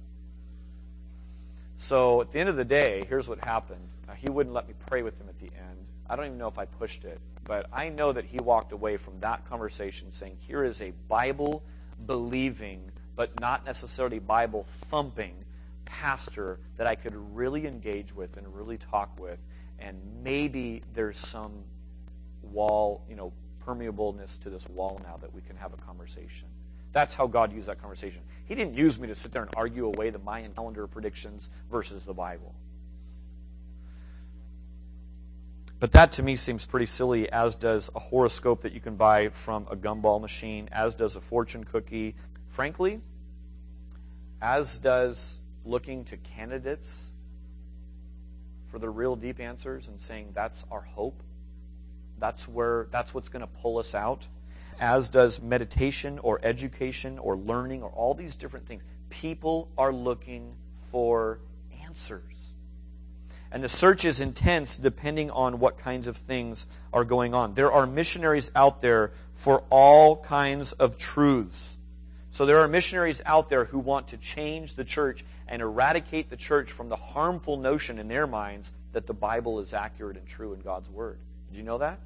So 1.78 2.20
at 2.20 2.32
the 2.32 2.40
end 2.40 2.50
of 2.50 2.58
the 2.58 2.66
day, 2.66 3.06
here's 3.08 3.30
what 3.30 3.42
happened. 3.42 3.88
he 4.18 4.30
wouldn't 4.30 4.54
let 4.54 4.68
me 4.68 4.74
pray 4.88 5.02
with 5.02 5.18
him 5.20 5.30
at 5.30 5.40
the 5.40 5.46
end. 5.46 5.86
I 6.10 6.18
don't 6.18 6.26
even 6.26 6.38
know 6.38 6.50
if 6.50 6.58
I 6.58 6.66
pushed 6.66 7.06
it, 7.06 7.22
but 7.46 7.68
I 7.72 7.88
know 7.88 8.12
that 8.12 8.26
he 8.26 8.38
walked 8.40 8.74
away 8.74 8.98
from 8.98 9.22
that 9.22 9.48
conversation 9.48 10.12
saying, 10.12 10.38
Here 10.42 10.66
is 10.66 10.82
a 10.82 10.92
Bible 11.08 11.64
believing, 12.06 12.92
but 13.16 13.40
not 13.40 13.66
necessarily 13.66 14.20
Bible 14.20 14.66
thumping 14.90 15.46
pastor 15.86 16.60
that 16.76 16.86
I 16.86 16.96
could 16.96 17.16
really 17.34 17.66
engage 17.66 18.14
with 18.14 18.36
and 18.36 18.54
really 18.54 18.78
talk 18.78 19.18
with. 19.18 19.40
And 19.80 19.98
maybe 20.22 20.84
there's 20.94 21.18
some 21.18 21.64
wall, 22.42 23.06
you 23.08 23.16
know, 23.16 23.32
permeableness 23.62 24.38
to 24.40 24.50
this 24.50 24.68
wall 24.68 25.00
now 25.06 25.16
that 25.18 25.34
we 25.34 25.40
can 25.42 25.56
have 25.56 25.74
a 25.74 25.78
conversation. 25.78 26.50
That's 26.92 27.14
how 27.14 27.28
God 27.28 27.54
used 27.54 27.68
that 27.68 27.80
conversation. 27.80 28.22
He 28.46 28.56
didn't 28.56 28.76
use 28.76 29.00
me 29.00 29.08
to 29.08 29.16
sit 29.16 29.32
there 29.32 29.44
and 29.44 29.52
argue 29.56 29.86
away 29.86 30.10
the 30.10 30.20
Mayan 30.20 30.54
calendar 30.54 30.88
predictions 30.88 31.50
versus 31.70 32.06
the 32.06 32.14
Bible. 32.14 32.56
But 35.80 35.94
that 35.94 36.12
to 36.14 36.24
me 36.24 36.36
seems 36.36 36.66
pretty 36.66 36.88
silly, 36.88 37.32
as 37.32 37.56
does 37.56 37.90
a 37.96 38.00
horoscope 38.00 38.62
that 38.62 38.74
you 38.74 38.82
can 38.82 38.96
buy 38.96 39.30
from 39.30 39.66
a 39.72 39.78
gumball 39.78 40.20
machine, 40.20 40.68
as 40.72 40.96
does 40.96 41.16
a 41.16 41.22
fortune 41.22 41.64
cookie. 41.64 42.16
Frankly, 42.48 43.00
as 44.42 44.80
does 44.80 45.40
looking 45.64 46.04
to 46.06 46.18
candidates 46.18 47.14
for 48.68 48.80
the 48.80 48.90
real 48.90 49.16
deep 49.16 49.40
answers 49.40 49.88
and 49.88 50.02
saying 50.02 50.32
that's 50.34 50.66
our 50.72 50.82
hope. 50.82 51.24
That's 52.18 52.48
where 52.48 52.88
that's 52.92 53.14
what's 53.14 53.30
going 53.30 53.42
to 53.42 53.48
pull 53.48 53.78
us 53.78 53.96
out 53.96 54.28
as 54.80 55.10
does 55.10 55.42
meditation 55.42 56.20
or 56.20 56.40
education 56.44 57.20
or 57.20 57.36
learning 57.38 57.84
or 57.84 57.90
all 57.90 58.14
these 58.14 58.36
different 58.36 58.68
things. 58.68 58.84
People 59.10 59.70
are 59.78 59.92
looking 59.92 60.56
for 60.76 61.40
answers. 61.84 62.54
And 63.52 63.64
the 63.64 63.70
search 63.70 64.06
is 64.06 64.20
intense 64.20 64.78
depending 64.78 65.32
on 65.32 65.60
what 65.60 65.78
kinds 65.78 66.08
of 66.08 66.16
things 66.16 66.68
are 66.94 67.04
going 67.04 67.34
on. 67.34 67.56
There 67.56 67.72
are 67.72 67.88
missionaries 67.88 68.52
out 68.56 68.80
there 68.80 69.12
for 69.34 69.64
all 69.70 70.18
kinds 70.18 70.74
of 70.74 70.98
truths. 70.98 71.78
So 72.32 72.46
there 72.46 72.60
are 72.60 72.68
missionaries 72.68 73.24
out 73.26 73.50
there 73.50 73.66
who 73.66 73.80
want 73.80 74.10
to 74.10 74.18
change 74.18 74.76
the 74.76 74.84
church 74.84 75.26
and 75.48 75.64
eradicate 75.64 76.30
the 76.30 76.38
church 76.38 76.72
from 76.72 76.90
the 76.90 76.96
harmful 76.96 77.58
notion 77.58 77.98
in 77.98 78.08
their 78.08 78.28
minds 78.28 78.72
that 78.92 79.08
the 79.08 79.16
Bible 79.16 79.60
is 79.60 79.74
accurate 79.74 80.18
and 80.18 80.28
true 80.28 80.54
in 80.54 80.60
God's 80.60 80.90
Word. 80.90 81.20
Did 81.50 81.58
you 81.58 81.64
know 81.64 81.80
that? 81.80 82.00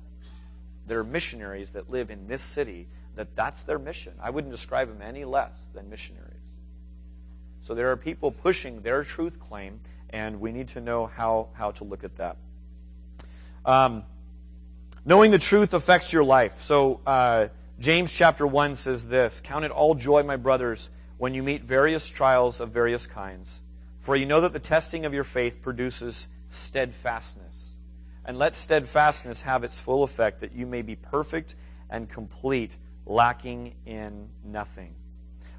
There 0.88 1.00
are 1.00 1.04
missionaries 1.04 1.72
that 1.72 1.90
live 1.90 2.10
in 2.10 2.28
this 2.28 2.42
city 2.42 2.88
that 3.16 3.36
that's 3.36 3.64
their 3.64 3.80
mission. 3.80 4.14
I 4.22 4.30
wouldn't 4.30 4.52
describe 4.52 4.88
them 4.88 5.02
any 5.02 5.26
less 5.26 5.52
than 5.74 5.90
missionaries. 5.90 6.30
So 7.62 7.76
there 7.76 7.92
are 7.92 7.98
people 7.98 8.32
pushing 8.32 8.82
their 8.82 9.04
truth 9.04 9.40
claim, 9.40 9.80
and 10.10 10.42
we 10.42 10.52
need 10.52 10.70
to 10.70 10.82
know 10.82 11.06
how, 11.06 11.50
how 11.54 11.72
to 11.72 11.84
look 11.84 12.04
at 12.04 12.18
that. 12.18 12.38
Um, 13.66 14.04
knowing 15.06 15.32
the 15.32 15.40
truth 15.40 15.74
affects 15.74 16.12
your 16.12 16.24
life. 16.24 16.58
So 16.58 17.00
uh, 17.06 17.48
James 17.80 18.12
chapter 18.12 18.46
1 18.46 18.76
says 18.76 19.08
this 19.08 19.40
Count 19.42 19.64
it 19.64 19.72
all 19.72 19.96
joy, 19.96 20.24
my 20.24 20.36
brothers, 20.36 20.90
when 21.18 21.34
you 21.34 21.44
meet 21.44 21.64
various 21.64 22.08
trials 22.10 22.60
of 22.60 22.72
various 22.72 23.08
kinds. 23.08 23.62
For 24.00 24.18
you 24.18 24.26
know 24.26 24.42
that 24.42 24.52
the 24.52 24.60
testing 24.60 25.06
of 25.06 25.14
your 25.14 25.24
faith 25.24 25.62
produces 25.62 26.28
steadfastness 26.50 27.73
and 28.26 28.38
let 28.38 28.56
steadfastness 28.56 29.42
have 29.44 29.64
its 29.64 29.80
full 29.80 30.04
effect, 30.04 30.40
that 30.40 30.54
you 30.54 30.66
may 30.66 30.82
be 30.82 30.96
perfect 30.96 31.56
and 31.90 32.10
complete, 32.10 32.78
lacking 33.06 33.76
in 33.86 34.30
nothing. 34.46 34.96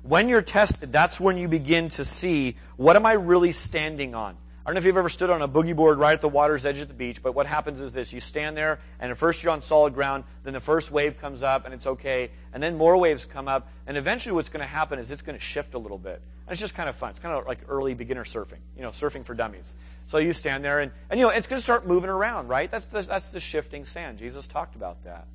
When 0.03 0.29
you're 0.29 0.43
tested, 0.43 0.93
that's 0.93 1.19
when 1.19 1.37
you 1.37 1.49
begin 1.49 1.89
to 1.91 2.05
see 2.05 2.57
what 2.77 2.97
am 2.97 3.07
I 3.07 3.13
really 3.13 3.53
standing 3.53 4.15
on? 4.15 4.37
I 4.65 4.71
don't 4.71 4.77
know 4.77 4.79
if 4.79 4.87
you've 4.87 4.97
ever 4.97 5.11
stood 5.11 5.29
on 5.29 5.43
a 5.43 5.49
boogie 5.49 5.77
board 5.77 5.99
right 5.99 6.15
at 6.15 6.23
the 6.23 6.29
water's 6.29 6.65
edge 6.65 6.81
at 6.81 6.89
the 6.89 6.95
beach, 6.95 7.23
but 7.23 7.35
what 7.35 7.45
happens 7.45 7.83
is 7.83 7.93
this. 7.93 8.15
You 8.15 8.21
stand 8.21 8.57
there, 8.57 8.81
and 8.99 9.13
at 9.13 9.19
first 9.19 9.43
you're 9.43 9.53
on 9.53 9.61
solid 9.61 9.93
ground, 9.93 10.25
then 10.43 10.55
the 10.55 10.61
first 10.61 10.91
wave 10.91 11.21
comes 11.21 11.43
up, 11.43 11.67
and 11.67 11.75
it's 11.75 11.87
okay, 11.87 12.31
and 12.51 12.63
then 12.63 12.79
more 12.79 12.97
waves 12.97 13.27
come 13.27 13.47
up, 13.47 13.69
and 13.87 13.99
eventually 13.99 14.33
what's 14.33 14.49
going 14.49 14.63
to 14.63 14.67
happen 14.67 14.99
is 14.99 15.11
it's 15.11 15.21
going 15.21 15.37
to 15.37 15.45
shift 15.45 15.75
a 15.75 15.79
little 15.79 15.99
bit. 15.99 16.23
And 16.47 16.53
it's 16.53 16.63
just 16.63 16.75
kind 16.75 16.89
of 16.89 16.97
fun. 16.97 17.11
It's 17.11 17.19
kind 17.19 17.37
of 17.37 17.47
like 17.47 17.59
early 17.69 17.93
beginner 17.93 18.25
surfing, 18.25 18.61
you 18.75 18.81
know, 18.81 18.89
surfing 18.89 19.27
for 19.27 19.35
dummies. 19.35 19.75
So 20.07 20.17
you 20.17 20.33
stand 20.33 20.65
there, 20.65 20.81
and, 20.81 20.93
and 21.11 21.21
you 21.21 21.27
know, 21.27 21.33
it's 21.33 21.47
going 21.47 21.59
to 21.59 21.63
start 21.63 21.87
moving 21.87 22.09
around, 22.09 22.49
right? 22.49 22.71
That's 22.71 22.87
the, 22.87 23.03
that's 23.03 23.29
the 23.29 23.41
shifting 23.41 23.85
sand. 23.85 24.17
Jesus 24.17 24.47
talked 24.47 24.77
about 24.77 25.05
that. 25.05 25.27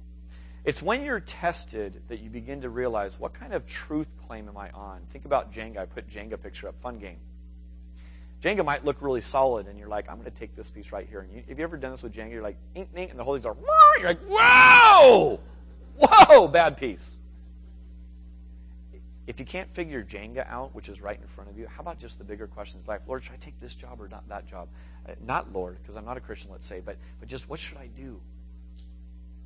It's 0.66 0.82
when 0.82 1.04
you're 1.04 1.20
tested 1.20 2.02
that 2.08 2.20
you 2.20 2.32
begin 2.32 2.62
to 2.62 2.70
realize 2.70 3.20
what 3.20 3.34
kind 3.34 3.54
of 3.54 3.68
truth 3.68 4.08
claim 4.26 4.48
am 4.48 4.58
I 4.58 4.72
on? 4.72 5.02
Think 5.12 5.26
about 5.26 5.54
Jenga. 5.54 5.78
I 5.78 5.86
put 5.86 6.10
Jenga 6.10 6.42
picture 6.42 6.68
up. 6.68 6.82
Fun 6.82 6.98
game. 6.98 7.18
Jenga 8.42 8.64
might 8.64 8.86
look 8.86 9.02
really 9.02 9.22
solid, 9.22 9.68
and 9.68 9.78
you're 9.78 9.90
like, 9.90 10.10
I'm 10.10 10.16
going 10.16 10.32
to 10.32 10.32
take 10.32 10.56
this 10.56 10.70
piece 10.70 10.92
right 10.92 11.08
here. 11.08 11.22
And 11.22 11.32
you, 11.32 11.44
have 11.50 11.58
you 11.58 11.64
ever 11.64 11.78
done 11.78 11.92
this 11.92 12.04
with 12.04 12.14
Jenga? 12.14 12.32
You're 12.32 12.42
like, 12.42 12.58
ink, 12.74 12.90
ink, 12.96 13.12
and 13.12 13.20
the 13.20 13.24
whole 13.24 13.36
thing's 13.36 13.46
are, 13.46 13.58
you're 13.98 14.08
like, 14.08 14.22
whoa, 14.28 15.40
whoa, 15.98 16.48
bad 16.48 16.78
piece. 16.78 17.18
If 19.28 19.40
you 19.40 19.46
can't 19.46 19.70
figure 19.70 20.04
Jenga 20.04 20.50
out, 20.50 20.74
which 20.74 20.90
is 20.90 21.02
right 21.02 21.20
in 21.20 21.28
front 21.28 21.50
of 21.50 21.58
you, 21.58 21.68
how 21.68 21.82
about 21.82 22.00
just 22.00 22.18
the 22.18 22.24
bigger 22.24 22.48
questions 22.48 22.84
of 22.84 22.88
life? 22.88 23.02
Lord, 23.08 23.24
should 23.24 23.34
I 23.34 23.38
take 23.38 23.60
this 23.60 23.76
job 23.76 24.02
or 24.02 24.08
not 24.08 24.28
that 24.30 24.48
job? 24.48 24.70
Uh, 25.08 25.14
not 25.24 25.54
Lord, 25.54 25.78
because 25.82 25.96
I'm 25.96 26.06
not 26.06 26.18
a 26.18 26.22
Christian, 26.22 26.52
let's 26.52 26.66
say, 26.66 26.80
but, 26.80 26.98
but 27.20 27.28
just 27.28 27.50
what 27.50 27.60
should 27.60 27.78
I 27.78 27.88
do? 27.88 28.22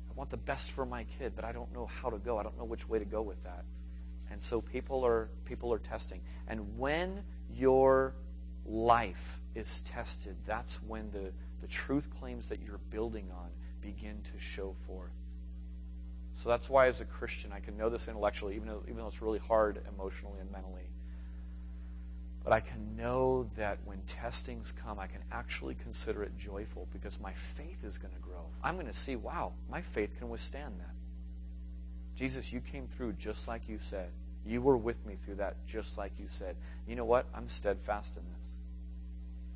I 0.08 0.12
want 0.14 0.30
the 0.30 0.36
best 0.36 0.70
for 0.70 0.86
my 0.86 1.04
kid, 1.18 1.32
but 1.34 1.44
I 1.44 1.52
don't 1.52 1.72
know 1.74 1.86
how 2.00 2.08
to 2.08 2.18
go. 2.18 2.38
I 2.38 2.44
don't 2.44 2.56
know 2.56 2.64
which 2.64 2.88
way 2.88 3.00
to 3.00 3.04
go 3.04 3.20
with 3.20 3.42
that. 3.42 3.64
And 4.30 4.42
so 4.42 4.60
people 4.60 5.04
are 5.04 5.28
people 5.44 5.72
are 5.72 5.78
testing. 5.78 6.20
And 6.48 6.78
when 6.78 7.22
you're 7.52 8.14
life 8.66 9.40
is 9.54 9.80
tested, 9.82 10.36
that's 10.46 10.76
when 10.82 11.10
the, 11.10 11.32
the 11.60 11.68
truth 11.68 12.08
claims 12.18 12.48
that 12.48 12.60
you're 12.62 12.80
building 12.90 13.30
on 13.32 13.50
begin 13.80 14.22
to 14.22 14.40
show 14.40 14.74
forth. 14.86 15.12
So 16.36 16.48
that's 16.48 16.68
why, 16.68 16.88
as 16.88 17.00
a 17.00 17.04
Christian, 17.04 17.52
I 17.52 17.60
can 17.60 17.76
know 17.76 17.88
this 17.88 18.08
intellectually, 18.08 18.56
even 18.56 18.68
though, 18.68 18.82
even 18.84 18.96
though 18.96 19.06
it's 19.06 19.22
really 19.22 19.38
hard 19.38 19.80
emotionally 19.94 20.40
and 20.40 20.50
mentally. 20.50 20.88
But 22.42 22.52
I 22.52 22.60
can 22.60 22.96
know 22.96 23.48
that 23.56 23.78
when 23.84 24.02
testings 24.06 24.72
come, 24.72 24.98
I 24.98 25.06
can 25.06 25.22
actually 25.32 25.76
consider 25.76 26.22
it 26.22 26.36
joyful 26.36 26.88
because 26.92 27.18
my 27.20 27.32
faith 27.32 27.84
is 27.84 27.96
going 27.96 28.12
to 28.12 28.20
grow. 28.20 28.46
I'm 28.62 28.74
going 28.74 28.86
to 28.86 28.94
see, 28.94 29.16
wow, 29.16 29.52
my 29.70 29.80
faith 29.80 30.18
can 30.18 30.28
withstand 30.28 30.74
that. 30.80 30.90
Jesus, 32.16 32.52
you 32.52 32.60
came 32.60 32.86
through 32.86 33.14
just 33.14 33.48
like 33.48 33.68
you 33.68 33.78
said. 33.78 34.10
You 34.44 34.60
were 34.60 34.76
with 34.76 35.06
me 35.06 35.16
through 35.24 35.36
that 35.36 35.66
just 35.66 35.96
like 35.96 36.12
you 36.18 36.26
said. 36.28 36.56
You 36.86 36.96
know 36.96 37.06
what? 37.06 37.26
I'm 37.34 37.48
steadfast 37.48 38.16
in 38.16 38.22
this 38.22 38.53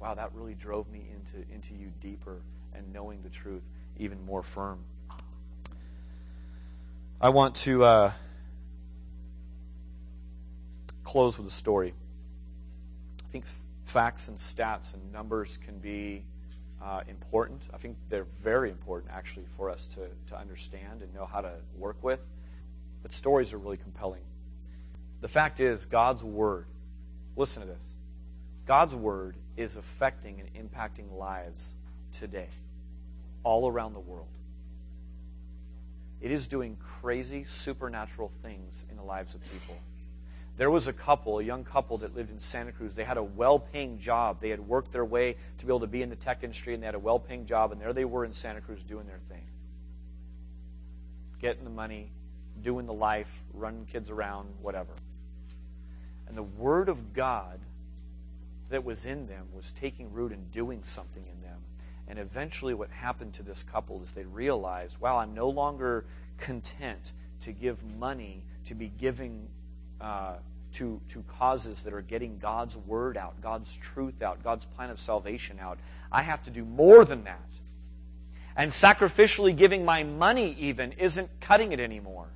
wow, 0.01 0.15
that 0.15 0.33
really 0.35 0.55
drove 0.55 0.89
me 0.91 1.09
into, 1.15 1.49
into 1.53 1.75
you 1.75 1.93
deeper 2.01 2.41
and 2.73 2.93
knowing 2.93 3.23
the 3.23 3.29
truth 3.29 3.63
even 3.99 4.25
more 4.25 4.43
firm. 4.43 4.79
I 7.21 7.31
want 7.31 7.57
to 7.57 7.83
uh, 7.83 8.13
close 11.03 11.37
with 11.37 11.49
a 11.49 11.53
story. 11.53 11.95
I 13.27 13.31
think 13.31 13.45
facts 13.85 14.29
and 14.29 14.39
stats 14.39 14.95
and 14.95 15.13
numbers 15.13 15.59
can 15.65 15.79
be 15.79 16.23
uh, 16.83 17.01
important. 17.09 17.63
I 17.75 17.79
think 17.79 17.97
they're 18.09 18.27
very 18.41 18.71
important, 18.71 19.13
actually, 19.13 19.47
for 19.57 19.69
us 19.69 19.87
to, 19.89 20.09
to 20.29 20.39
understand 20.39 21.03
and 21.03 21.13
know 21.13 21.27
how 21.27 21.41
to 21.41 21.55
work 21.77 22.03
with. 22.03 22.25
But 23.03 23.13
stories 23.13 23.53
are 23.53 23.59
really 23.59 23.77
compelling. 23.77 24.23
The 25.21 25.29
fact 25.29 25.59
is, 25.61 25.87
God's 25.87 26.23
Word, 26.23 26.67
listen 27.37 27.63
to 27.63 27.69
this 27.69 27.85
God's 28.67 28.95
Word 28.95 29.37
is 29.59 29.77
affecting 29.77 30.41
and 30.41 30.71
impacting 30.71 31.13
lives 31.13 31.75
today. 32.13 32.49
all 33.45 33.69
around 33.69 33.95
the 33.95 34.01
world. 34.01 34.29
It 36.21 36.33
is 36.33 36.49
doing 36.49 36.77
crazy 36.77 37.45
supernatural 37.45 38.31
things 38.43 38.85
in 38.91 38.97
the 38.97 39.03
lives 39.03 39.35
of 39.35 39.41
people. 39.51 39.77
There 40.57 40.71
was 40.71 40.89
a 40.89 40.93
couple, 40.93 41.39
a 41.39 41.43
young 41.43 41.65
couple 41.65 41.99
that 41.99 42.17
lived 42.17 42.31
in 42.31 42.41
Santa 42.41 42.73
Cruz. 42.73 42.95
They 42.95 43.05
had 43.05 43.17
a 43.17 43.23
well 43.23 43.61
paying 43.61 44.01
job. 44.01 44.41
They 44.41 44.51
had 44.51 44.61
worked 44.61 44.91
their 44.91 45.05
way 45.05 45.37
to 45.59 45.67
be 45.67 45.71
able 45.71 45.81
to 45.81 45.87
be 45.87 46.03
in 46.03 46.11
the 46.11 46.17
tech 46.17 46.43
industry, 46.43 46.75
and 46.75 46.83
they 46.83 46.87
had 46.87 46.97
a 46.97 46.99
well 46.99 47.21
paying 47.21 47.47
job, 47.47 47.71
and 47.73 47.81
there 47.81 47.93
they 47.93 48.05
were 48.05 48.25
in 48.25 48.35
Santa 48.35 48.61
Cruz 48.61 48.83
doing 48.83 49.07
their 49.07 49.21
thing. 49.29 49.45
Getting 51.41 51.63
the 51.63 51.71
money, 51.71 52.11
doing 52.61 52.87
the 52.87 52.93
life, 52.93 53.45
running 53.55 53.87
kids 53.87 54.11
around, 54.11 54.49
whatever. 54.61 54.93
And 56.27 56.37
the 56.37 56.43
Word 56.43 56.89
of 56.89 57.13
God 57.15 57.61
that 58.71 58.85
was 58.85 59.07
in 59.07 59.27
them 59.27 59.47
was 59.53 59.73
taking 59.73 60.13
root 60.13 60.33
and 60.33 60.51
doing 60.51 60.85
something 60.85 61.25
in 61.27 61.43
them. 61.43 61.59
And 62.07 62.19
eventually, 62.19 62.75
what 62.75 62.91
happened 62.91 63.35
to 63.35 63.43
this 63.43 63.63
couple 63.63 64.03
is 64.03 64.13
they 64.13 64.25
realized, 64.25 64.99
wow, 64.99 65.19
I'm 65.19 65.35
no 65.35 65.49
longer 65.49 66.05
content 66.39 67.13
to 67.41 67.53
give 67.53 67.85
money, 67.85 68.45
to 68.65 68.75
be 68.75 68.91
giving 68.99 69.49
uh, 70.01 70.37
to, 70.73 71.01
to 71.09 71.23
causes 71.23 71.83
that 71.83 71.93
are 71.93 72.03
getting 72.03 72.39
God's 72.39 72.77
word 72.77 73.17
out, 73.17 73.41
God's 73.41 73.75
truth 73.77 74.23
out, 74.23 74.43
God's 74.43 74.65
plan 74.65 74.91
of 74.91 75.01
salvation 75.01 75.59
out. 75.61 75.79
I 76.13 76.23
have 76.23 76.43
to 76.45 76.51
do 76.51 76.65
more 76.65 77.05
than 77.05 77.25
that. 77.25 77.41
And 78.57 78.71
sacrificially 78.71 79.57
giving 79.57 79.85
my 79.85 80.03
money, 80.03 80.57
even, 80.59 80.93
isn't 80.93 81.31
cutting 81.41 81.73
it 81.73 81.81
anymore. 81.81 82.29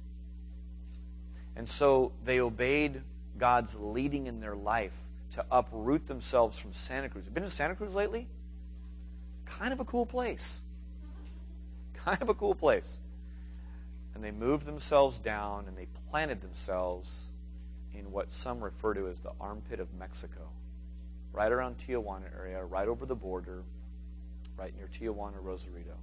And 1.57 1.69
so 1.69 2.13
they 2.25 2.41
obeyed 2.41 3.03
God's 3.39 3.77
leading 3.77 4.27
in 4.27 4.41
their 4.41 4.57
life 4.57 4.97
to 5.33 5.45
uproot 5.51 6.07
themselves 6.07 6.59
from 6.59 6.73
Santa 6.73 7.09
Cruz. 7.09 7.25
Been 7.27 7.43
to 7.43 7.51
Santa 7.51 7.75
Cruz 7.75 7.95
lately? 7.95 8.29
Kind 9.47 9.73
of 9.73 9.81
a 9.81 9.85
cool 9.85 10.07
place. 10.07 10.61
Kind 11.95 12.21
of 12.21 12.29
a 12.29 12.35
cool 12.35 12.55
place. 12.55 13.01
And 14.15 14.23
they 14.23 14.31
moved 14.31 14.67
themselves 14.67 15.19
down 15.19 15.67
and 15.67 15.77
they 15.77 15.87
planted 16.11 16.43
themselves 16.43 17.29
in 17.95 18.11
what 18.13 18.33
some 18.33 18.63
refer 18.63 18.95
to 18.95 19.09
as 19.09 19.21
the 19.21 19.33
armpit 19.41 19.81
of 19.81 19.93
Mexico, 19.95 20.49
right 21.33 21.51
around 21.51 21.77
Tijuana 21.79 22.35
area, 22.39 22.63
right 22.65 22.89
over 22.89 23.07
the 23.07 23.15
border, 23.15 23.63
right 24.57 24.75
near 24.77 24.89
Tijuana, 24.89 25.37
Rosarito. 25.41 25.97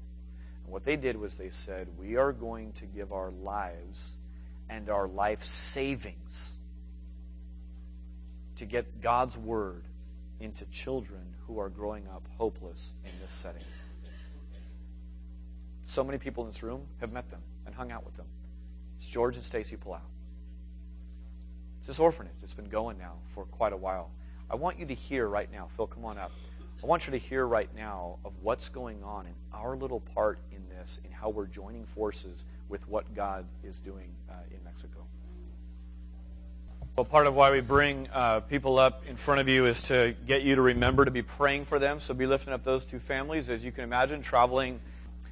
And 0.63 0.73
what 0.73 0.85
they 0.85 0.95
did 0.95 1.17
was 1.17 1.37
they 1.37 1.49
said, 1.49 1.87
We 1.97 2.15
are 2.15 2.31
going 2.31 2.73
to 2.73 2.85
give 2.85 3.11
our 3.11 3.31
lives 3.31 4.15
and 4.69 4.89
our 4.89 5.07
life 5.07 5.43
savings 5.43 6.58
to 8.59 8.65
get 8.65 9.01
God's 9.01 9.37
word 9.37 9.85
into 10.41 10.65
children 10.65 11.21
who 11.47 11.59
are 11.59 11.69
growing 11.69 12.07
up 12.09 12.27
hopeless 12.37 12.93
in 13.05 13.11
this 13.21 13.31
setting. 13.31 13.63
So 15.85 16.03
many 16.03 16.17
people 16.17 16.43
in 16.43 16.49
this 16.49 16.61
room 16.61 16.85
have 16.99 17.13
met 17.13 17.31
them 17.31 17.39
and 17.65 17.73
hung 17.73 17.89
out 17.89 18.05
with 18.05 18.17
them. 18.17 18.25
It's 18.97 19.09
George 19.09 19.37
and 19.37 19.45
Stacy 19.45 19.77
Palau. 19.77 20.01
It's 21.79 21.87
this 21.87 21.99
orphanage 21.99 22.33
It's 22.43 22.53
been 22.53 22.67
going 22.67 22.97
now 22.97 23.13
for 23.27 23.45
quite 23.45 23.71
a 23.71 23.77
while. 23.77 24.11
I 24.51 24.55
want 24.55 24.77
you 24.77 24.85
to 24.87 24.93
hear 24.93 25.27
right 25.27 25.49
now, 25.49 25.69
Phil, 25.77 25.87
come 25.87 26.03
on 26.03 26.17
up. 26.17 26.31
I 26.83 26.85
want 26.85 27.07
you 27.07 27.11
to 27.11 27.17
hear 27.17 27.47
right 27.47 27.73
now 27.73 28.19
of 28.25 28.33
what's 28.41 28.67
going 28.67 29.01
on 29.03 29.25
in 29.25 29.33
our 29.53 29.77
little 29.77 30.01
part 30.01 30.39
in 30.51 30.67
this, 30.67 30.99
in 31.05 31.11
how 31.11 31.29
we're 31.29 31.47
joining 31.47 31.85
forces 31.85 32.43
with 32.67 32.87
what 32.89 33.13
God 33.15 33.45
is 33.63 33.79
doing 33.79 34.15
uh, 34.29 34.33
in 34.51 34.61
Mexico. 34.65 35.05
Well, 36.99 37.05
part 37.05 37.27
of 37.27 37.33
why 37.33 37.49
we 37.51 37.61
bring 37.61 38.09
uh, 38.11 38.41
people 38.41 38.77
up 38.77 39.07
in 39.07 39.15
front 39.15 39.39
of 39.39 39.47
you 39.47 39.67
is 39.67 39.83
to 39.83 40.13
get 40.27 40.41
you 40.41 40.55
to 40.55 40.61
remember 40.61 41.05
to 41.05 41.11
be 41.11 41.21
praying 41.21 41.63
for 41.63 41.79
them. 41.79 42.01
So 42.01 42.13
be 42.13 42.25
lifting 42.25 42.51
up 42.51 42.65
those 42.65 42.83
two 42.83 42.99
families, 42.99 43.49
as 43.49 43.63
you 43.63 43.71
can 43.71 43.85
imagine, 43.85 44.21
traveling 44.21 44.81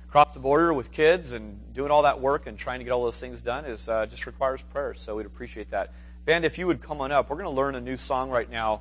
across 0.07 0.33
the 0.33 0.39
border 0.39 0.73
with 0.73 0.93
kids 0.93 1.33
and 1.33 1.59
doing 1.73 1.91
all 1.91 2.03
that 2.03 2.21
work 2.21 2.47
and 2.47 2.57
trying 2.57 2.79
to 2.79 2.85
get 2.85 2.91
all 2.91 3.03
those 3.03 3.17
things 3.17 3.41
done 3.41 3.65
is 3.65 3.89
uh, 3.89 4.05
just 4.05 4.25
requires 4.25 4.61
prayer. 4.61 4.93
So 4.93 5.17
we'd 5.17 5.25
appreciate 5.25 5.71
that. 5.71 5.91
Band, 6.23 6.45
if 6.45 6.57
you 6.57 6.67
would 6.67 6.81
come 6.81 7.01
on 7.01 7.11
up, 7.11 7.29
we're 7.29 7.35
going 7.35 7.53
to 7.53 7.61
learn 7.61 7.75
a 7.75 7.81
new 7.81 7.97
song 7.97 8.29
right 8.29 8.49
now 8.49 8.79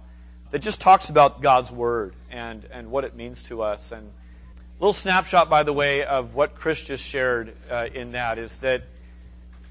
that 0.52 0.60
just 0.60 0.80
talks 0.80 1.10
about 1.10 1.42
God's 1.42 1.72
Word 1.72 2.14
and, 2.30 2.64
and 2.70 2.92
what 2.92 3.02
it 3.02 3.16
means 3.16 3.42
to 3.42 3.62
us. 3.62 3.90
And 3.90 4.06
a 4.06 4.78
little 4.78 4.92
snapshot, 4.92 5.50
by 5.50 5.64
the 5.64 5.72
way, 5.72 6.04
of 6.04 6.36
what 6.36 6.54
Chris 6.54 6.84
just 6.84 7.04
shared 7.04 7.56
uh, 7.68 7.88
in 7.92 8.12
that 8.12 8.38
is 8.38 8.56
that 8.58 8.84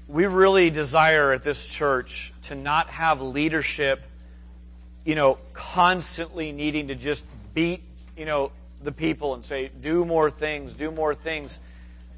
we 0.08 0.26
really 0.26 0.70
desire 0.70 1.32
at 1.32 1.42
this 1.42 1.68
church 1.68 2.32
to 2.42 2.54
not 2.54 2.88
have 2.88 3.20
leadership, 3.20 4.02
you 5.04 5.14
know, 5.14 5.38
constantly 5.52 6.52
needing 6.52 6.88
to 6.88 6.94
just 6.94 7.24
beat, 7.54 7.82
you 8.16 8.24
know, 8.24 8.52
the 8.82 8.92
people 8.92 9.34
and 9.34 9.44
say, 9.44 9.70
do 9.80 10.04
more 10.04 10.30
things, 10.30 10.74
do 10.74 10.90
more 10.90 11.14
things 11.14 11.58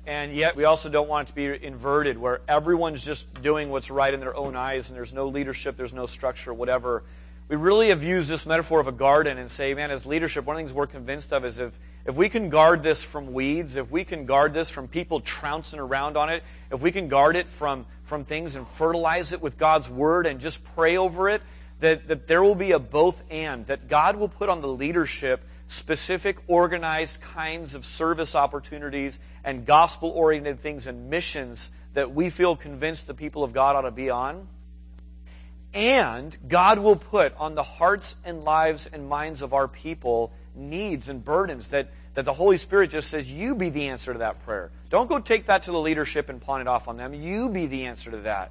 and 0.08 0.34
yet 0.34 0.56
we 0.56 0.64
also 0.64 0.88
don't 0.88 1.06
want 1.06 1.28
it 1.28 1.32
to 1.32 1.34
be 1.36 1.66
inverted 1.66 2.16
where 2.16 2.40
everyone's 2.48 3.04
just 3.04 3.42
doing 3.42 3.68
what's 3.68 3.90
right 3.90 4.14
in 4.14 4.20
their 4.20 4.34
own 4.34 4.56
eyes 4.56 4.88
and 4.88 4.96
there's 4.96 5.12
no 5.12 5.28
leadership, 5.28 5.76
there's 5.76 5.92
no 5.92 6.06
structure, 6.06 6.54
whatever. 6.54 7.02
We 7.48 7.56
really 7.56 7.90
have 7.90 8.02
used 8.02 8.26
this 8.30 8.46
metaphor 8.46 8.80
of 8.80 8.86
a 8.86 8.92
garden 8.92 9.36
and 9.36 9.50
say, 9.50 9.74
man, 9.74 9.90
as 9.90 10.06
leadership, 10.06 10.46
one 10.46 10.56
of 10.56 10.60
the 10.60 10.62
things 10.62 10.72
we're 10.72 10.86
convinced 10.86 11.30
of 11.34 11.44
is 11.44 11.58
if, 11.58 11.78
if 12.08 12.16
we 12.16 12.30
can 12.30 12.48
guard 12.48 12.82
this 12.82 13.02
from 13.02 13.34
weeds, 13.34 13.76
if 13.76 13.90
we 13.90 14.02
can 14.02 14.24
guard 14.24 14.54
this 14.54 14.70
from 14.70 14.88
people 14.88 15.20
trouncing 15.20 15.78
around 15.78 16.16
on 16.16 16.30
it, 16.30 16.42
if 16.72 16.80
we 16.80 16.90
can 16.90 17.08
guard 17.08 17.36
it 17.36 17.48
from, 17.48 17.84
from 18.02 18.24
things 18.24 18.54
and 18.54 18.66
fertilize 18.66 19.32
it 19.32 19.42
with 19.42 19.58
God's 19.58 19.90
word 19.90 20.24
and 20.24 20.40
just 20.40 20.64
pray 20.74 20.96
over 20.96 21.28
it, 21.28 21.42
that, 21.80 22.08
that 22.08 22.26
there 22.26 22.42
will 22.42 22.54
be 22.54 22.72
a 22.72 22.78
both 22.78 23.22
and, 23.30 23.66
that 23.66 23.88
God 23.88 24.16
will 24.16 24.30
put 24.30 24.48
on 24.48 24.62
the 24.62 24.68
leadership 24.68 25.42
specific, 25.66 26.38
organized 26.46 27.20
kinds 27.20 27.74
of 27.74 27.84
service 27.84 28.34
opportunities 28.34 29.18
and 29.44 29.66
gospel 29.66 30.08
oriented 30.08 30.60
things 30.60 30.86
and 30.86 31.10
missions 31.10 31.70
that 31.92 32.14
we 32.14 32.30
feel 32.30 32.56
convinced 32.56 33.06
the 33.06 33.12
people 33.12 33.44
of 33.44 33.52
God 33.52 33.76
ought 33.76 33.82
to 33.82 33.90
be 33.90 34.08
on. 34.08 34.48
And 35.74 36.34
God 36.48 36.78
will 36.78 36.96
put 36.96 37.36
on 37.36 37.54
the 37.54 37.62
hearts 37.62 38.16
and 38.24 38.44
lives 38.44 38.88
and 38.90 39.10
minds 39.10 39.42
of 39.42 39.52
our 39.52 39.68
people 39.68 40.32
needs 40.54 41.10
and 41.10 41.22
burdens 41.22 41.68
that, 41.68 41.90
that 42.18 42.24
the 42.24 42.32
Holy 42.32 42.56
Spirit 42.56 42.90
just 42.90 43.10
says, 43.10 43.30
You 43.30 43.54
be 43.54 43.70
the 43.70 43.90
answer 43.90 44.12
to 44.12 44.18
that 44.18 44.44
prayer. 44.44 44.72
Don't 44.90 45.08
go 45.08 45.20
take 45.20 45.46
that 45.46 45.62
to 45.62 45.70
the 45.70 45.78
leadership 45.78 46.28
and 46.28 46.40
pawn 46.40 46.60
it 46.60 46.66
off 46.66 46.88
on 46.88 46.96
them. 46.96 47.14
You 47.14 47.48
be 47.48 47.66
the 47.66 47.84
answer 47.84 48.10
to 48.10 48.16
that. 48.16 48.50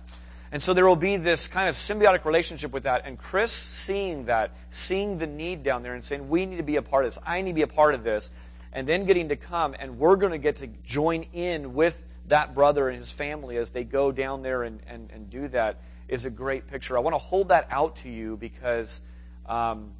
And 0.53 0.63
so 0.63 0.74
there 0.74 0.88
will 0.88 0.95
be 0.95 1.18
this 1.18 1.49
kind 1.49 1.68
of 1.68 1.76
symbiotic 1.76 2.24
relationship 2.24 2.72
with 2.72 2.84
that. 2.84 3.01
And 3.03 3.18
Chris 3.18 3.51
seeing 3.51 4.28
that, 4.28 4.51
seeing 4.72 5.18
the 5.18 5.28
need 5.28 5.63
down 5.63 5.84
there 5.84 5.95
and 5.95 6.01
saying, 6.01 6.30
we 6.30 6.45
need 6.45 6.55
to 6.55 6.63
be 6.63 6.78
a 6.78 6.82
part 6.82 7.03
of 7.03 7.13
this. 7.13 7.22
I 7.28 7.41
need 7.41 7.51
to 7.51 7.55
be 7.55 7.61
a 7.63 7.68
part 7.68 7.93
of 7.93 8.05
this. 8.05 8.32
And 8.72 8.88
then 8.88 9.05
getting 9.05 9.28
to 9.28 9.36
come 9.36 9.76
and 9.78 9.99
we're 9.99 10.15
going 10.15 10.32
to 10.32 10.38
get 10.38 10.55
to 10.57 10.68
join 10.86 11.24
in 11.34 11.74
with 11.74 12.01
that 12.28 12.55
brother 12.55 12.88
and 12.88 12.97
his 12.97 13.11
family 13.11 13.57
as 13.57 13.72
they 13.72 13.84
go 13.84 14.13
down 14.13 14.43
there 14.43 14.63
and, 14.63 14.80
and, 14.88 15.09
and 15.11 15.30
do 15.30 15.49
that 15.49 15.82
is 16.07 16.24
a 16.24 16.30
great 16.30 16.68
picture. 16.68 16.95
I 16.95 17.01
want 17.01 17.15
to 17.15 17.20
hold 17.20 17.49
that 17.49 17.68
out 17.70 17.97
to 17.97 18.09
you 18.09 18.38
because 18.38 19.01
um, 19.45 19.91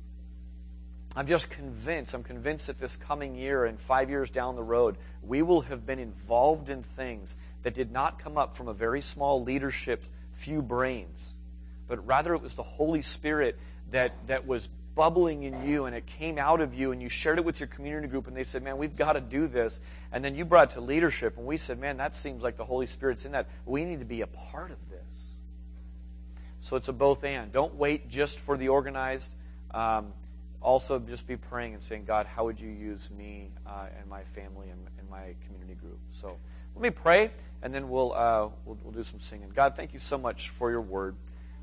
I'm 1.18 1.26
just 1.26 1.50
convinced, 1.50 2.14
I'm 2.14 2.22
convinced 2.22 2.68
that 2.68 2.78
this 2.78 2.96
coming 2.96 3.34
year 3.34 3.66
and 3.66 3.80
five 3.80 4.12
years 4.12 4.30
down 4.30 4.56
the 4.56 4.62
road, 4.62 4.98
we 5.24 5.42
will 5.42 5.62
have 5.62 5.84
been 5.84 5.98
involved 5.98 6.70
in 6.70 6.84
things 6.84 7.36
that 7.64 7.74
did 7.74 7.92
not 7.92 8.20
come 8.20 8.38
up 8.38 8.56
from 8.56 8.68
a 8.68 8.74
very 8.74 9.02
small 9.02 9.42
leadership 9.42 10.04
few 10.34 10.62
brains, 10.62 11.34
but 11.88 12.06
rather 12.06 12.36
it 12.36 12.44
was 12.44 12.54
the 12.54 12.62
Holy 12.62 13.02
Spirit 13.02 13.58
that, 13.90 14.14
that 14.28 14.46
was 14.46 14.70
bubbling 14.94 15.42
in 15.42 15.68
you 15.68 15.86
and 15.86 15.96
it 15.96 16.06
came 16.06 16.38
out 16.38 16.62
of 16.62 16.76
you 16.76 16.92
and 16.92 17.02
you 17.02 17.10
shared 17.10 17.40
it 17.40 17.46
with 17.46 17.60
your 17.60 17.68
community 17.68 18.08
group 18.08 18.28
and 18.28 18.38
they 18.38 18.44
said, 18.44 18.62
man, 18.62 18.78
we've 18.78 18.96
got 18.96 19.14
to 19.14 19.22
do 19.22 19.48
this. 19.48 19.82
And 20.12 20.24
then 20.24 20.36
you 20.36 20.46
brought 20.46 20.70
it 20.70 20.74
to 20.76 20.82
leadership 20.82 21.36
and 21.38 21.48
we 21.48 21.58
said, 21.58 21.80
man, 21.80 21.98
that 21.98 22.16
seems 22.16 22.44
like 22.44 22.58
the 22.58 22.66
Holy 22.66 22.86
Spirit's 22.86 23.26
in 23.26 23.32
that. 23.32 23.48
We 23.66 23.86
need 23.86 24.02
to 24.02 24.06
be 24.06 24.22
a 24.22 24.28
part 24.28 24.70
of 24.70 24.78
this. 24.92 25.32
So 26.60 26.76
it's 26.76 26.90
a 26.90 26.94
both 26.94 27.24
and. 27.24 27.52
Don't 27.52 27.74
wait 27.74 28.08
just 28.08 28.40
for 28.40 28.56
the 28.56 28.70
organized. 28.70 29.34
Um, 29.72 30.14
also, 30.62 31.00
just 31.00 31.28
be 31.28 31.38
praying 31.38 31.74
and 31.74 31.84
saying, 31.84 32.06
God, 32.06 32.26
how 32.26 32.46
would 32.46 32.60
you 32.60 32.70
use 32.70 33.10
me 33.12 33.52
uh, 33.66 33.86
and 34.00 34.10
my 34.10 34.24
family 34.24 34.70
and, 34.70 34.88
and 34.98 35.10
my 35.10 35.36
community 35.46 35.76
group? 35.76 36.00
So 36.12 36.38
let 36.76 36.82
me 36.82 36.90
pray 36.90 37.32
and 37.62 37.74
then 37.74 37.90
we'll, 37.90 38.14
uh, 38.14 38.50
we'll, 38.66 38.78
we'll 38.84 38.94
do 38.94 39.04
some 39.04 39.20
singing. 39.20 39.50
God, 39.54 39.76
thank 39.76 39.94
you 39.94 40.00
so 40.00 40.18
much 40.18 40.50
for 40.50 40.72
your 40.72 40.82
word. 40.82 41.16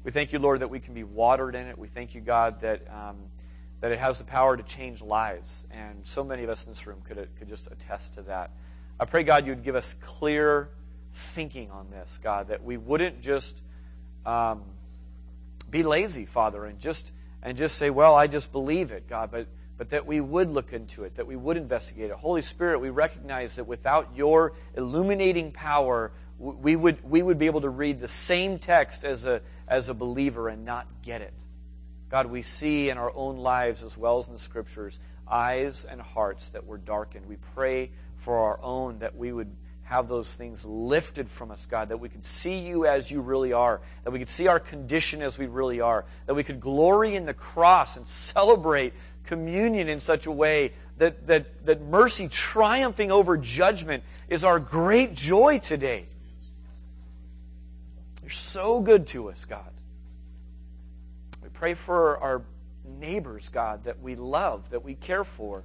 We 0.05 0.11
thank 0.11 0.32
you, 0.32 0.38
Lord, 0.38 0.61
that 0.61 0.68
we 0.68 0.80
can 0.80 0.95
be 0.95 1.05
watered 1.05 1.55
in 1.55 1.66
it. 1.66 1.78
We 1.78 1.88
thank 1.88 2.14
you, 2.14 2.20
God, 2.20 2.61
that, 2.61 2.82
um, 2.92 3.16
that 3.80 3.90
it 3.90 3.99
has 3.99 4.18
the 4.18 4.24
power 4.24 4.57
to 4.57 4.62
change 4.62 5.01
lives. 5.01 5.64
And 5.70 6.07
so 6.07 6.22
many 6.22 6.45
of 6.45 6.51
us 6.51 6.64
in 6.64 6.72
this 6.72 6.86
room 6.86 7.01
could, 7.05 7.28
could 7.38 7.49
just 7.49 7.66
attest 7.68 8.14
to 8.14 8.22
that. 8.22 8.51
I 9.01 9.07
pray, 9.07 9.24
God, 9.24 9.47
you'd 9.47 9.64
give 9.64 9.76
us 9.76 9.95
clear 10.01 10.68
thinking 11.12 11.70
on 11.70 11.90
this, 11.90 12.18
God, 12.22 12.49
that 12.49 12.62
we 12.62 12.76
wouldn't 12.76 13.20
just 13.20 13.57
um, 14.26 14.62
be 15.70 15.82
lazy, 15.82 16.26
Father, 16.26 16.64
and 16.64 16.78
just, 16.78 17.12
and 17.45 17.57
just 17.57 17.76
say, 17.76 17.90
well, 17.90 18.16
I 18.16 18.26
just 18.26 18.51
believe 18.51 18.90
it, 18.90 19.09
God, 19.09 19.30
but 19.30 19.47
but 19.76 19.90
that 19.90 20.07
we 20.07 20.20
would 20.20 20.51
look 20.51 20.72
into 20.72 21.05
it, 21.05 21.16
that 21.16 21.26
we 21.26 21.36
would 21.36 21.57
investigate 21.57 22.11
it. 22.11 22.16
Holy 22.16 22.42
Spirit, 22.42 22.78
we 22.78 22.90
recognize 22.90 23.57
that 23.57 23.64
without 23.64 24.11
your 24.14 24.53
illuminating 24.76 25.51
power, 25.51 26.12
we 26.38 26.76
would, 26.76 27.03
we 27.09 27.22
would 27.22 27.38
be 27.38 27.47
able 27.47 27.62
to 27.62 27.68
read 27.68 28.01
the 28.01 28.09
same 28.09 28.59
text 28.59 29.05
as 29.05 29.26
a, 29.26 29.40
as 29.66 29.88
a 29.88 29.95
believer 29.95 30.49
and 30.49 30.64
not 30.64 30.86
get 31.03 31.22
it. 31.22 31.34
God, 32.09 32.26
we 32.26 32.42
see 32.42 32.88
in 32.88 32.99
our 32.99 33.12
own 33.14 33.38
lives 33.38 33.82
as 33.82 33.97
well 33.97 34.18
as 34.18 34.28
in 34.28 34.34
the 34.34 34.38
scriptures 34.38 34.99
eyes 35.26 35.84
and 35.86 36.01
hearts 36.01 36.49
that 36.51 36.66
were 36.66 36.78
darkened. 36.78 37.26
We 37.26 37.36
pray 37.55 37.90
for 38.16 38.38
our 38.38 38.61
own 38.62 38.99
that 38.99 39.16
we 39.16 39.32
would 39.32 39.51
have 39.85 40.09
those 40.09 40.32
things 40.32 40.64
lifted 40.64 41.28
from 41.28 41.51
us, 41.51 41.66
God, 41.66 41.91
that 41.91 41.99
we 41.99 42.09
could 42.09 42.24
see 42.24 42.59
you 42.59 42.87
as 42.87 43.11
you 43.11 43.20
really 43.20 43.53
are, 43.53 43.80
that 44.03 44.11
we 44.11 44.18
could 44.18 44.28
see 44.28 44.47
our 44.47 44.59
condition 44.59 45.22
as 45.22 45.39
we 45.39 45.47
really 45.47 45.80
are, 45.80 46.05
that 46.26 46.35
we 46.35 46.43
could 46.43 46.61
glory 46.61 47.14
in 47.14 47.26
the 47.26 47.35
cross 47.35 47.97
and 47.97 48.07
celebrate 48.07 48.95
communion 49.24 49.89
in 49.89 50.01
such 50.01 50.26
a 50.26 50.30
way 50.30 50.72
that, 50.99 51.26
that, 51.26 51.66
that 51.66 51.82
mercy 51.82 52.28
triumphing 52.28 53.11
over 53.11 53.37
judgment 53.37 54.05
is 54.28 54.45
our 54.45 54.59
great 54.59 55.14
joy 55.14 55.59
today. 55.59 56.07
You're 58.22 58.30
so 58.30 58.80
good 58.80 59.07
to 59.09 59.28
us, 59.28 59.45
God. 59.45 59.70
We 61.43 61.51
pray 61.51 61.74
for 61.74 62.16
our 62.18 62.43
neighbors, 62.85 63.51
God, 63.51 63.85
that 63.85 64.01
we 64.01 64.14
love, 64.14 64.70
that 64.70 64.82
we 64.82 64.95
care 64.95 65.24
for. 65.24 65.62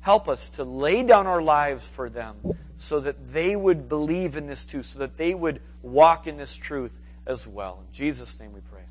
Help 0.00 0.28
us 0.28 0.50
to 0.50 0.64
lay 0.64 1.02
down 1.02 1.26
our 1.26 1.42
lives 1.42 1.86
for 1.86 2.08
them 2.08 2.36
so 2.76 3.00
that 3.00 3.32
they 3.32 3.56
would 3.56 3.88
believe 3.88 4.36
in 4.36 4.46
this 4.46 4.64
too, 4.64 4.82
so 4.82 4.98
that 4.98 5.16
they 5.16 5.34
would 5.34 5.60
walk 5.82 6.26
in 6.26 6.36
this 6.36 6.54
truth 6.54 6.92
as 7.26 7.46
well. 7.46 7.84
In 7.86 7.92
Jesus' 7.92 8.38
name 8.38 8.52
we 8.52 8.60
pray. 8.60 8.82